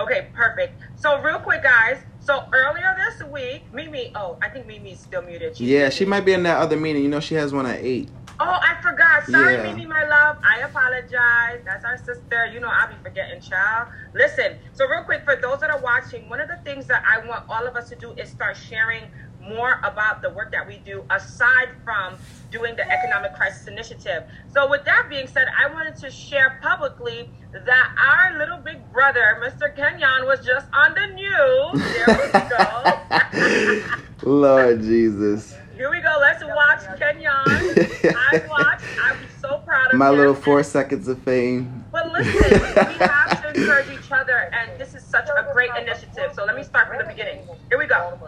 Okay, 0.00 0.28
perfect. 0.32 0.80
So 0.96 1.20
real 1.20 1.38
quick, 1.40 1.62
guys. 1.62 1.98
So 2.20 2.44
earlier 2.54 2.96
this 2.96 3.28
week, 3.28 3.64
Mimi. 3.70 4.12
Oh, 4.14 4.38
I 4.40 4.48
think 4.48 4.66
Mimi's 4.66 5.00
still 5.00 5.20
muted. 5.20 5.58
She's 5.58 5.68
Yeah, 5.68 5.90
she 5.90 6.06
might 6.06 6.24
be 6.24 6.32
in 6.32 6.42
that 6.44 6.56
other 6.56 6.78
meeting. 6.78 7.02
You 7.02 7.10
know, 7.10 7.20
she 7.20 7.34
has 7.34 7.52
one 7.52 7.66
at 7.66 7.80
eight. 7.84 8.08
Oh, 8.40 8.58
I 8.62 8.76
forgot. 8.82 9.26
Sorry, 9.26 9.54
Yeah. 9.54 9.62
Mimi, 9.62 9.84
my 9.84 10.04
love. 10.04 10.36
I 10.42 10.60
apologize. 10.60 11.64
That's 11.66 11.84
our 11.84 11.98
sister. 11.98 12.46
You 12.46 12.60
know, 12.60 12.68
I'll 12.70 12.88
be 12.88 12.96
forgetting, 13.02 13.40
child. 13.42 13.88
Listen, 14.14 14.56
so 14.72 14.86
real 14.88 15.04
quick, 15.04 15.24
for 15.24 15.36
those 15.36 15.60
that 15.60 15.70
are 15.70 15.80
watching, 15.80 16.28
one 16.28 16.40
of 16.40 16.48
the 16.48 16.58
things 16.64 16.86
that 16.86 17.02
I 17.06 17.26
want 17.26 17.44
all 17.48 17.66
of 17.66 17.76
us 17.76 17.88
to 17.90 17.96
do 17.96 18.12
is 18.12 18.30
start 18.30 18.56
sharing 18.56 19.02
more 19.48 19.80
about 19.84 20.22
the 20.22 20.30
work 20.30 20.50
that 20.52 20.66
we 20.66 20.78
do 20.78 21.04
aside 21.10 21.68
from 21.84 22.14
doing 22.50 22.76
the 22.76 22.88
Economic 22.90 23.34
Crisis 23.34 23.66
Initiative. 23.66 24.24
So, 24.52 24.68
with 24.68 24.84
that 24.84 25.06
being 25.08 25.26
said, 25.26 25.46
I 25.58 25.72
wanted 25.72 25.96
to 25.96 26.10
share 26.10 26.58
publicly 26.62 27.30
that 27.52 27.88
our 27.98 28.38
little 28.38 28.58
big 28.58 28.78
brother, 28.92 29.40
Mr. 29.44 29.74
Kenyon, 29.74 30.26
was 30.26 30.44
just 30.44 30.66
on 30.72 30.94
the 30.94 31.06
news. 31.14 31.82
There 32.06 32.30
we 32.32 32.48
go. 32.50 33.82
Lord 34.30 34.80
Jesus. 34.82 35.56
Here 35.76 35.90
we 35.90 36.00
go. 36.00 36.16
Let's 36.20 36.42
watch 36.44 36.98
Kenyon. 36.98 37.30
I 37.36 38.42
watched. 38.48 38.84
I'm 39.02 39.18
so 39.40 39.58
proud 39.58 39.92
of 39.92 39.98
My 39.98 40.08
him. 40.10 40.16
little 40.16 40.34
four 40.34 40.62
seconds 40.62 41.08
of 41.08 41.20
fame. 41.22 41.84
But 41.92 42.12
listen, 42.12 42.34
we 42.60 42.98
have 43.06 43.42
to 43.42 43.48
encourage 43.60 43.90
each 43.90 44.10
other, 44.10 44.50
and 44.54 44.80
this 44.80 44.94
is 44.94 45.02
such 45.02 45.28
a 45.28 45.46
great 45.52 45.70
initiative. 45.78 46.32
So 46.34 46.44
let 46.44 46.56
me 46.56 46.62
start 46.62 46.88
from 46.88 46.98
the 46.98 47.04
beginning. 47.04 47.40
Here 47.68 47.78
we 47.78 47.86
go. 47.86 48.18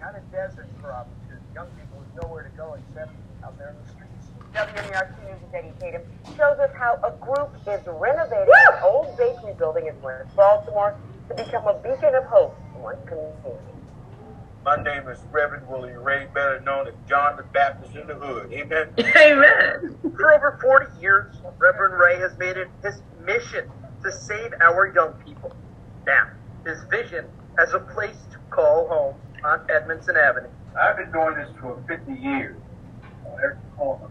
Kind 0.00 0.16
of 0.16 0.32
desert 0.32 0.66
for 0.82 0.92
opportunity. 0.92 1.40
Young 1.54 1.66
people 1.78 1.98
with 1.98 2.22
nowhere 2.22 2.42
to 2.42 2.50
go 2.56 2.74
except 2.74 3.12
out 3.42 3.56
there 3.56 3.70
in 3.70 3.76
the 3.86 3.92
streets. 4.54 4.80
WMAR 4.80 5.24
News 5.24 5.40
with 5.42 5.54
Eddie 5.54 5.72
Tatum 5.80 6.02
shows 6.36 6.58
us 6.58 6.70
how 6.78 6.98
a 7.02 7.12
group 7.24 7.54
is 7.66 7.80
renovating 7.86 8.46
Woo! 8.46 8.76
an 8.76 8.82
old 8.82 9.16
bakery 9.16 9.54
building 9.58 9.86
in 9.86 10.00
West 10.02 10.34
Baltimore 10.36 10.96
to 11.28 11.34
become 11.34 11.66
a 11.66 11.74
beacon 11.74 12.14
of 12.14 12.24
hope 12.24 12.56
in 12.74 12.82
one 12.82 12.96
community. 13.06 13.60
My 14.64 14.82
name 14.82 15.08
is 15.08 15.18
Reverend 15.30 15.68
Willie 15.68 15.92
Ray, 15.92 16.26
better 16.32 16.60
known 16.60 16.88
as 16.88 16.94
John 17.06 17.36
the 17.36 17.42
Baptist 17.42 17.96
in 17.96 18.06
the 18.06 18.14
Hood. 18.14 18.50
Amen. 18.50 18.88
Amen. 18.98 19.98
For 20.16 20.32
over 20.32 20.58
40 20.62 21.00
years, 21.02 21.36
Reverend 21.58 21.98
Ray 21.98 22.18
has 22.18 22.36
made 22.38 22.56
it 22.56 22.68
his 22.82 23.02
mission 23.26 23.70
to 24.02 24.10
save 24.10 24.52
our 24.62 24.92
young 24.94 25.12
people. 25.24 25.54
Now, 26.06 26.28
his 26.64 26.82
vision 26.90 27.26
has 27.58 27.74
a 27.74 27.80
place 27.80 28.16
to 28.32 28.38
call 28.48 28.88
home 28.88 29.14
on 29.44 29.60
Edmondson 29.70 30.16
Avenue. 30.16 30.48
I've 30.80 30.96
been 30.96 31.12
doing 31.12 31.34
this 31.34 31.50
for 31.60 31.82
50 31.86 32.12
years 32.14 32.56
on 33.26 33.38
every 33.44 33.58
corner. 33.76 34.08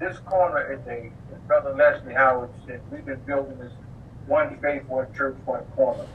This 0.00 0.16
corner 0.20 0.72
is 0.72 0.80
a, 0.86 1.12
as 1.34 1.40
Brother 1.46 1.74
Leslie 1.76 2.14
Howard 2.14 2.48
said, 2.66 2.80
we've 2.90 3.04
been 3.04 3.20
building 3.26 3.58
this 3.58 3.72
one 4.26 4.58
faith, 4.62 4.82
one 4.88 5.12
church, 5.14 5.36
one 5.44 5.62
corner. 5.76 6.06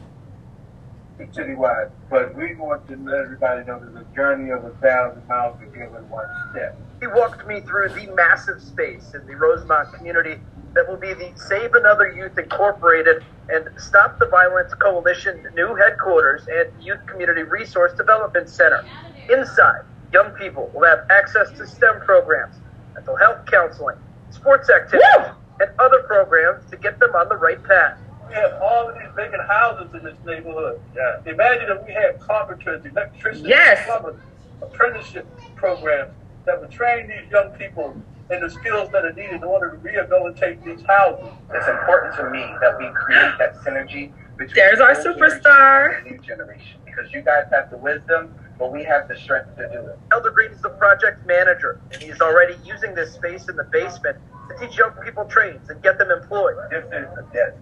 Citywide. 1.20 1.92
But 2.10 2.36
we 2.36 2.56
want 2.56 2.88
to 2.88 2.98
let 2.98 3.16
everybody 3.16 3.64
know 3.66 3.80
there's 3.80 3.96
a 3.96 4.16
journey 4.16 4.50
of 4.52 4.66
a 4.66 4.72
thousand 4.82 5.26
miles 5.28 5.60
begin 5.60 5.92
with 5.94 6.04
one 6.04 6.26
step. 6.52 6.76
He 7.00 7.08
walked 7.08 7.48
me 7.48 7.62
through 7.62 7.90
the 7.90 8.12
massive 8.16 8.60
space 8.60 9.14
in 9.14 9.26
the 9.28 9.36
Rosemont 9.36 9.94
community 9.94 10.42
that 10.74 10.90
will 10.90 10.98
be 10.98 11.14
the 11.14 11.32
Save 11.36 11.74
Another 11.76 12.12
Youth 12.12 12.38
Incorporated 12.38 13.24
and 13.50 13.70
Stop 13.78 14.18
the 14.20 14.28
Violence 14.28 14.74
Coalition 14.74 15.46
new 15.56 15.76
headquarters 15.76 16.48
and 16.52 16.84
Youth 16.84 17.06
Community 17.06 17.44
Resource 17.44 17.94
Development 17.94 18.50
Center. 18.50 18.84
Inside, 19.30 19.84
young 20.12 20.32
people 20.32 20.72
will 20.74 20.86
have 20.86 21.06
access 21.12 21.52
to 21.52 21.68
STEM 21.68 22.02
programs, 22.02 22.56
mental 22.96 23.16
health 23.18 23.46
counseling, 23.46 23.98
sports 24.32 24.70
activities, 24.70 25.36
and 25.60 25.70
other 25.80 26.00
programs 26.04 26.70
to 26.72 26.78
get 26.78 26.98
them 27.00 27.12
on 27.16 27.30
the 27.30 27.36
right 27.38 27.62
path. 27.64 27.98
We 28.28 28.34
have 28.34 28.54
all 28.62 28.90
of 28.90 28.96
these 28.96 29.08
vacant 29.16 29.44
houses 29.48 29.94
in 29.94 30.04
this 30.04 30.18
neighborhood. 30.26 30.82
Yeah. 30.96 31.32
Imagine 31.32 31.78
if 31.78 31.86
we 31.86 31.94
had 31.94 32.20
carpenters, 32.20 32.84
electricians, 32.86 33.48
Yes. 33.48 33.86
plumbers, 33.86 34.20
apprenticeship 34.62 35.28
programs 35.56 36.12
that 36.46 36.60
would 36.60 36.72
train 36.72 37.08
these 37.08 37.30
young 37.32 37.52
people 37.52 37.96
in 38.32 38.42
the 38.42 38.50
skills 38.50 38.90
that 38.92 39.06
are 39.06 39.14
needed 39.14 39.34
in 39.36 39.44
order 39.44 39.72
to 39.72 39.78
rehabilitate 39.78 40.64
these 40.66 40.82
houses. 40.88 41.28
It's 41.54 41.68
important 41.68 42.16
to 42.16 42.30
me 42.32 42.42
that 42.62 42.78
we 42.80 42.90
create 42.96 43.34
that 43.38 43.56
synergy 43.58 44.12
between 44.38 44.56
There's 44.56 44.80
our 44.80 44.96
the 44.96 45.10
old 45.10 45.18
superstar. 45.18 45.44
generation 45.44 45.98
and 45.98 46.06
the 46.06 46.10
new 46.12 46.18
generation 46.20 46.80
because 46.86 47.14
you 47.14 47.22
guys 47.22 47.46
have 47.52 47.70
the 47.70 47.78
wisdom, 47.78 48.34
but 48.58 48.72
we 48.72 48.84
have 48.84 49.08
the 49.08 49.18
strength 49.18 49.56
to 49.58 49.68
do 49.70 49.80
it. 49.80 50.00
Elder 50.12 50.32
Green 50.32 50.52
is 50.52 50.62
the 50.62 50.70
project 50.70 51.26
manager, 51.26 51.80
and 51.92 52.02
he's 52.02 52.22
already 52.22 52.56
using 52.64 52.96
this 52.96 53.14
space 53.14 53.50
in 53.50 53.56
the 53.56 53.66
basement 53.66 54.18
to 54.50 54.58
teach 54.66 54.78
young 54.78 54.92
people 55.04 55.26
trades 55.26 55.70
and 55.70 55.82
get 55.82 55.98
them 55.98 56.12
employed. 56.12 56.56
This 56.70 56.86
is 56.86 56.92
a 56.92 57.26
desert 57.34 57.58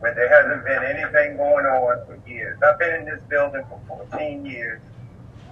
where 0.00 0.14
there 0.14 0.28
hasn't 0.28 0.64
been 0.64 0.84
anything 0.84 1.36
going 1.36 1.66
on 1.66 2.06
for 2.06 2.18
years. 2.28 2.58
I've 2.62 2.78
been 2.78 2.94
in 2.94 3.04
this 3.04 3.20
building 3.28 3.64
for 3.68 3.80
14 4.10 4.46
years, 4.46 4.80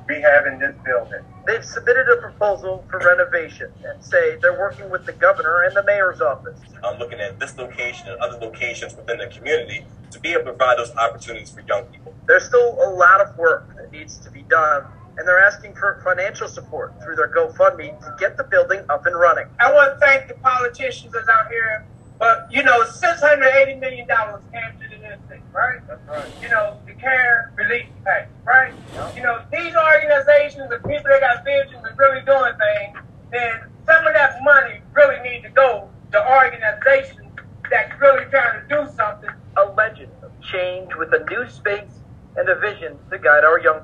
rehabbing 0.09 0.61
this 0.61 0.74
building. 0.84 1.20
They've 1.46 1.64
submitted 1.64 2.07
a 2.09 2.20
proposal 2.20 2.84
for 2.90 2.98
renovation 2.98 3.72
and 3.84 4.02
say 4.04 4.36
they're 4.40 4.59
working 4.59 4.90
with 4.90 5.07
the 5.07 5.12
governor 5.12 5.62
and 5.62 5.76
the 5.76 5.84
mayor's 5.84 6.20
office. 6.20 6.59
I'm 6.82 6.98
looking 6.98 7.20
at 7.20 7.38
this 7.38 7.57
location 7.57 8.09
and 8.09 8.20
other 8.20 8.38
locations 8.38 8.94
within 8.94 9.18
the 9.18 9.26
community 9.28 9.84
to 10.11 10.20
be 10.20 10.32
able 10.32 10.44
to 10.44 10.52
provide 10.52 10.78
those 10.78 10.94
opportunities 10.96 11.50
for 11.50 11.61
young 11.62 11.84
people. 11.86 12.14
There's 12.26 12.44
still 12.44 12.78
a 12.84 12.90
lot 12.90 13.20
of 13.20 13.36
work 13.36 13.74
that 13.76 13.92
needs 13.92 14.18
to 14.18 14.30
be 14.30 14.42
done, 14.42 14.84
and 15.18 15.26
they're 15.26 15.42
asking 15.42 15.74
for 15.74 16.00
financial 16.04 16.48
support 16.48 16.94
through 17.02 17.16
their 17.16 17.28
GoFundMe 17.28 17.98
to 18.00 18.16
get 18.18 18.36
the 18.36 18.44
building 18.44 18.80
up 18.88 19.07
and 19.07 19.18
running. 19.18 19.46
I 19.61 19.72
want 19.72 19.94
to 19.94 20.07
thank 20.07 20.28
the 20.28 20.34
politicians 20.34 21.12
that's 21.12 21.28
out 21.28 21.50
here, 21.50 21.84
but 22.18 22.46
you 22.50 22.62
know, 22.62 22.84
six 22.84 23.20
hundred 23.20 23.48
eighty 23.54 23.78
million 23.78 24.07
dollars 24.07 24.42
came 24.52 24.62
to 24.80 24.96
this 24.96 25.18
thing, 25.28 25.42
right? 25.52 25.80
That's 25.86 26.07
right. 26.09 26.26
You 26.42 26.48
know, 26.48 26.78
the 26.86 26.86
care 27.07 27.52
relief 27.54 27.86
package, 28.04 28.34
right? 28.44 28.72
You 29.14 29.22
know, 29.22 29.40
these 29.52 29.74
organizations 29.76 30.72
and 30.72 30.82
people 30.82 31.07
that 31.07 31.20
got 31.20 31.44
visions 31.44 31.84
and 31.86 31.96
really 31.96 32.20
doing 32.26 32.52
things, 32.59 32.98
then 33.30 33.61
some 33.86 34.04
of 34.07 34.12
that 34.14 34.42
money 34.42 34.80
really 34.92 35.20
need 35.22 35.42
to 35.42 35.50
go 35.50 35.88
to 36.12 36.18
organizations 36.28 37.30
that's 37.70 38.00
really 38.00 38.24
trying 38.30 38.61
to 38.61 38.68
do 38.68 38.90
something. 38.96 39.30
A 39.57 39.64
legend 39.72 40.11
of 40.22 40.32
change 40.42 40.90
with 40.98 41.12
a 41.14 41.24
new 41.30 41.48
space 41.48 42.02
and 42.36 42.48
a 42.48 42.59
vision 42.59 42.98
to 43.11 43.18
guide 43.18 43.44
our 43.44 43.61
young. 43.61 43.82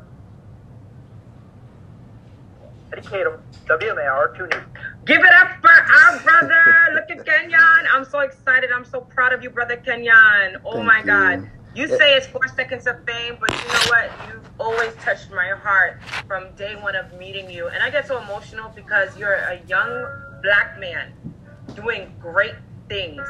Eddie 2.92 3.02
Tatum, 3.02 3.40
WMAR 3.66 4.36
2 4.36 4.42
News. 4.42 4.64
Give 5.06 5.20
it 5.20 5.32
up 5.32 5.48
for 5.60 5.70
our 5.70 6.20
brother. 6.20 6.62
Look 6.94 7.10
at 7.10 7.24
Kenyon. 7.24 7.86
I'm 7.90 8.04
so 8.04 8.18
excited. 8.18 8.70
I'm 8.74 8.84
so 8.84 9.00
proud 9.00 9.32
of 9.32 9.42
you, 9.42 9.50
brother 9.50 9.76
Kenyon. 9.76 10.58
Oh 10.64 10.74
Thank 10.74 10.86
my 10.86 10.98
you. 11.00 11.06
God. 11.06 11.50
You 11.74 11.88
say 11.88 12.16
it's 12.16 12.26
four 12.26 12.46
seconds 12.48 12.86
of 12.86 13.02
fame, 13.06 13.38
but 13.40 13.50
you 13.50 13.56
know 13.68 13.80
what? 13.88 14.10
You've 14.28 14.46
always 14.58 14.92
touched 14.96 15.30
my 15.30 15.48
heart 15.50 16.02
from 16.26 16.54
day 16.54 16.74
one 16.76 16.94
of 16.94 17.10
meeting 17.18 17.50
you. 17.50 17.68
And 17.68 17.82
I 17.82 17.88
get 17.88 18.06
so 18.06 18.20
emotional 18.20 18.70
because 18.74 19.16
you're 19.16 19.32
a 19.32 19.58
young 19.66 20.06
black 20.42 20.78
man 20.78 21.14
doing 21.74 22.14
great 22.20 22.56
things. 22.90 23.22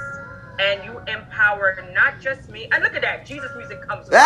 And 0.59 0.85
you 0.85 0.99
empower 1.07 1.77
not 1.95 2.21
just 2.21 2.49
me. 2.51 2.67
And 2.73 2.83
look 2.83 2.95
at 2.95 3.03
that. 3.03 3.25
Jesus 3.25 3.51
music 3.57 3.81
comes. 3.83 4.09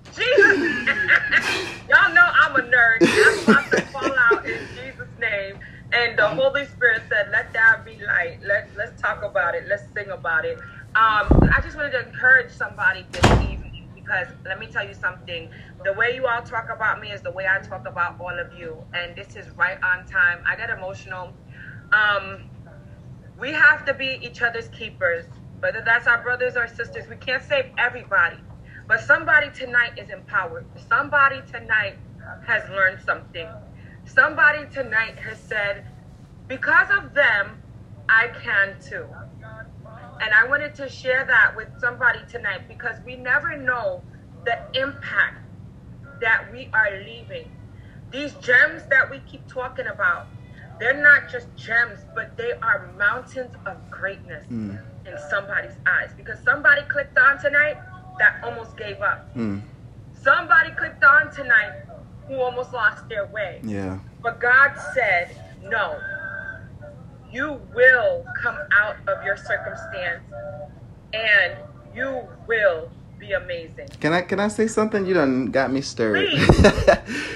Jesus. 0.14 0.36
Y'all 1.88 2.12
know 2.14 2.28
I'm 2.40 2.54
a 2.56 2.62
nerd. 2.62 2.98
I'm 3.00 3.42
about 3.42 3.70
to 3.72 3.80
fall 3.86 4.18
out 4.18 4.44
in 4.46 4.60
Jesus' 4.76 5.08
name. 5.18 5.58
And 5.92 6.16
the 6.16 6.28
Holy 6.28 6.66
Spirit 6.66 7.02
said, 7.08 7.30
"Let 7.32 7.52
that 7.52 7.84
be 7.84 7.98
light. 8.06 8.38
Let 8.46 8.68
let's 8.76 9.00
talk 9.00 9.24
about 9.24 9.56
it. 9.56 9.66
Let's 9.66 9.82
sing 9.92 10.08
about 10.10 10.44
it." 10.44 10.56
Um, 10.96 11.48
I 11.54 11.60
just 11.62 11.76
wanted 11.76 11.92
to 11.92 12.04
encourage 12.04 12.50
somebody 12.50 13.06
this 13.12 13.24
evening 13.24 13.88
because 13.94 14.26
let 14.44 14.58
me 14.58 14.66
tell 14.66 14.84
you 14.84 14.92
something. 14.92 15.48
The 15.84 15.92
way 15.92 16.16
you 16.16 16.26
all 16.26 16.42
talk 16.42 16.68
about 16.74 17.00
me 17.00 17.12
is 17.12 17.22
the 17.22 17.30
way 17.30 17.46
I 17.46 17.60
talk 17.60 17.86
about 17.86 18.20
all 18.20 18.36
of 18.36 18.52
you, 18.58 18.76
and 18.92 19.14
this 19.14 19.36
is 19.36 19.48
right 19.56 19.78
on 19.84 20.04
time. 20.06 20.42
I 20.48 20.56
get 20.56 20.68
emotional. 20.68 21.32
Um, 21.92 22.50
we 23.38 23.52
have 23.52 23.84
to 23.84 23.94
be 23.94 24.18
each 24.20 24.42
other's 24.42 24.66
keepers, 24.68 25.26
whether 25.60 25.80
that's 25.80 26.08
our 26.08 26.20
brothers 26.24 26.56
or 26.56 26.66
sisters. 26.66 27.08
We 27.08 27.16
can't 27.16 27.44
save 27.44 27.66
everybody, 27.78 28.38
but 28.88 29.00
somebody 29.00 29.48
tonight 29.50 29.92
is 29.96 30.10
empowered. 30.10 30.66
Somebody 30.88 31.40
tonight 31.52 31.98
has 32.48 32.68
learned 32.68 33.00
something. 33.06 33.46
Somebody 34.06 34.66
tonight 34.72 35.18
has 35.20 35.38
said, 35.38 35.86
because 36.48 36.88
of 36.90 37.14
them, 37.14 37.62
I 38.08 38.26
can 38.42 38.74
too. 38.82 39.06
And 40.20 40.34
I 40.34 40.46
wanted 40.46 40.74
to 40.76 40.88
share 40.88 41.24
that 41.24 41.56
with 41.56 41.68
somebody 41.80 42.20
tonight 42.30 42.68
because 42.68 42.96
we 43.06 43.16
never 43.16 43.56
know 43.56 44.02
the 44.44 44.58
impact 44.74 45.38
that 46.20 46.52
we 46.52 46.68
are 46.74 46.90
leaving. 46.98 47.50
These 48.12 48.34
gems 48.34 48.82
that 48.90 49.10
we 49.10 49.20
keep 49.20 49.46
talking 49.48 49.86
about, 49.86 50.26
they're 50.78 51.00
not 51.00 51.30
just 51.30 51.46
gems, 51.56 52.00
but 52.14 52.36
they 52.36 52.52
are 52.62 52.90
mountains 52.98 53.54
of 53.66 53.76
greatness 53.90 54.44
Mm. 54.46 54.78
in 55.06 55.18
somebody's 55.30 55.76
eyes. 55.86 56.10
Because 56.16 56.38
somebody 56.40 56.82
clicked 56.82 57.18
on 57.18 57.38
tonight 57.38 57.78
that 58.18 58.34
almost 58.42 58.76
gave 58.76 59.00
up. 59.00 59.34
Mm. 59.34 59.62
Somebody 60.12 60.70
clicked 60.72 61.02
on 61.04 61.30
tonight 61.32 61.72
who 62.26 62.34
almost 62.40 62.72
lost 62.72 63.08
their 63.08 63.26
way. 63.26 63.60
Yeah. 63.62 63.98
But 64.22 64.38
God 64.40 64.72
said, 64.94 65.34
no, 65.62 65.98
you 67.32 67.60
will 67.74 68.24
come 68.42 68.56
out 68.72 68.96
of 69.06 69.24
your 69.24 69.36
circumstance 69.36 70.22
and 71.12 71.54
you 71.94 72.22
will 72.46 72.90
be 73.18 73.32
amazing. 73.32 73.88
Can 74.00 74.12
I 74.12 74.22
can 74.22 74.40
I 74.40 74.48
say 74.48 74.66
something? 74.66 75.06
You 75.06 75.14
done 75.14 75.46
got 75.46 75.72
me 75.72 75.80
stirred. 75.80 76.28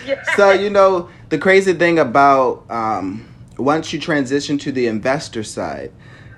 Yes. 0.06 0.36
So 0.36 0.50
you 0.52 0.68
know 0.68 1.08
the 1.30 1.38
crazy 1.38 1.72
thing 1.72 1.98
about 1.98 2.70
um, 2.70 3.26
once 3.56 3.92
you 3.92 3.98
transition 3.98 4.58
to 4.58 4.70
the 4.70 4.86
investor 4.86 5.42
side 5.42 5.92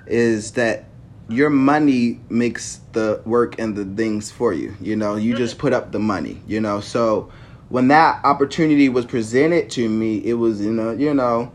is 0.05 0.51
that 0.53 0.85
your 1.29 1.49
money 1.49 2.19
makes 2.29 2.79
the 2.93 3.21
work 3.25 3.59
and 3.59 3.75
the 3.75 3.83
things 3.83 4.31
for 4.31 4.53
you. 4.53 4.75
You 4.79 4.95
know, 4.95 5.17
you 5.17 5.35
just 5.35 5.57
put 5.57 5.73
up 5.73 5.91
the 5.91 5.99
money. 5.99 6.41
You 6.47 6.61
know, 6.61 6.79
so 6.79 7.29
when 7.69 7.89
that 7.89 8.23
opportunity 8.23 8.87
was 8.87 9.05
presented 9.05 9.69
to 9.71 9.87
me, 9.89 10.17
it 10.25 10.35
was 10.35 10.61
you 10.61 10.71
know 10.71 10.91
you 10.91 11.13
know 11.13 11.51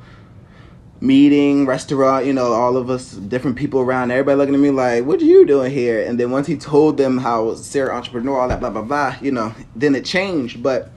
meeting, 1.03 1.67
restaurant, 1.67 2.25
you 2.25 2.33
know, 2.33 2.53
all 2.53 2.77
of 2.77 2.89
us, 2.89 3.11
different 3.11 3.57
people 3.57 3.81
around, 3.81 4.13
everybody 4.13 4.37
looking 4.39 4.55
at 4.55 4.61
me 4.61 4.71
like, 4.71 5.05
what 5.05 5.21
are 5.21 5.25
you 5.25 5.45
doing 5.45 5.73
here? 5.73 6.01
And 6.07 6.19
then 6.19 6.31
once 6.31 6.47
he 6.47 6.57
told 6.57 6.97
them 6.97 7.19
how 7.19 7.57
serial 7.57 7.97
entrepreneur, 7.97 8.39
all 8.39 8.49
that 8.49 8.61
blah 8.61 8.71
blah 8.71 8.83
blah, 8.83 9.17
you 9.21 9.33
know, 9.33 9.53
then 9.75 9.97
it 9.97 10.05
changed. 10.05 10.63
But 10.63 10.93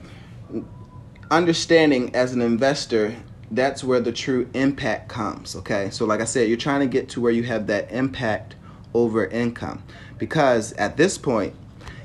understanding 1.30 2.14
as 2.14 2.32
an 2.32 2.40
investor, 2.40 3.16
that's 3.50 3.82
where 3.82 3.98
the 3.98 4.12
true 4.12 4.48
impact 4.54 5.08
comes. 5.08 5.56
Okay. 5.56 5.90
So 5.90 6.06
like 6.06 6.20
I 6.20 6.24
said, 6.24 6.48
you're 6.48 6.56
trying 6.56 6.80
to 6.80 6.86
get 6.86 7.08
to 7.10 7.20
where 7.20 7.32
you 7.32 7.42
have 7.42 7.66
that 7.66 7.90
impact 7.90 8.54
over 8.94 9.26
income. 9.26 9.82
Because 10.18 10.72
at 10.74 10.96
this 10.96 11.18
point, 11.18 11.52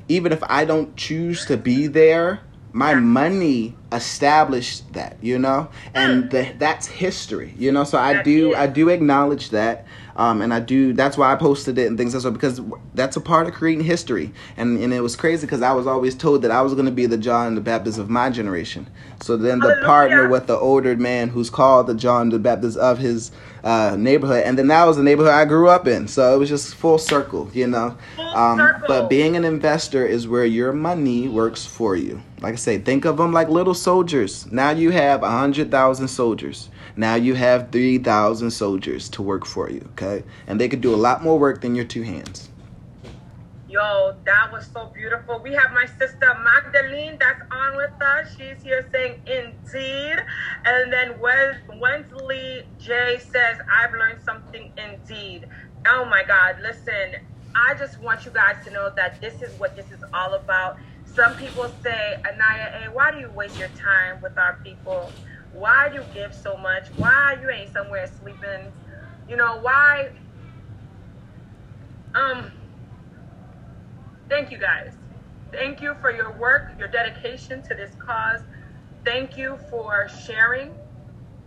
even 0.07 0.31
if 0.31 0.41
I 0.49 0.65
don't 0.65 0.95
choose 0.97 1.45
to 1.45 1.55
be 1.55 1.85
there, 1.85 2.41
my 2.73 2.95
money 2.95 3.75
established 3.91 4.93
that, 4.93 5.17
you 5.21 5.37
know, 5.37 5.69
and 5.93 6.31
the, 6.31 6.53
that's 6.57 6.87
history, 6.87 7.53
you 7.57 7.71
know. 7.71 7.83
So 7.83 7.97
I 7.97 8.21
do. 8.23 8.55
I 8.55 8.67
do 8.67 8.89
acknowledge 8.89 9.49
that, 9.49 9.85
um, 10.15 10.41
and 10.41 10.53
I 10.53 10.59
do. 10.59 10.93
That's 10.93 11.17
why 11.17 11.31
I 11.31 11.35
posted 11.35 11.77
it 11.77 11.87
and 11.87 11.97
things 11.97 12.13
like 12.13 12.23
that 12.23 12.31
because 12.33 12.61
that's 12.93 13.15
a 13.17 13.21
part 13.21 13.47
of 13.47 13.53
creating 13.53 13.83
history. 13.85 14.31
And 14.57 14.77
and 14.77 14.93
it 14.93 15.01
was 15.01 15.15
crazy 15.15 15.45
because 15.47 15.61
I 15.61 15.73
was 15.73 15.87
always 15.87 16.15
told 16.15 16.41
that 16.43 16.51
I 16.51 16.61
was 16.61 16.73
going 16.73 16.85
to 16.85 16.91
be 16.91 17.05
the 17.05 17.17
John 17.17 17.55
the 17.55 17.61
Baptist 17.61 17.97
of 17.99 18.09
my 18.09 18.29
generation. 18.29 18.87
So 19.21 19.37
then 19.37 19.59
the 19.59 19.67
Hallelujah. 19.67 19.85
partner 19.85 20.27
with 20.29 20.47
the 20.47 20.57
older 20.57 20.95
man 20.95 21.29
who's 21.29 21.49
called 21.49 21.87
the 21.87 21.93
John 21.95 22.29
the 22.29 22.39
Baptist 22.39 22.77
of 22.77 22.97
his 22.97 23.31
uh, 23.63 23.95
neighborhood, 23.97 24.43
and 24.43 24.57
then 24.57 24.67
that 24.67 24.85
was 24.85 24.97
the 24.97 25.03
neighborhood 25.03 25.33
I 25.33 25.45
grew 25.45 25.69
up 25.69 25.87
in. 25.87 26.07
So 26.07 26.33
it 26.33 26.37
was 26.39 26.49
just 26.49 26.73
full 26.75 26.97
circle, 26.97 27.49
you 27.53 27.67
know. 27.67 27.95
Full 28.15 28.25
Um, 28.35 28.57
circle. 28.57 28.85
but 28.87 29.09
being 29.09 29.35
an 29.35 29.45
investor 29.45 30.03
is 30.05 30.27
where 30.27 30.45
your 30.45 30.73
money 30.73 31.27
works 31.27 31.65
for 31.65 31.95
you. 31.95 32.21
Like 32.41 32.53
I 32.53 32.57
say, 32.57 32.79
think 32.79 33.05
of 33.05 33.17
them 33.17 33.31
like 33.31 33.49
little 33.49 33.75
soldiers. 33.75 34.51
Now 34.51 34.71
you 34.71 34.89
have 34.89 35.21
a 35.21 35.29
hundred 35.29 35.69
thousand 35.69 36.07
soldiers. 36.07 36.69
Now 36.95 37.15
you 37.15 37.35
have 37.35 37.71
three 37.71 37.97
thousand 37.97 38.51
soldiers 38.51 39.09
to 39.09 39.21
work 39.21 39.45
for 39.45 39.69
you. 39.69 39.87
Okay, 39.91 40.23
and 40.47 40.59
they 40.59 40.69
could 40.69 40.81
do 40.81 40.93
a 40.93 40.97
lot 40.97 41.23
more 41.23 41.39
work 41.39 41.61
than 41.61 41.75
your 41.75 41.85
two 41.85 42.03
hands. 42.03 42.49
Yo, 43.67 44.15
that 44.25 44.51
was 44.51 44.67
so 44.73 44.91
beautiful. 44.93 45.39
We 45.41 45.53
have 45.53 45.71
my 45.71 45.85
sister 45.97 46.35
Magdalene 46.43 47.17
that's 47.17 47.41
on 47.51 47.77
with 47.77 47.91
us. 48.01 48.27
She's 48.37 48.61
here 48.61 48.85
saying 48.91 49.21
indeed. 49.25 50.17
And 50.65 50.91
then 50.91 51.15
Wensley 51.79 52.63
J 52.77 53.17
says, 53.17 53.57
I've 53.73 53.93
learned 53.93 54.21
something 54.25 54.73
indeed. 54.77 55.47
Oh 55.87 56.03
my 56.03 56.23
God, 56.27 56.57
listen, 56.61 57.15
I 57.55 57.73
just 57.75 58.01
want 58.01 58.25
you 58.25 58.31
guys 58.31 58.57
to 58.65 58.71
know 58.71 58.89
that 58.97 59.21
this 59.21 59.41
is 59.41 59.57
what 59.57 59.77
this 59.77 59.89
is 59.89 60.03
all 60.13 60.33
about. 60.33 60.75
Some 61.05 61.35
people 61.35 61.71
say, 61.81 62.15
Anaya, 62.27 62.71
hey, 62.73 62.87
why 62.91 63.11
do 63.11 63.19
you 63.19 63.31
waste 63.31 63.57
your 63.57 63.69
time 63.69 64.21
with 64.21 64.37
our 64.37 64.59
people? 64.65 65.13
Why 65.53 65.89
you 65.93 66.03
give 66.13 66.33
so 66.33 66.57
much? 66.57 66.87
Why 66.97 67.37
you 67.41 67.49
ain't 67.49 67.71
somewhere 67.71 68.07
sleeping? 68.07 68.71
You 69.27 69.35
know, 69.37 69.59
why? 69.61 70.09
Um, 72.15 72.51
Thank 74.31 74.49
you 74.49 74.57
guys. 74.57 74.93
Thank 75.51 75.81
you 75.81 75.93
for 75.99 76.09
your 76.09 76.31
work, 76.31 76.71
your 76.79 76.87
dedication 76.87 77.61
to 77.63 77.75
this 77.75 77.91
cause. 77.99 78.39
Thank 79.03 79.37
you 79.37 79.59
for 79.69 80.07
sharing 80.07 80.71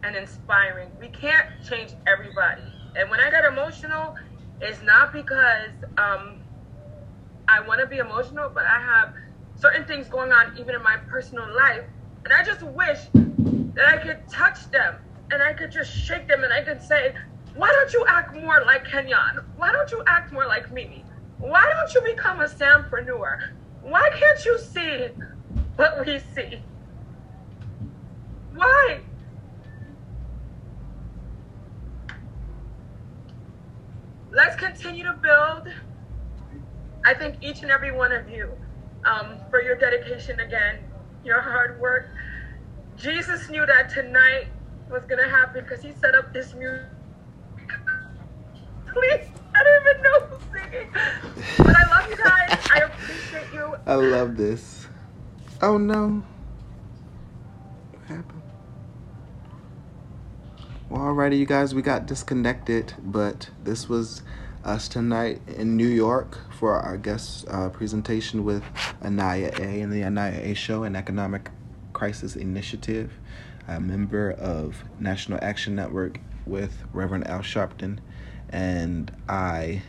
and 0.02 0.14
inspiring. 0.14 0.90
We 1.00 1.09
can't 1.09 1.46
change 1.66 1.94
everybody. 2.07 2.61
And 2.94 3.09
when 3.09 3.20
I 3.20 3.30
get 3.30 3.46
emotional, 3.46 4.14
it's 4.61 4.82
not 4.82 5.14
because 5.14 5.70
um, 5.96 6.40
I 7.48 7.66
want 7.66 7.80
to 7.80 7.86
be 7.86 7.96
emotional, 7.96 8.50
but 8.52 8.64
I 8.66 8.78
have 8.78 9.14
certain 9.57 9.86
things 9.86 10.07
going 10.09 10.30
on 10.30 10.52
even 10.59 10.74
in 10.74 10.82
my 10.82 10.98
personal 11.09 11.46
life. 11.57 11.84
And 12.24 12.34
I 12.34 12.44
just 12.44 12.62
wish 12.62 12.98
that 13.75 13.85
I 13.87 13.97
could 13.99 14.29
touch 14.29 14.70
them 14.70 14.97
and 15.31 15.43
I 15.43 15.53
could 15.53 15.70
just 15.70 15.93
shake 15.93 16.29
them 16.29 16.45
and 16.45 16.53
I 16.53 16.62
could 16.62 16.83
say, 16.83 17.14
why 17.57 17.70
don't 17.70 17.93
you 17.93 18.05
act 18.09 18.35
more 18.35 18.62
like 18.64 18.85
Kenyon? 18.85 19.45
Why 19.57 19.72
don't 19.72 19.91
you 19.91 20.03
act 20.07 20.33
more 20.33 20.47
like 20.47 20.72
Mimi? 20.72 21.05
Why 21.39 21.72
don't 21.75 21.95
you 21.95 22.14
become 22.14 22.41
a 22.41 22.49
Sampreneur? 22.49 23.39
Why 23.83 24.11
can't 24.18 24.45
you 24.45 24.59
see 24.59 25.09
what 25.77 26.07
we 26.07 26.18
see? 26.18 26.61
Why? 28.55 29.01
Let's 34.33 34.57
continue 34.57 35.05
to 35.05 35.12
build. 35.12 35.68
I 37.05 37.14
thank 37.14 37.43
each 37.43 37.62
and 37.62 37.70
every 37.70 37.93
one 37.93 38.11
of 38.11 38.29
you 38.29 38.51
um, 39.05 39.39
for 39.51 39.62
your 39.62 39.77
dedication 39.77 40.41
again, 40.41 40.79
your 41.25 41.41
hard 41.41 41.81
work. 41.81 42.09
Jesus 42.97 43.49
knew 43.51 43.66
that 43.66 43.90
tonight 43.90 44.47
was 44.90 45.05
going 45.05 45.22
to 45.22 45.28
happen 45.28 45.64
because 45.64 45.82
he 45.82 45.92
set 45.92 46.14
up 46.14 46.32
this 46.32 46.55
music. 46.55 46.86
Please, 48.92 49.26
I 49.55 49.64
don't 49.64 49.86
even 49.86 50.03
know 50.03 50.20
who's 50.20 50.62
singing. 50.62 50.88
But 51.59 51.76
I 51.76 51.90
love 51.90 52.11
you 52.11 52.16
guys. 52.16 52.66
I 52.72 52.78
appreciate 52.80 53.53
you. 53.53 53.74
I 53.86 53.95
love 53.95 54.36
this. 54.36 54.86
Oh 55.61 55.78
no. 55.78 56.22
What 57.92 58.09
happened? 58.09 58.42
Well, 60.88 61.03
alrighty, 61.03 61.38
you 61.38 61.47
guys, 61.47 61.74
we 61.74 61.82
got 61.82 62.07
disconnected, 62.07 62.95
but 63.03 63.51
this 63.64 63.88
was 63.88 64.22
us 64.64 64.86
tonight 64.88 65.40
in 65.49 65.76
New 65.76 65.88
York 65.88 66.38
for 66.59 66.76
our 66.76 66.97
guest 66.97 67.47
uh, 67.49 67.68
presentation 67.68 68.45
with 68.45 68.62
Anaya 69.03 69.51
A 69.59 69.80
and 69.80 69.92
the 69.92 70.05
Anaya 70.05 70.40
A 70.40 70.55
Show, 70.55 70.84
an 70.84 70.95
economic 70.95 71.51
crisis 71.95 72.36
initiative, 72.36 73.12
a 73.66 73.80
member 73.80 74.32
of 74.32 74.84
National 75.01 75.38
Action 75.40 75.74
Network 75.74 76.20
with 76.45 76.84
Reverend 76.92 77.26
Al 77.26 77.40
Sharpton, 77.40 78.01
and 78.51 79.11
I 79.28 79.82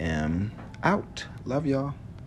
am 0.00 0.52
out. 0.82 1.26
Love 1.44 1.66
y'all. 1.66 1.94